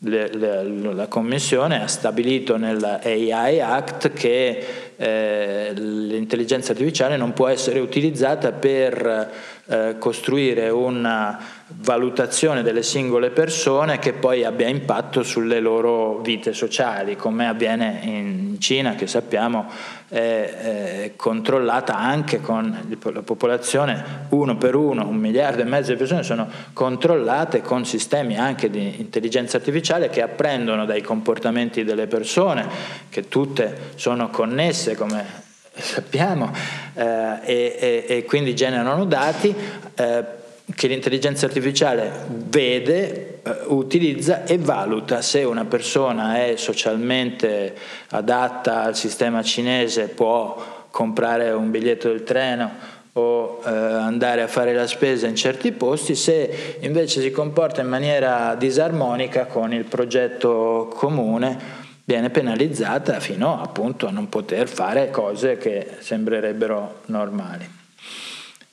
le, 0.00 0.32
le, 0.32 0.94
la 0.94 1.08
Commissione 1.08 1.82
ha 1.82 1.88
stabilito 1.88 2.56
nell'AI 2.56 3.60
Act 3.60 4.12
che 4.12 4.66
eh, 4.96 5.72
l'intelligenza 5.74 6.72
artificiale 6.72 7.16
non 7.16 7.32
può 7.32 7.48
essere 7.48 7.80
utilizzata 7.80 8.52
per 8.52 9.30
eh, 9.66 9.96
costruire 9.98 10.68
una 10.68 11.38
valutazione 11.70 12.62
delle 12.62 12.82
singole 12.82 13.30
persone 13.30 13.98
che 13.98 14.14
poi 14.14 14.44
abbia 14.44 14.68
impatto 14.68 15.22
sulle 15.22 15.60
loro 15.60 16.18
vite 16.20 16.54
sociali, 16.54 17.14
come 17.16 17.46
avviene 17.46 18.00
in 18.02 18.56
Cina, 18.58 18.94
che 18.94 19.06
sappiamo 19.06 19.66
è, 20.08 20.16
è 20.16 21.12
controllata 21.16 21.96
anche 21.96 22.40
con 22.40 22.96
la 23.12 23.22
popolazione 23.22 24.26
uno 24.30 24.56
per 24.56 24.74
uno, 24.74 25.06
un 25.06 25.16
miliardo 25.16 25.60
e 25.60 25.64
mezzo 25.64 25.92
di 25.92 25.98
persone 25.98 26.22
sono 26.22 26.48
controllate 26.72 27.60
con 27.60 27.84
sistemi 27.84 28.38
anche 28.38 28.70
di 28.70 29.00
intelligenza 29.00 29.58
artificiale 29.58 30.08
che 30.08 30.22
apprendono 30.22 30.86
dai 30.86 31.02
comportamenti 31.02 31.84
delle 31.84 32.06
persone, 32.06 32.66
che 33.10 33.28
tutte 33.28 33.92
sono 33.96 34.30
connesse 34.30 34.96
come 34.96 35.46
sappiamo, 35.74 36.50
eh, 36.94 37.38
e, 37.44 37.76
e, 37.78 38.04
e, 38.08 38.24
quindi 38.24 38.54
generano 38.54 39.04
dati 39.04 39.54
eh, 39.94 40.24
che 40.74 40.86
l'intelligenza 40.86 41.46
artificiale 41.46 42.10
vede, 42.28 43.40
eh, 43.42 43.50
utilizza 43.66 44.44
e 44.44 44.58
valuta 44.58 45.22
se 45.22 45.44
una 45.44 45.64
persona 45.64 46.44
è 46.44 46.56
socialmente 46.56 47.74
adatta 48.10 48.82
al 48.82 48.96
sistema 48.96 49.42
cinese, 49.42 50.08
può 50.08 50.86
comprare 50.90 51.50
un 51.50 51.70
biglietto 51.70 52.08
del 52.08 52.22
treno 52.22 52.96
o 53.14 53.60
eh, 53.64 53.68
andare 53.68 54.42
a 54.42 54.46
fare 54.46 54.74
la 54.74 54.86
spesa 54.86 55.26
in 55.26 55.36
certi 55.36 55.72
posti, 55.72 56.14
se 56.14 56.76
invece 56.80 57.20
si 57.20 57.30
comporta 57.30 57.80
in 57.80 57.88
maniera 57.88 58.54
disarmonica 58.54 59.46
con 59.46 59.72
il 59.72 59.84
progetto 59.84 60.92
comune, 60.94 61.86
viene 62.04 62.30
penalizzata 62.30 63.20
fino 63.20 63.60
appunto 63.60 64.06
a 64.06 64.10
non 64.10 64.28
poter 64.28 64.68
fare 64.68 65.10
cose 65.10 65.56
che 65.56 65.96
sembrerebbero 65.98 67.00
normali. 67.06 67.77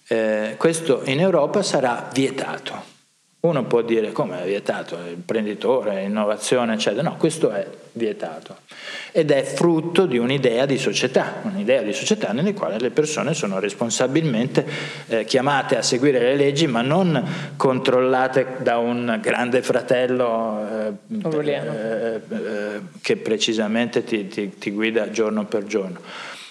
Eh, 0.07 0.55
questo 0.57 1.01
in 1.05 1.19
Europa 1.19 1.63
sarà 1.63 2.09
vietato. 2.13 2.93
Uno 3.45 3.63
può 3.65 3.83
dire 3.83 4.11
come 4.11 4.41
è 4.41 4.45
vietato, 4.45 4.97
imprenditore, 5.07 6.01
innovazione, 6.01 6.73
eccetera. 6.73 7.03
No, 7.09 7.15
questo 7.15 7.51
è 7.51 7.67
vietato. 7.91 8.57
Ed 9.11 9.29
è 9.29 9.43
frutto 9.43 10.07
di 10.07 10.17
un'idea 10.17 10.65
di 10.65 10.79
società, 10.79 11.41
un'idea 11.43 11.83
di 11.83 11.93
società 11.93 12.31
nelle 12.31 12.53
quali 12.53 12.79
le 12.79 12.89
persone 12.89 13.35
sono 13.35 13.59
responsabilmente 13.59 14.65
eh, 15.07 15.25
chiamate 15.25 15.77
a 15.77 15.83
seguire 15.83 16.19
le 16.19 16.35
leggi, 16.35 16.65
ma 16.65 16.81
non 16.81 17.23
controllate 17.55 18.57
da 18.61 18.79
un 18.79 19.19
grande 19.21 19.61
fratello 19.61 20.67
eh, 20.67 21.37
eh, 21.39 22.21
eh, 22.29 22.81
che 23.01 23.17
precisamente 23.17 24.03
ti, 24.03 24.27
ti, 24.27 24.57
ti 24.57 24.71
guida 24.71 25.11
giorno 25.11 25.45
per 25.45 25.65
giorno. 25.65 25.99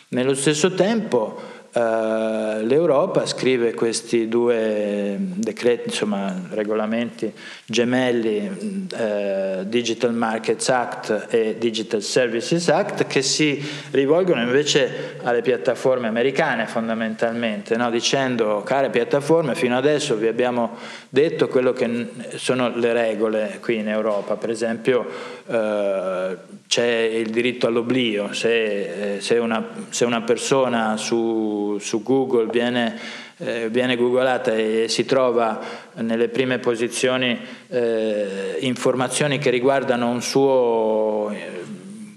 Nello 0.09 0.35
stesso 0.35 0.75
tempo 0.75 1.54
L'Europa 1.77 3.27
scrive 3.27 3.75
questi 3.75 4.29
due 4.29 5.17
decreti, 5.19 5.89
insomma, 5.89 6.33
regolamenti 6.51 7.33
gemelli, 7.67 8.87
uh, 8.97 9.65
Digital 9.65 10.15
Markets 10.15 10.69
Act 10.69 11.27
e 11.31 11.57
Digital 11.59 12.01
Services 12.01 12.69
Act, 12.69 13.09
che 13.09 13.23
si 13.23 13.61
rivolgono 13.91 14.43
invece 14.43 15.17
alle 15.23 15.43
piattaforme 15.43 16.07
americane 16.07 16.69
fondamentalmente, 16.69 17.77
no? 17.77 17.91
dicendo, 17.91 18.63
care 18.65 18.91
piattaforme, 18.91 19.57
fino 19.57 19.77
adesso 19.77 20.15
vi 20.15 20.29
abbiamo 20.29 20.77
detto 21.09 21.49
quello 21.49 21.73
che 21.73 22.09
sono 22.37 22.73
le 22.77 22.93
regole 22.93 23.59
qui 23.61 23.79
in 23.79 23.89
Europa, 23.89 24.37
per 24.37 24.51
esempio 24.51 25.43
uh, 25.47 26.37
c'è 26.67 26.87
il 26.87 27.31
diritto 27.31 27.67
all'oblio, 27.67 28.33
se, 28.33 29.19
se, 29.21 29.39
una, 29.39 29.65
se 29.91 30.05
una 30.05 30.23
persona 30.23 30.97
su 30.97 31.55
su, 31.79 32.03
Google 32.03 32.47
viene, 32.51 32.99
eh, 33.39 33.69
viene, 33.71 33.97
googolata 33.97 34.55
e 34.55 34.87
si 34.89 35.05
trova 35.05 35.61
nelle 35.95 36.29
prime 36.29 36.59
posizioni 36.59 37.39
eh, 37.69 38.57
informazioni 38.61 39.39
che 39.39 39.51
riguardano 39.51 40.09
un 40.09 40.23
suo 40.23 41.31
eh, 41.33 41.63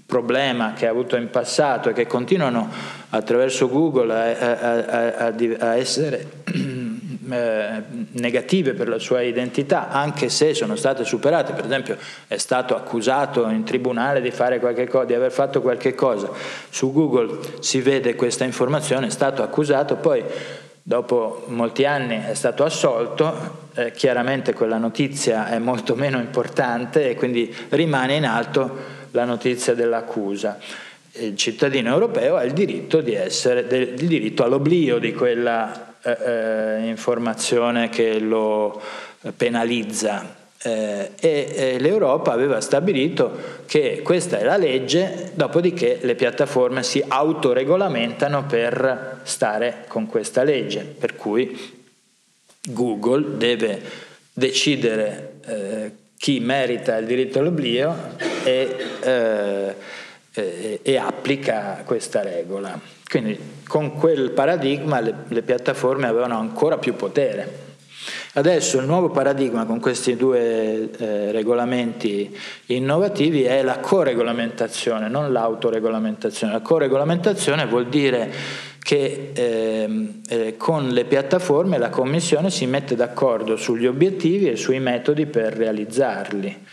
problema 0.06 0.72
che 0.72 0.86
ha 0.86 0.90
avuto 0.90 1.16
in 1.16 1.30
passato 1.30 1.90
e 1.90 1.92
che 1.92 2.06
continuano 2.06 2.68
attraverso 3.10 3.68
Google 3.68 4.12
a, 4.14 4.56
a, 4.56 5.26
a, 5.26 5.34
a 5.58 5.76
essere 5.76 6.26
eh, 7.30 7.82
negative 8.12 8.74
per 8.74 8.88
la 8.88 8.98
sua 8.98 9.22
identità, 9.22 9.88
anche 9.90 10.28
se 10.28 10.54
sono 10.54 10.76
state 10.76 11.04
superate. 11.04 11.52
Per 11.52 11.64
esempio 11.64 11.96
è 12.26 12.36
stato 12.36 12.74
accusato 12.76 13.48
in 13.48 13.64
tribunale 13.64 14.20
di, 14.20 14.32
co- 14.88 15.04
di 15.04 15.14
aver 15.14 15.32
fatto 15.32 15.60
qualche 15.60 15.94
cosa. 15.94 16.30
Su 16.70 16.92
Google 16.92 17.38
si 17.60 17.80
vede 17.80 18.14
questa 18.14 18.44
informazione, 18.44 19.06
è 19.06 19.10
stato 19.10 19.42
accusato, 19.42 19.96
poi 19.96 20.24
dopo 20.82 21.44
molti 21.48 21.84
anni 21.84 22.24
è 22.24 22.34
stato 22.34 22.64
assolto, 22.64 23.66
eh, 23.74 23.92
chiaramente 23.92 24.54
quella 24.54 24.78
notizia 24.78 25.48
è 25.48 25.58
molto 25.58 25.94
meno 25.94 26.18
importante 26.18 27.10
e 27.10 27.14
quindi 27.14 27.54
rimane 27.70 28.14
in 28.14 28.24
alto 28.24 28.96
la 29.10 29.24
notizia 29.24 29.74
dell'accusa. 29.74 30.58
Il 31.12 31.36
cittadino 31.36 31.92
europeo 31.92 32.36
ha 32.36 32.44
il 32.44 32.52
diritto, 32.52 33.02
essere, 33.04 33.66
del, 33.66 33.94
il 33.98 34.06
diritto 34.06 34.44
all'oblio 34.44 34.98
di 34.98 35.12
quella 35.12 35.87
eh, 36.08 36.82
eh, 36.84 36.86
informazione 36.88 37.88
che 37.88 38.18
lo 38.18 38.80
penalizza. 39.36 40.36
Eh, 40.60 41.12
e 41.20 41.52
eh, 41.54 41.78
l'Europa 41.78 42.32
aveva 42.32 42.60
stabilito 42.60 43.62
che 43.66 44.00
questa 44.02 44.38
è 44.38 44.44
la 44.44 44.56
legge, 44.56 45.30
dopodiché 45.34 45.98
le 46.02 46.16
piattaforme 46.16 46.82
si 46.82 47.02
autoregolamentano 47.06 48.44
per 48.44 49.20
stare 49.22 49.84
con 49.86 50.06
questa 50.06 50.42
legge, 50.42 50.80
per 50.80 51.14
cui 51.14 51.76
Google 52.60 53.36
deve 53.36 53.80
decidere 54.32 55.34
eh, 55.46 55.92
chi 56.16 56.40
merita 56.40 56.96
il 56.96 57.06
diritto 57.06 57.38
all'oblio 57.38 57.94
e, 58.42 59.76
eh, 60.34 60.80
e 60.82 60.96
applica 60.96 61.82
questa 61.84 62.22
regola. 62.22 62.78
Quindi 63.08 63.38
con 63.66 63.94
quel 63.94 64.30
paradigma 64.30 65.00
le, 65.00 65.14
le 65.28 65.42
piattaforme 65.42 66.06
avevano 66.06 66.38
ancora 66.38 66.78
più 66.78 66.94
potere. 66.94 67.66
Adesso 68.34 68.78
il 68.78 68.86
nuovo 68.86 69.10
paradigma 69.10 69.64
con 69.64 69.80
questi 69.80 70.14
due 70.14 70.90
eh, 70.90 71.32
regolamenti 71.32 72.36
innovativi 72.66 73.42
è 73.42 73.62
la 73.62 73.78
coregolamentazione, 73.78 75.08
non 75.08 75.32
l'autoregolamentazione. 75.32 76.52
La 76.52 76.60
coregolamentazione 76.60 77.66
vuol 77.66 77.88
dire 77.88 78.30
che 78.78 79.32
eh, 79.34 80.08
eh, 80.28 80.56
con 80.56 80.88
le 80.88 81.04
piattaforme 81.04 81.78
la 81.78 81.90
Commissione 81.90 82.50
si 82.50 82.66
mette 82.66 82.94
d'accordo 82.94 83.56
sugli 83.56 83.86
obiettivi 83.86 84.48
e 84.48 84.56
sui 84.56 84.78
metodi 84.78 85.26
per 85.26 85.54
realizzarli 85.54 86.66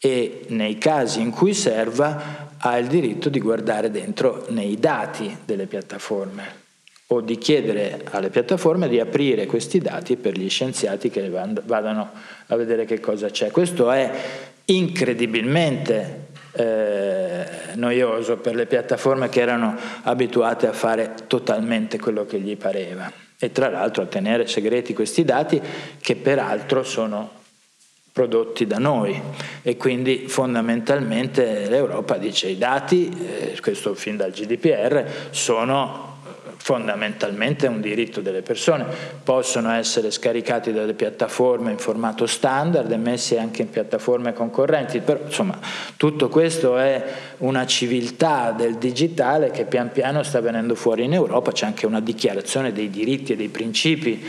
e 0.00 0.44
nei 0.48 0.78
casi 0.78 1.20
in 1.20 1.30
cui 1.30 1.52
serva 1.52 2.48
ha 2.56 2.78
il 2.78 2.86
diritto 2.86 3.28
di 3.28 3.38
guardare 3.38 3.90
dentro 3.90 4.46
nei 4.48 4.78
dati 4.78 5.36
delle 5.44 5.66
piattaforme 5.66 6.58
o 7.08 7.20
di 7.20 7.36
chiedere 7.38 8.02
alle 8.10 8.30
piattaforme 8.30 8.88
di 8.88 8.98
aprire 8.98 9.46
questi 9.46 9.78
dati 9.78 10.16
per 10.16 10.38
gli 10.38 10.48
scienziati 10.48 11.10
che 11.10 11.28
vadano 11.28 12.10
a 12.46 12.56
vedere 12.56 12.84
che 12.84 13.00
cosa 13.00 13.28
c'è. 13.28 13.50
Questo 13.50 13.90
è 13.90 14.10
incredibilmente 14.66 16.28
eh, 16.52 17.44
noioso 17.74 18.36
per 18.36 18.54
le 18.54 18.66
piattaforme 18.66 19.28
che 19.28 19.40
erano 19.40 19.76
abituate 20.02 20.66
a 20.66 20.72
fare 20.72 21.14
totalmente 21.26 21.98
quello 21.98 22.24
che 22.26 22.38
gli 22.38 22.56
pareva 22.56 23.10
e 23.38 23.52
tra 23.52 23.68
l'altro 23.68 24.02
a 24.02 24.06
tenere 24.06 24.46
segreti 24.46 24.92
questi 24.92 25.24
dati 25.24 25.60
che 26.00 26.16
peraltro 26.16 26.82
sono 26.82 27.38
prodotti 28.12 28.66
da 28.66 28.78
noi. 28.78 29.20
E 29.62 29.76
quindi 29.76 30.24
fondamentalmente 30.28 31.68
l'Europa 31.68 32.16
dice 32.16 32.48
i 32.48 32.58
dati, 32.58 33.08
eh, 33.08 33.60
questo 33.60 33.94
fin 33.94 34.16
dal 34.16 34.30
GDPR, 34.30 35.04
sono 35.30 36.08
fondamentalmente 36.62 37.66
un 37.66 37.80
diritto 37.80 38.20
delle 38.20 38.42
persone, 38.42 38.84
possono 39.24 39.72
essere 39.72 40.10
scaricati 40.10 40.72
dalle 40.72 40.92
piattaforme 40.92 41.70
in 41.70 41.78
formato 41.78 42.26
standard 42.26 42.90
e 42.92 42.96
messi 42.98 43.38
anche 43.38 43.62
in 43.62 43.70
piattaforme 43.70 44.34
concorrenti, 44.34 45.00
però 45.00 45.20
insomma 45.24 45.58
tutto 45.96 46.28
questo 46.28 46.76
è 46.76 47.02
una 47.38 47.64
civiltà 47.64 48.52
del 48.52 48.76
digitale 48.76 49.50
che 49.50 49.64
pian 49.64 49.90
piano 49.90 50.22
sta 50.22 50.40
venendo 50.40 50.74
fuori 50.74 51.04
in 51.04 51.14
Europa, 51.14 51.50
c'è 51.50 51.64
anche 51.64 51.86
una 51.86 52.00
dichiarazione 52.00 52.72
dei 52.72 52.90
diritti 52.90 53.32
e 53.32 53.36
dei 53.36 53.48
principi 53.48 54.22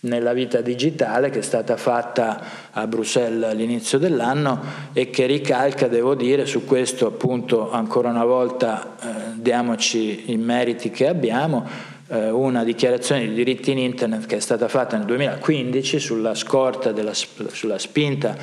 nella 0.00 0.32
vita 0.32 0.60
digitale 0.60 1.28
che 1.28 1.40
è 1.40 1.42
stata 1.42 1.76
fatta 1.76 2.42
a 2.70 2.86
Bruxelles 2.86 3.50
all'inizio 3.50 3.98
dell'anno 3.98 4.60
e 4.92 5.10
che 5.10 5.26
ricalca, 5.26 5.88
devo 5.88 6.14
dire, 6.14 6.46
su 6.46 6.64
questo 6.64 7.06
appunto 7.06 7.70
ancora 7.70 8.08
una 8.08 8.24
volta 8.24 8.96
eh, 9.00 9.06
diamoci 9.34 10.32
i 10.32 10.36
meriti 10.38 10.90
che 10.90 11.06
abbiamo, 11.06 11.66
eh, 12.08 12.30
una 12.30 12.64
dichiarazione 12.64 13.28
di 13.28 13.34
diritti 13.34 13.72
in 13.72 13.78
internet 13.78 14.26
che 14.26 14.36
è 14.36 14.40
stata 14.40 14.68
fatta 14.68 14.96
nel 14.96 15.06
2015 15.06 15.98
sulla 15.98 16.34
scorta, 16.34 16.92
della, 16.92 17.12
sulla 17.14 17.78
spinta 17.78 18.36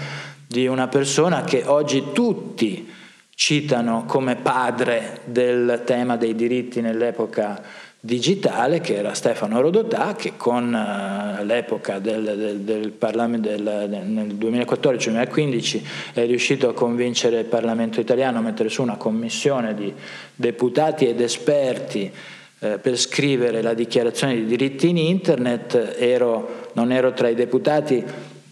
di 0.47 0.68
una 0.68 0.88
persona 0.88 1.43
che 1.43 1.64
oggi 1.66 2.12
tutti 2.14 2.93
citano 3.34 4.05
come 4.05 4.36
padre 4.36 5.22
del 5.26 5.84
tema 5.86 6.18
dei 6.18 6.34
diritti 6.34 6.82
nell'epoca 6.82 7.62
digitale 8.00 8.80
che 8.80 8.95
era 8.95 9.14
Stefano 9.14 9.60
Rodotà 9.60 10.16
che 10.16 10.34
con 10.38 10.72
uh, 10.72 11.43
l'epoca 11.43 12.00
del, 12.00 12.24
del, 12.24 12.60
del 12.60 12.91
Parlamento 12.91 13.50
del, 13.50 13.62
nel 13.62 14.36
2014-2015 14.36 15.82
è 16.14 16.26
riuscito 16.26 16.70
a 16.70 16.74
convincere 16.74 17.39
il 17.39 17.45
Parlamento 17.45 18.00
italiano 18.00 18.38
a 18.38 18.41
mettere 18.41 18.70
su 18.70 18.82
una 18.82 18.98
commissione 18.98 19.74
di 19.74 19.91
deputati 20.36 21.08
ed 21.08 21.22
esperti 21.22 22.12
eh, 22.60 22.78
per 22.80 22.98
scrivere 22.98 23.62
la 23.62 23.74
dichiarazione 23.74 24.36
di 24.36 24.45
diritti 24.45 24.89
in 24.89 24.98
internet, 24.98 25.95
ero, 25.98 26.70
non 26.74 26.91
ero 26.91 27.14
tra 27.14 27.28
i 27.28 27.36
deputati 27.36 28.04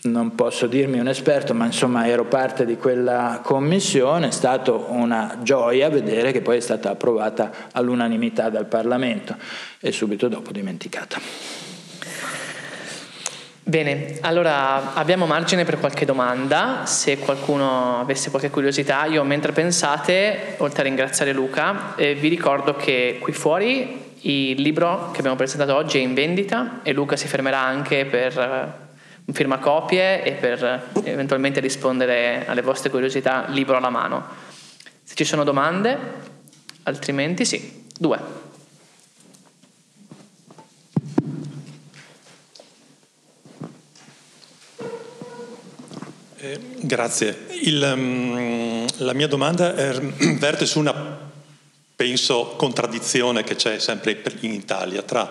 non 0.05 0.35
posso 0.35 0.67
dirmi 0.67 0.99
un 0.99 1.07
esperto, 1.07 1.53
ma 1.53 1.65
insomma 1.65 2.07
ero 2.07 2.25
parte 2.25 2.65
di 2.65 2.77
quella 2.77 3.41
commissione, 3.43 4.27
è 4.27 4.31
stata 4.31 4.71
una 4.71 5.39
gioia 5.41 5.89
vedere 5.89 6.31
che 6.31 6.41
poi 6.41 6.57
è 6.57 6.61
stata 6.61 6.91
approvata 6.91 7.51
all'unanimità 7.71 8.49
dal 8.49 8.65
Parlamento 8.65 9.35
e 9.79 9.91
subito 9.91 10.27
dopo 10.27 10.51
dimenticata. 10.51 11.19
Bene, 13.67 14.19
allora 14.21 14.93
abbiamo 14.93 15.25
margine 15.25 15.65
per 15.65 15.79
qualche 15.79 16.05
domanda, 16.05 16.85
se 16.85 17.17
qualcuno 17.17 17.99
avesse 17.99 18.29
qualche 18.29 18.51
curiosità. 18.51 19.05
Io 19.05 19.23
mentre 19.23 19.53
pensate, 19.53 20.53
oltre 20.57 20.81
a 20.81 20.83
ringraziare 20.83 21.33
Luca, 21.33 21.95
eh, 21.95 22.13
vi 22.13 22.27
ricordo 22.27 22.75
che 22.75 23.17
qui 23.19 23.33
fuori 23.33 24.03
il 24.21 24.61
libro 24.61 25.09
che 25.11 25.17
abbiamo 25.19 25.35
presentato 25.35 25.75
oggi 25.75 25.97
è 25.97 26.01
in 26.01 26.13
vendita 26.13 26.81
e 26.83 26.93
Luca 26.93 27.15
si 27.15 27.27
fermerà 27.27 27.59
anche 27.59 28.05
per 28.05 28.84
firma 29.31 29.57
copie 29.59 30.23
e 30.23 30.33
per 30.33 30.91
eventualmente 31.03 31.59
rispondere 31.59 32.45
alle 32.47 32.61
vostre 32.61 32.89
curiosità 32.89 33.45
libro 33.49 33.77
alla 33.77 33.89
mano. 33.89 34.25
Se 35.03 35.15
ci 35.15 35.23
sono 35.23 35.43
domande, 35.43 35.97
altrimenti 36.83 37.45
sì, 37.45 37.85
due. 37.97 38.43
Eh, 46.37 46.59
grazie. 46.81 47.47
Il, 47.61 47.81
um, 47.95 48.85
la 48.97 49.13
mia 49.13 49.27
domanda 49.27 49.73
è, 49.73 49.99
verte 50.37 50.67
su 50.67 50.77
una, 50.77 50.93
penso, 51.95 52.53
contraddizione 52.55 53.43
che 53.43 53.55
c'è 53.55 53.79
sempre 53.79 54.21
in 54.41 54.53
Italia 54.53 55.01
tra 55.01 55.27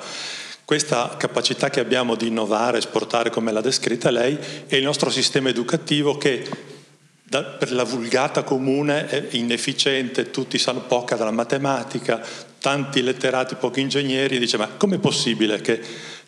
questa 0.64 1.16
capacità 1.18 1.68
che 1.70 1.80
abbiamo 1.80 2.14
di 2.14 2.28
innovare, 2.28 2.78
esportare 2.78 3.30
come 3.30 3.52
l'ha 3.52 3.60
descritta 3.60 4.10
lei, 4.10 4.38
e 4.66 4.76
il 4.76 4.84
nostro 4.84 5.10
sistema 5.10 5.48
educativo 5.48 6.16
che 6.16 6.48
da, 7.22 7.42
per 7.42 7.72
la 7.72 7.84
vulgata 7.84 8.42
comune 8.42 9.06
è 9.08 9.26
inefficiente, 9.30 10.30
tutti 10.30 10.58
sanno 10.58 10.82
poca 10.82 11.16
della 11.16 11.30
matematica, 11.30 12.22
tanti 12.58 13.02
letterati, 13.02 13.56
pochi 13.56 13.80
ingegneri, 13.80 14.38
dice 14.38 14.56
ma 14.56 14.68
com'è 14.68 14.98
possibile 14.98 15.60
che 15.60 15.80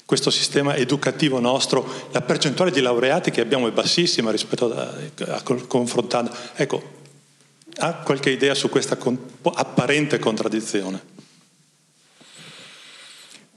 questo 0.05 0.30
sistema 0.30 0.76
educativo 0.76 1.41
nostro, 1.41 2.09
la 2.12 2.20
percentuale 2.20 2.70
di 2.70 2.80
laureati 2.80 3.30
che 3.30 3.41
abbiamo 3.41 3.66
è 3.68 3.72
bassissima 3.72 4.30
rispetto 4.30 4.72
a, 4.72 4.82
a, 5.28 5.34
a 5.34 5.43
confrontando. 5.43 6.30
Ecco, 6.55 6.95
ha 7.78 7.95
qualche 7.95 8.30
idea 8.30 8.55
su 8.55 8.68
questa 8.68 8.97
con, 8.97 9.18
apparente 9.55 10.18
contraddizione? 10.18 11.15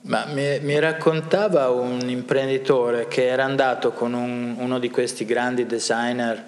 Ma 0.10 0.26
mi, 0.26 0.60
mi, 0.62 0.80
raccontava 0.80 1.70
un 1.70 2.10
imprenditore 2.10 3.08
che 3.08 3.28
era 3.28 3.44
andato 3.44 3.92
con 3.92 4.14
un, 4.14 4.56
uno 4.58 4.80
di 4.80 4.90
questi 4.90 5.24
grandi 5.24 5.68
designer 5.68 6.44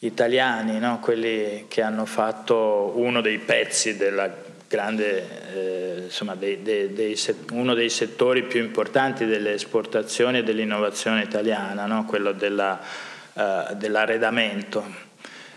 italiani, 0.00 0.80
no? 0.80 0.98
quelli 0.98 1.66
che 1.68 1.82
hanno 1.82 2.04
fatto 2.04 2.94
uno 2.96 3.20
dei 3.20 3.38
pezzi 3.38 3.96
della 3.96 4.28
grande, 4.66 5.24
eh, 5.54 6.02
insomma, 6.06 6.34
dei, 6.34 6.62
dei, 6.62 6.92
dei, 6.92 7.16
uno 7.52 7.74
dei 7.74 7.90
settori 7.90 8.42
più 8.42 8.60
importanti 8.60 9.24
delle 9.24 9.52
esportazioni 9.52 10.38
e 10.38 10.42
dell'innovazione 10.42 11.22
italiana, 11.22 11.86
no? 11.86 12.06
quello 12.06 12.32
della, 12.32 12.80
uh, 13.34 13.72
dell'arredamento. 13.76 14.84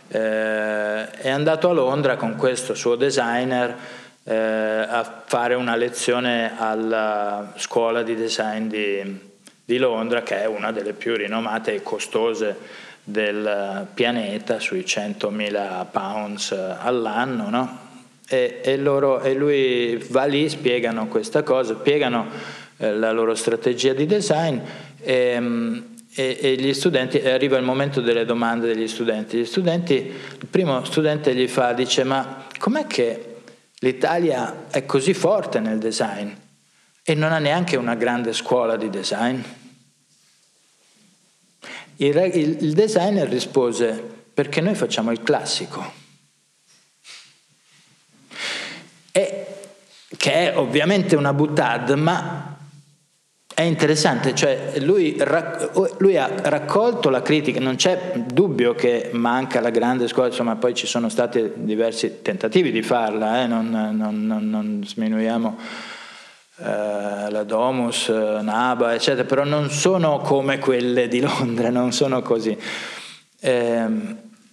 Eh, 0.08 1.10
è 1.10 1.30
andato 1.30 1.70
a 1.70 1.74
Londra 1.74 2.16
con 2.16 2.36
questo 2.36 2.76
suo 2.76 2.96
designer 2.96 3.76
eh, 4.30 4.36
a 4.88 5.24
fare 5.26 5.56
una 5.56 5.76
lezione 5.76 6.54
alla 6.56 7.52
scuola 7.56 8.04
di 8.04 8.14
design 8.14 8.68
di, 8.68 9.20
di, 9.66 9.78
Londra, 9.80 10.22
che 10.22 10.44
è 10.44 10.46
una 10.46 10.72
delle 10.72 10.94
più 10.94 11.16
rinomate 11.16 11.74
e 11.74 11.82
costose 11.82 12.56
del 13.04 13.88
pianeta, 13.92 14.60
sui 14.60 14.82
100.000 14.82 15.88
pounds 15.90 16.52
all'anno, 16.52 17.50
no? 17.50 17.80
e, 18.28 18.60
e, 18.64 18.78
loro, 18.78 19.20
e, 19.20 19.34
lui 19.34 19.96
va 20.10 20.26
lì, 20.26 20.48
spiegano 20.48 21.08
questa 21.08 21.42
cosa, 21.42 21.76
spiegano 21.80 22.28
eh, 22.78 22.94
la 22.94 23.12
loro 23.12 23.34
strategia 23.34 23.94
di 23.94 24.06
design 24.06 24.60
e, 25.02 25.88
e, 26.14 26.56
gli 26.60 26.74
studenti, 26.76 27.18
arriva 27.18 27.58
il 27.58 27.64
momento 27.64 28.00
delle 28.00 28.26
domande 28.26 28.68
degli 28.68 28.88
studenti. 28.88 29.40
Gli 29.40 29.46
studenti, 29.46 29.96
il 29.96 30.48
primo 30.48 30.84
studente 30.86 31.34
gli 31.34 31.48
fa, 31.48 31.74
dice 31.74 32.04
ma 32.04 32.46
com'è 32.60 32.86
che 32.86 33.29
L'Italia 33.80 34.68
è 34.70 34.86
così 34.86 35.14
forte 35.14 35.60
nel 35.60 35.80
design 35.80 36.30
e 37.02 37.14
non 37.16 37.32
ha 37.32 37.40
neanche 37.40 37.78
una 37.78 37.96
grande 37.96 38.34
scuola 38.34 38.76
di 38.76 38.90
design. 38.90 39.42
Il, 41.96 42.16
il, 42.16 42.64
il 42.64 42.74
designer 42.74 43.28
rispose 43.28 43.92
perché 44.34 44.62
noi 44.62 44.76
facciamo 44.76 45.12
il 45.12 45.24
classico. 45.24 45.94
E, 49.12 49.46
che 50.16 50.34
è 50.34 50.58
ovviamente 50.58 51.16
una 51.16 51.34
buttad, 51.34 51.90
ma 51.92 52.59
è 53.60 53.64
interessante, 53.64 54.34
cioè 54.34 54.76
lui, 54.80 55.22
lui, 55.98 56.16
ha 56.16 56.30
raccolto 56.44 57.10
la 57.10 57.22
critica, 57.22 57.60
non 57.60 57.76
c'è 57.76 58.14
dubbio 58.26 58.74
che 58.74 59.10
manca 59.12 59.60
la 59.60 59.70
grande 59.70 60.08
scuola, 60.08 60.30
insomma 60.30 60.56
poi 60.56 60.74
ci 60.74 60.88
sono 60.88 61.10
stati 61.10 61.52
diversi 61.56 62.22
tentativi 62.22 62.72
di 62.72 62.82
farla, 62.82 63.44
eh? 63.44 63.48
non, 63.48 63.70
non, 63.70 64.26
non, 64.26 64.50
non, 64.50 64.82
sminuiamo 64.86 65.58
eh, 66.60 66.64
la 67.30 67.44
Domus, 67.44 68.08
Naba, 68.08 68.94
eccetera, 68.94 69.28
però 69.28 69.44
non 69.44 69.70
sono 69.70 70.20
come 70.20 70.58
quelle 70.60 71.10
di 71.10 71.20
Londra, 71.20 71.70
non 71.70 71.92
sono 71.92 72.22
così. 72.22 72.58
Eh, 73.42 73.86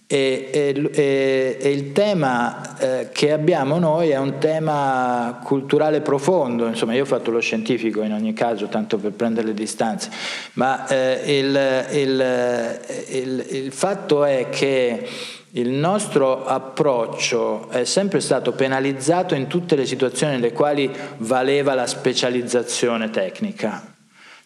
e, 0.09 0.49
e, 0.53 1.57
e, 1.59 1.69
il 1.69 1.91
tema 1.91 2.77
eh, 2.77 3.09
che 3.11 3.33
abbiamo 3.33 3.77
noi 3.77 4.11
è 4.11 4.17
un 4.17 4.37
tema 4.37 5.41
culturale 5.43 5.99
profondo, 5.99 6.65
insomma 6.65 6.93
io 6.93 7.03
ho 7.03 7.05
fatto 7.05 7.29
lo 7.29 7.41
scientifico 7.41 8.01
in 8.01 8.13
ogni 8.13 8.31
caso, 8.31 8.67
tanto 8.67 8.97
per 8.97 9.11
prendere 9.11 9.47
le 9.47 9.53
distanze, 9.53 10.09
ma 10.53 10.87
eh, 10.87 11.37
il, 11.37 11.85
il, 11.91 12.79
il, 13.09 13.45
il 13.49 13.71
fatto 13.73 14.23
è 14.23 14.47
che 14.49 15.07
il 15.51 15.69
nostro 15.69 16.45
approccio 16.45 17.69
è 17.69 17.83
sempre 17.83 18.21
stato 18.21 18.53
penalizzato 18.53 19.35
in 19.35 19.47
tutte 19.47 19.75
le 19.75 19.85
situazioni 19.85 20.33
nelle 20.33 20.53
quali 20.53 20.89
valeva 21.17 21.73
la 21.73 21.87
specializzazione 21.87 23.09
tecnica. 23.09 23.93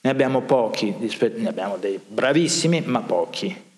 Ne 0.01 0.09
abbiamo 0.09 0.41
pochi, 0.41 0.95
ne 0.97 1.49
abbiamo 1.49 1.77
dei 1.77 1.99
bravissimi, 2.03 2.81
ma 2.85 3.01
pochi. 3.01 3.69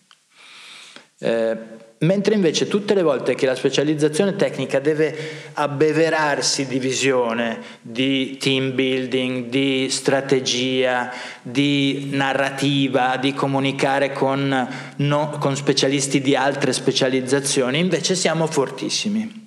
Eh, 1.24 1.58
mentre 2.00 2.36
invece 2.36 2.68
tutte 2.68 2.94
le 2.94 3.02
volte 3.02 3.34
che 3.34 3.46
la 3.46 3.56
specializzazione 3.56 4.36
tecnica 4.36 4.80
deve 4.80 5.16
abbeverarsi 5.54 6.68
di 6.68 6.80
visione, 6.80 7.62
di 7.82 8.36
team 8.36 8.76
building, 8.76 9.48
di 9.48 9.88
strategia, 9.90 11.14
di 11.42 12.10
narrativa, 12.12 13.16
di 13.16 13.34
comunicare 13.34 14.12
con, 14.12 14.68
no, 14.98 15.30
con 15.40 15.56
specialisti 15.56 16.20
di 16.20 16.36
altre 16.36 16.74
specializzazioni, 16.74 17.80
invece 17.80 18.16
siamo 18.16 18.48
fortissimi. 18.48 19.42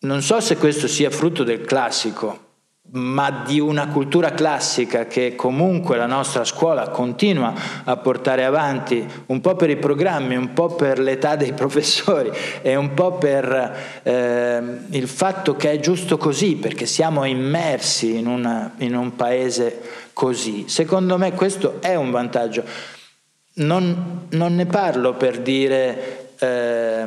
Non 0.00 0.20
so 0.20 0.40
se 0.40 0.58
questo 0.58 0.86
sia 0.88 1.10
frutto 1.10 1.42
del 1.42 1.62
classico, 1.62 2.48
ma 2.92 3.44
di 3.46 3.60
una 3.60 3.86
cultura 3.88 4.32
classica 4.32 5.06
che 5.06 5.36
comunque 5.36 5.96
la 5.96 6.06
nostra 6.06 6.44
scuola 6.44 6.88
continua 6.88 7.54
a 7.84 7.96
portare 7.96 8.44
avanti, 8.44 9.06
un 9.26 9.40
po' 9.40 9.54
per 9.54 9.70
i 9.70 9.76
programmi, 9.76 10.34
un 10.34 10.52
po' 10.52 10.74
per 10.74 10.98
l'età 10.98 11.36
dei 11.36 11.52
professori 11.54 12.30
e 12.62 12.74
un 12.74 12.94
po' 12.94 13.12
per 13.12 14.00
eh, 14.02 14.62
il 14.88 15.06
fatto 15.06 15.54
che 15.54 15.70
è 15.72 15.78
giusto 15.78 16.16
così, 16.16 16.56
perché 16.56 16.86
siamo 16.86 17.24
immersi 17.24 18.16
in, 18.16 18.26
una, 18.26 18.74
in 18.78 18.96
un 18.96 19.14
paese 19.14 19.80
così. 20.12 20.64
Secondo 20.68 21.16
me 21.16 21.32
questo 21.32 21.76
è 21.80 21.94
un 21.94 22.10
vantaggio. 22.10 22.64
Non, 23.52 24.26
non 24.30 24.54
ne 24.56 24.66
parlo 24.66 25.14
per 25.14 25.40
dire 25.40 26.30
eh, 26.38 27.04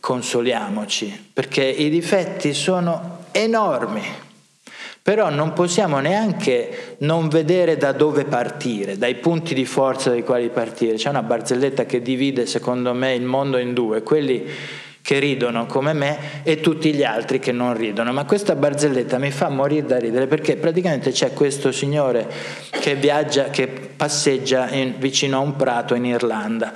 consoliamoci, 0.00 1.30
perché 1.32 1.62
i 1.64 1.88
difetti 1.88 2.52
sono 2.52 3.24
enormi 3.30 4.24
però 5.06 5.30
non 5.30 5.52
possiamo 5.52 6.00
neanche 6.00 6.96
non 6.98 7.28
vedere 7.28 7.76
da 7.76 7.92
dove 7.92 8.24
partire, 8.24 8.98
dai 8.98 9.14
punti 9.14 9.54
di 9.54 9.64
forza 9.64 10.10
dai 10.10 10.24
quali 10.24 10.48
partire. 10.48 10.96
C'è 10.96 11.10
una 11.10 11.22
barzelletta 11.22 11.86
che 11.86 12.02
divide, 12.02 12.44
secondo 12.44 12.92
me, 12.92 13.14
il 13.14 13.22
mondo 13.22 13.56
in 13.58 13.72
due, 13.72 14.02
quelli 14.02 14.44
che 15.00 15.20
ridono 15.20 15.66
come 15.66 15.92
me 15.92 16.42
e 16.42 16.58
tutti 16.58 16.92
gli 16.92 17.04
altri 17.04 17.38
che 17.38 17.52
non 17.52 17.76
ridono. 17.76 18.12
Ma 18.12 18.24
questa 18.24 18.56
barzelletta 18.56 19.18
mi 19.18 19.30
fa 19.30 19.48
morire 19.48 19.86
da 19.86 19.96
ridere 19.96 20.26
perché 20.26 20.56
praticamente 20.56 21.12
c'è 21.12 21.32
questo 21.32 21.70
signore 21.70 22.28
che 22.72 22.96
viaggia, 22.96 23.44
che 23.44 23.68
passeggia 23.68 24.68
in, 24.70 24.94
vicino 24.98 25.36
a 25.36 25.40
un 25.40 25.54
prato 25.54 25.94
in 25.94 26.04
Irlanda 26.04 26.72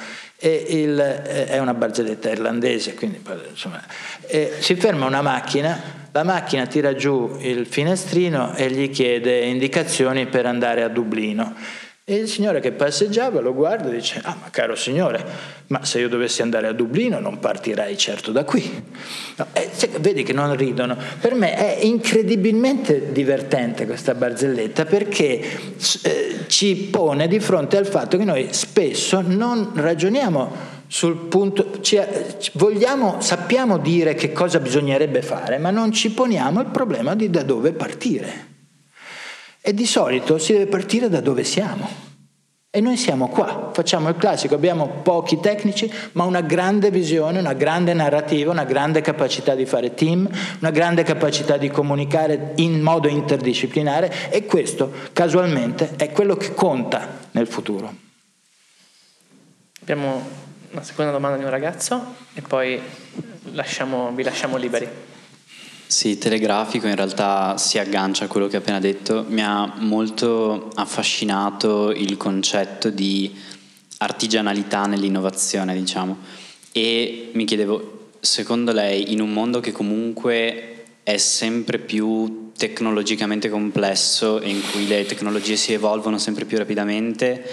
il, 0.49 0.99
è 0.99 1.59
una 1.59 1.75
barzelletta 1.75 2.31
irlandese, 2.31 2.95
quindi 2.95 3.21
insomma, 3.51 3.83
si 4.59 4.75
ferma 4.77 5.07
una 5.07 5.23
macchina 5.23 5.99
la 6.13 6.25
macchina 6.25 6.67
tira 6.67 6.95
giù 6.95 7.37
il 7.41 7.67
finestrino 7.67 8.57
e 8.57 8.69
gli 8.69 8.91
chiede 8.91 9.45
indicazioni 9.45 10.27
per 10.27 10.45
andare 10.45 10.83
a 10.83 10.89
Dublino. 10.89 11.55
E 12.03 12.17
il 12.17 12.27
signore 12.27 12.59
che 12.59 12.73
passeggiava 12.73 13.41
lo 13.41 13.55
guarda 13.55 13.89
e 13.89 13.93
dice, 13.93 14.21
ah 14.25 14.37
ma 14.41 14.51
caro 14.51 14.75
signore, 14.75 15.25
ma 15.69 15.85
se 15.85 16.01
io 16.01 16.09
dovessi 16.09 16.43
andare 16.43 16.67
a 16.67 16.73
Dublino 16.73 17.21
non 17.21 17.39
partirei 17.39 17.97
certo 17.97 18.33
da 18.33 18.43
qui. 18.43 18.83
No, 19.37 19.47
eh, 19.53 19.71
vedi 20.01 20.25
che 20.25 20.33
non 20.33 20.57
ridono. 20.57 20.97
Per 21.21 21.35
me 21.35 21.55
è 21.55 21.85
incredibilmente 21.85 23.13
divertente 23.13 23.87
questa 23.87 24.15
barzelletta 24.15 24.87
perché 24.87 25.41
eh, 26.03 26.30
ci 26.51 26.75
pone 26.75 27.29
di 27.29 27.39
fronte 27.39 27.77
al 27.77 27.87
fatto 27.87 28.19
che 28.19 28.25
noi 28.25 28.49
spesso 28.51 29.23
non 29.25 29.71
ragioniamo 29.73 30.79
sul 30.89 31.17
punto, 31.29 31.81
ci, 31.81 31.97
vogliamo, 32.55 33.21
sappiamo 33.21 33.79
dire 33.79 34.15
che 34.15 34.33
cosa 34.33 34.59
bisognerebbe 34.59 35.23
fare, 35.23 35.59
ma 35.59 35.71
non 35.71 35.93
ci 35.93 36.11
poniamo 36.11 36.61
il 36.61 36.67
problema 36.67 37.15
di 37.15 37.31
da 37.31 37.45
dove 37.45 37.73
partire. 37.73 38.49
E 39.61 39.73
di 39.73 39.87
solito 39.87 40.39
si 40.39 40.53
deve 40.53 40.67
partire 40.67 41.09
da 41.09 41.21
dove 41.21 41.45
siamo. 41.45 42.10
E 42.73 42.81
noi 42.81 42.97
siamo 42.97 43.27
qua, 43.27 43.71
facciamo 43.73 44.09
il 44.11 44.17
classico, 44.17 44.55
abbiamo 44.55 44.87
pochi 45.03 45.41
tecnici, 45.41 45.93
ma 46.13 46.23
una 46.23 46.41
grande 46.41 46.93
visione, 46.93 47.41
una 47.41 47.53
grande 47.53 47.95
narrativa, 47.95 48.53
una 48.53 48.63
grande 48.63 49.01
capacità 49.01 49.57
di 49.57 49.67
fare 49.67 49.93
team, 49.95 50.31
una 50.61 50.71
grande 50.71 51.03
capacità 51.03 51.57
di 51.57 51.69
comunicare 51.69 52.53
in 52.57 52.81
modo 52.81 53.09
interdisciplinare 53.09 54.31
e 54.31 54.47
questo 54.47 54.93
casualmente 55.13 55.97
è 55.97 56.13
quello 56.13 56.37
che 56.37 56.55
conta 56.55 57.27
nel 57.33 57.49
futuro. 57.49 57.93
Abbiamo 59.81 60.25
una 60.71 60.83
seconda 60.85 61.11
domanda 61.11 61.39
di 61.39 61.43
un 61.43 61.51
ragazzo 61.51 62.15
e 62.35 62.41
poi 62.41 62.81
lasciamo, 63.51 64.13
vi 64.13 64.23
lasciamo 64.23 64.57
liberi. 64.57 64.89
Sì, 65.91 66.19
telegrafico 66.19 66.87
in 66.87 66.95
realtà 66.95 67.59
si 67.59 67.77
aggancia 67.77 68.27
a 68.27 68.29
quello 68.29 68.47
che 68.47 68.55
ho 68.55 68.61
appena 68.61 68.79
detto. 68.79 69.25
Mi 69.27 69.43
ha 69.43 69.75
molto 69.79 70.71
affascinato 70.77 71.91
il 71.91 72.17
concetto 72.17 72.91
di 72.91 73.35
artigianalità 73.99 74.87
nell'innovazione, 74.87 75.75
diciamo. 75.75 76.17
E 76.71 77.31
mi 77.35 77.45
chiedevo, 77.45 78.11
secondo 78.21 78.71
lei 78.71 79.13
in 79.13 79.21
un 79.21 79.33
mondo 79.33 79.59
che 79.59 79.73
comunque 79.73 80.85
è 81.03 81.17
sempre 81.17 81.81
più 81.81 82.53
tecnologicamente 82.57 83.49
complesso 83.49 84.41
e 84.41 84.49
in 84.49 84.63
cui 84.71 84.87
le 84.87 85.05
tecnologie 85.07 85.57
si 85.57 85.73
evolvono 85.73 86.19
sempre 86.19 86.45
più 86.45 86.57
rapidamente, 86.57 87.45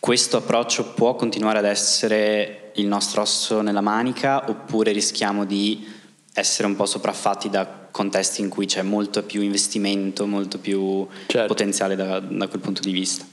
questo 0.00 0.38
approccio 0.38 0.86
può 0.86 1.14
continuare 1.14 1.58
ad 1.58 1.66
essere 1.66 2.72
il 2.74 2.86
nostro 2.88 3.22
osso 3.22 3.60
nella 3.60 3.80
manica 3.80 4.50
oppure 4.50 4.90
rischiamo 4.90 5.44
di 5.44 5.93
essere 6.34 6.66
un 6.66 6.74
po' 6.74 6.84
sopraffatti 6.84 7.48
da 7.48 7.66
contesti 7.90 8.40
in 8.40 8.48
cui 8.48 8.66
c'è 8.66 8.82
molto 8.82 9.22
più 9.22 9.40
investimento, 9.40 10.26
molto 10.26 10.58
più 10.58 11.06
certo. 11.26 11.46
potenziale 11.46 11.94
da, 11.94 12.18
da 12.18 12.48
quel 12.48 12.60
punto 12.60 12.80
di 12.80 12.90
vista? 12.90 13.24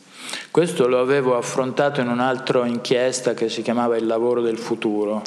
Questo 0.52 0.88
lo 0.88 1.00
avevo 1.00 1.36
affrontato 1.36 2.00
in 2.00 2.08
un'altra 2.08 2.66
inchiesta 2.68 3.34
che 3.34 3.50
si 3.50 3.64
chiamava 3.64 3.98
Il 3.98 4.06
lavoro 4.06 4.42
del 4.42 4.60
futuro. 4.60 5.24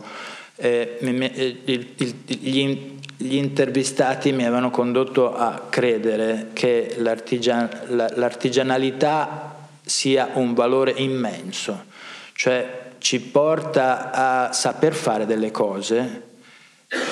Eh, 0.56 0.98
gli, 1.00 2.96
gli, 3.16 3.36
intervistati 3.36 4.30
mi 4.32 4.44
avevano 4.44 4.70
condotto 4.70 5.34
a 5.34 5.66
credere 5.68 6.50
che 6.52 6.94
l'artigian, 6.98 7.68
l'artigianalità 8.14 9.56
sia 9.84 10.30
un 10.34 10.54
valore 10.54 10.92
immenso, 10.96 11.86
cioè 12.34 12.92
ci 12.98 13.20
porta 13.20 14.12
a 14.12 14.52
saper 14.52 14.94
fare 14.94 15.26
delle 15.26 15.50
cose 15.50 16.32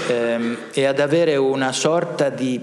ehm, 0.09 0.59
e 0.73 0.85
ad 0.85 1.01
avere 1.01 1.37
una 1.37 1.73
sorta 1.73 2.29
di 2.29 2.61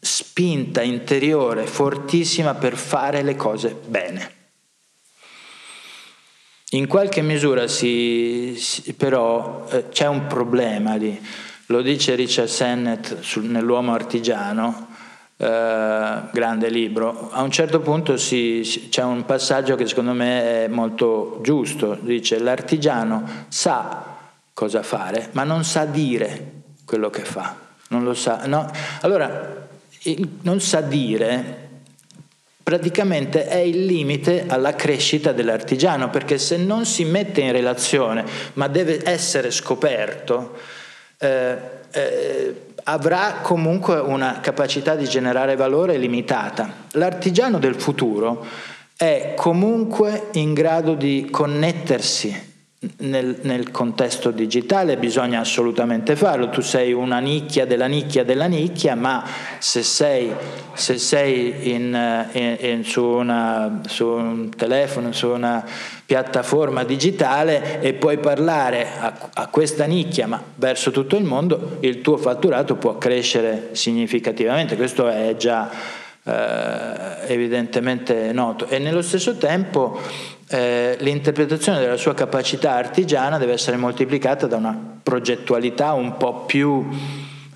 spinta 0.00 0.82
interiore 0.82 1.66
fortissima 1.66 2.54
per 2.54 2.76
fare 2.76 3.22
le 3.22 3.36
cose 3.36 3.76
bene. 3.86 4.36
In 6.72 6.86
qualche 6.86 7.22
misura 7.22 7.66
si, 7.66 8.54
si, 8.58 8.92
però 8.92 9.66
eh, 9.70 9.88
c'è 9.88 10.06
un 10.06 10.26
problema 10.26 10.96
lì, 10.96 11.18
lo 11.66 11.80
dice 11.80 12.14
Richard 12.14 12.48
Sennett 12.48 13.20
sul, 13.20 13.44
nell'uomo 13.44 13.94
artigiano, 13.94 14.88
eh, 15.38 16.20
grande 16.30 16.68
libro. 16.68 17.30
A 17.32 17.40
un 17.40 17.50
certo 17.50 17.80
punto 17.80 18.18
si, 18.18 18.88
c'è 18.90 19.02
un 19.02 19.24
passaggio 19.24 19.76
che 19.76 19.86
secondo 19.86 20.12
me 20.12 20.64
è 20.64 20.68
molto 20.68 21.38
giusto, 21.42 21.96
dice 22.02 22.38
l'artigiano 22.38 23.46
sa 23.48 24.16
cosa 24.52 24.82
fare, 24.82 25.30
ma 25.32 25.44
non 25.44 25.64
sa 25.64 25.86
dire 25.86 26.57
quello 26.88 27.10
che 27.10 27.22
fa, 27.22 27.54
non 27.88 28.02
lo 28.02 28.14
sa. 28.14 28.46
No? 28.46 28.66
Allora, 29.02 29.66
non 30.40 30.58
sa 30.58 30.80
dire 30.80 31.66
praticamente 32.62 33.46
è 33.46 33.58
il 33.58 33.84
limite 33.84 34.44
alla 34.46 34.74
crescita 34.74 35.32
dell'artigiano, 35.32 36.08
perché 36.08 36.38
se 36.38 36.56
non 36.56 36.86
si 36.86 37.04
mette 37.04 37.42
in 37.42 37.52
relazione, 37.52 38.24
ma 38.54 38.68
deve 38.68 39.00
essere 39.04 39.50
scoperto, 39.50 40.56
eh, 41.18 41.56
eh, 41.90 42.62
avrà 42.84 43.40
comunque 43.42 43.98
una 43.98 44.40
capacità 44.40 44.94
di 44.94 45.04
generare 45.04 45.56
valore 45.56 45.98
limitata. 45.98 46.84
L'artigiano 46.92 47.58
del 47.58 47.74
futuro 47.74 48.46
è 48.96 49.34
comunque 49.36 50.28
in 50.32 50.54
grado 50.54 50.94
di 50.94 51.28
connettersi 51.30 52.47
nel, 52.98 53.38
nel, 53.42 53.72
contesto 53.72 54.30
digitale 54.30 54.96
bisogna 54.98 55.40
assolutamente 55.40 56.14
farlo, 56.14 56.48
tu 56.48 56.60
sei 56.60 56.92
una 56.92 57.18
nicchia 57.18 57.66
della 57.66 57.86
nicchia 57.86 58.22
della 58.22 58.46
nicchia, 58.46 58.94
ma 58.94 59.24
se 59.58 59.82
sei, 59.82 60.32
se 60.74 60.96
sei 60.96 61.72
in, 61.72 62.28
in, 62.32 62.56
in, 62.60 62.84
su, 62.84 63.02
una, 63.02 63.80
su, 63.88 64.06
un 64.06 64.50
telefono, 64.56 65.12
su 65.12 65.28
una 65.28 65.64
piattaforma 66.06 66.84
digitale 66.84 67.80
e 67.80 67.94
puoi 67.94 68.18
parlare 68.18 68.86
a, 68.96 69.30
a 69.34 69.46
questa 69.48 69.84
nicchia, 69.84 70.28
ma 70.28 70.40
verso 70.54 70.92
tutto 70.92 71.16
il 71.16 71.24
mondo, 71.24 71.78
il 71.80 72.00
tuo 72.00 72.16
fatturato 72.16 72.76
può 72.76 72.96
crescere 72.96 73.70
significativamente, 73.72 74.76
questo 74.76 75.08
è 75.08 75.34
già 75.36 75.68
eh, 76.22 77.32
evidentemente 77.32 78.32
noto. 78.32 78.66
E 78.68 78.78
nello 78.78 79.02
stesso 79.02 79.36
tempo 79.36 80.36
eh, 80.48 80.96
l'interpretazione 81.00 81.78
della 81.78 81.96
sua 81.96 82.14
capacità 82.14 82.72
artigiana 82.72 83.38
deve 83.38 83.52
essere 83.52 83.76
moltiplicata 83.76 84.46
da 84.46 84.56
una 84.56 84.76
progettualità 85.02 85.92
un 85.92 86.16
po' 86.16 86.44
più 86.44 86.86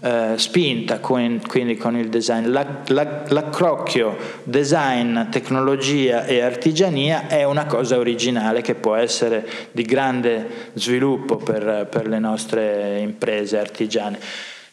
eh, 0.04 0.34
spinta, 0.36 0.98
quindi 0.98 1.76
con 1.76 1.96
il 1.96 2.08
design. 2.08 2.50
La, 2.50 2.66
la, 2.88 3.22
l'accrocchio 3.28 4.16
design, 4.42 5.28
tecnologia 5.30 6.24
e 6.24 6.40
artigiania 6.40 7.28
è 7.28 7.44
una 7.44 7.66
cosa 7.66 7.98
originale 7.98 8.62
che 8.62 8.74
può 8.74 8.94
essere 8.96 9.46
di 9.70 9.84
grande 9.84 10.70
sviluppo 10.74 11.36
per, 11.36 11.86
per 11.88 12.08
le 12.08 12.18
nostre 12.18 12.98
imprese 12.98 13.58
artigiane. 13.58 14.18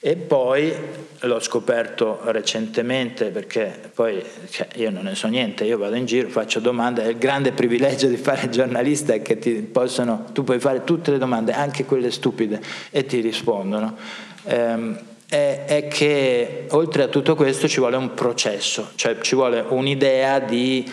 E 0.02 0.16
poi 0.16 0.74
l'ho 1.20 1.39
scoperto 1.41 2.22
recentemente 2.24 3.32
perché 3.32 3.91
poi 3.93 4.24
cioè, 4.50 4.68
io 4.76 4.91
non 4.91 5.04
ne 5.04 5.14
so 5.14 5.28
niente, 5.28 5.66
io 5.66 5.78
vado 5.78 5.95
in 5.95 6.06
giro, 6.06 6.30
faccio 6.30 6.62
domande, 6.62 7.04
il 7.04 7.18
grande 7.18 7.52
privilegio 7.52 8.08
di 8.08 8.16
fare 8.16 8.47
giornalista 8.47 9.14
è 9.14 9.22
che 9.22 9.36
possono, 9.70 10.28
tu 10.32 10.45
puoi 10.45 10.62
fare 10.62 10.86
tutte 10.86 11.12
le 11.12 11.18
domande, 11.18 11.52
anche 11.52 11.84
quelle 11.84 12.12
stupide, 12.12 12.62
e 12.91 13.06
ti 13.06 13.20
rispondono. 13.20 13.97
Ehm, 14.45 14.97
è, 15.28 15.66
è 15.66 15.88
che 15.89 16.68
oltre 16.70 17.04
a 17.04 17.08
tutto 17.08 17.36
questo 17.36 17.68
ci 17.68 17.80
vuole 17.80 17.97
un 17.97 18.14
processo, 18.14 18.91
cioè 18.95 19.20
ci 19.20 19.36
vuole 19.36 19.64
un'idea 19.68 20.39
di 20.39 20.89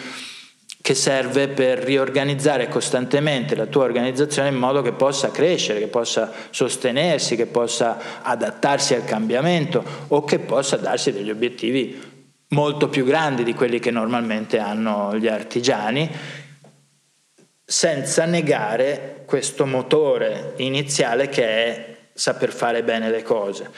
che 0.87 0.95
serve 0.95 1.49
per 1.49 1.81
riorganizzare 1.81 2.69
costantemente 2.69 3.57
la 3.57 3.67
tua 3.67 3.83
organizzazione 3.83 4.51
in 4.51 4.55
modo 4.55 4.83
che 4.83 4.93
possa 4.93 5.33
crescere, 5.33 5.81
che 5.81 5.89
possa 5.89 6.33
sostenersi, 6.51 7.35
che 7.35 7.47
possa 7.47 8.23
adattarsi 8.23 8.95
al 8.95 9.05
cambiamento 9.05 9.83
o 10.07 10.23
che 10.23 10.39
possa 10.39 10.77
darsi 10.77 11.11
degli 11.11 11.29
obiettivi 11.29 12.01
molto 12.51 12.89
più 12.89 13.05
grandi 13.05 13.43
di 13.43 13.53
quelli 13.53 13.81
che 13.81 13.91
normalmente 13.91 14.61
hanno 14.61 15.17
gli 15.19 15.27
artigiani, 15.27 16.09
senza 17.65 18.25
negare 18.25 19.25
questo 19.27 19.67
motore 19.67 20.53
iniziale 20.59 21.29
che 21.29 21.45
è 21.45 21.97
saper 22.15 22.53
fare 22.53 22.85
bene 22.85 23.11
le 23.11 23.25
cose. 23.25 23.69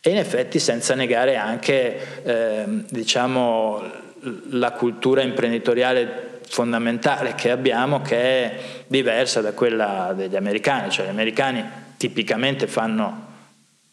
E 0.00 0.10
in 0.10 0.18
effetti 0.18 0.60
senza 0.60 0.94
negare 0.94 1.34
anche 1.34 2.22
eh, 2.22 2.64
diciamo, 2.88 3.82
la 4.50 4.70
cultura 4.70 5.22
imprenditoriale 5.22 6.30
fondamentale 6.52 7.34
che 7.34 7.50
abbiamo 7.50 8.02
che 8.02 8.16
è 8.16 8.58
diversa 8.86 9.40
da 9.40 9.54
quella 9.54 10.12
degli 10.14 10.36
americani, 10.36 10.90
cioè 10.90 11.06
gli 11.06 11.08
americani 11.08 11.64
tipicamente 11.96 12.66
fanno, 12.66 13.26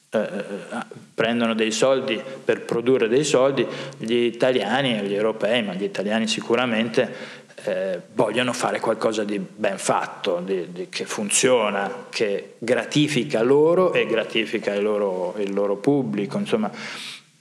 eh, 0.10 0.20
eh, 0.20 0.78
prendono 1.14 1.54
dei 1.54 1.72
soldi 1.72 2.22
per 2.44 2.66
produrre 2.66 3.08
dei 3.08 3.24
soldi, 3.24 3.66
gli 3.98 4.14
italiani 4.14 4.96
gli 5.08 5.14
europei, 5.14 5.64
ma 5.64 5.74
gli 5.74 5.84
italiani 5.84 6.28
sicuramente 6.28 7.38
eh, 7.64 8.02
vogliono 8.14 8.52
fare 8.52 8.82
qualcosa 8.82 9.24
di 9.24 9.40
ben 9.40 9.78
fatto, 9.78 10.42
di, 10.44 10.74
di, 10.74 10.90
che 10.90 11.06
funziona, 11.06 12.08
che 12.10 12.56
gratifica 12.58 13.42
loro 13.42 13.94
e 13.94 14.06
gratifica 14.06 14.74
il 14.74 14.84
loro, 14.84 15.34
il 15.38 15.54
loro 15.54 15.78
pubblico. 15.78 16.38
Insomma, 16.38 16.70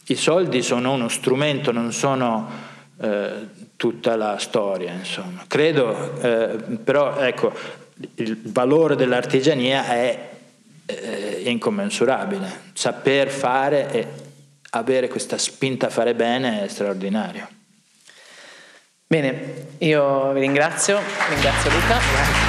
i 0.07 0.14
soldi 0.14 0.62
sono 0.62 0.93
uno 0.93 1.09
strumento, 1.09 1.73
non 1.73 1.93
sono 1.93 2.49
eh, 3.01 3.57
tutta 3.79 4.16
la 4.16 4.39
storia, 4.39 4.93
insomma. 4.93 5.45
Credo, 5.47 6.20
eh, 6.20 6.57
però 6.83 7.16
ecco, 7.16 7.53
il 8.16 8.37
valore 8.43 8.97
dell'artigiania 8.97 9.87
è 9.87 10.29
eh, 10.85 11.43
incommensurabile. 11.45 12.51
Saper 12.72 13.31
fare 13.31 13.91
e 13.93 14.07
avere 14.70 15.07
questa 15.07 15.39
spinta 15.39 15.87
a 15.87 15.91
fare 15.91 16.14
bene 16.14 16.64
è 16.64 16.68
straordinario. 16.68 17.49
Bene, 19.07 19.66
io 19.79 20.33
vi 20.33 20.41
ringrazio, 20.41 20.99
ringrazio 21.31 21.70
Luca. 21.70 22.47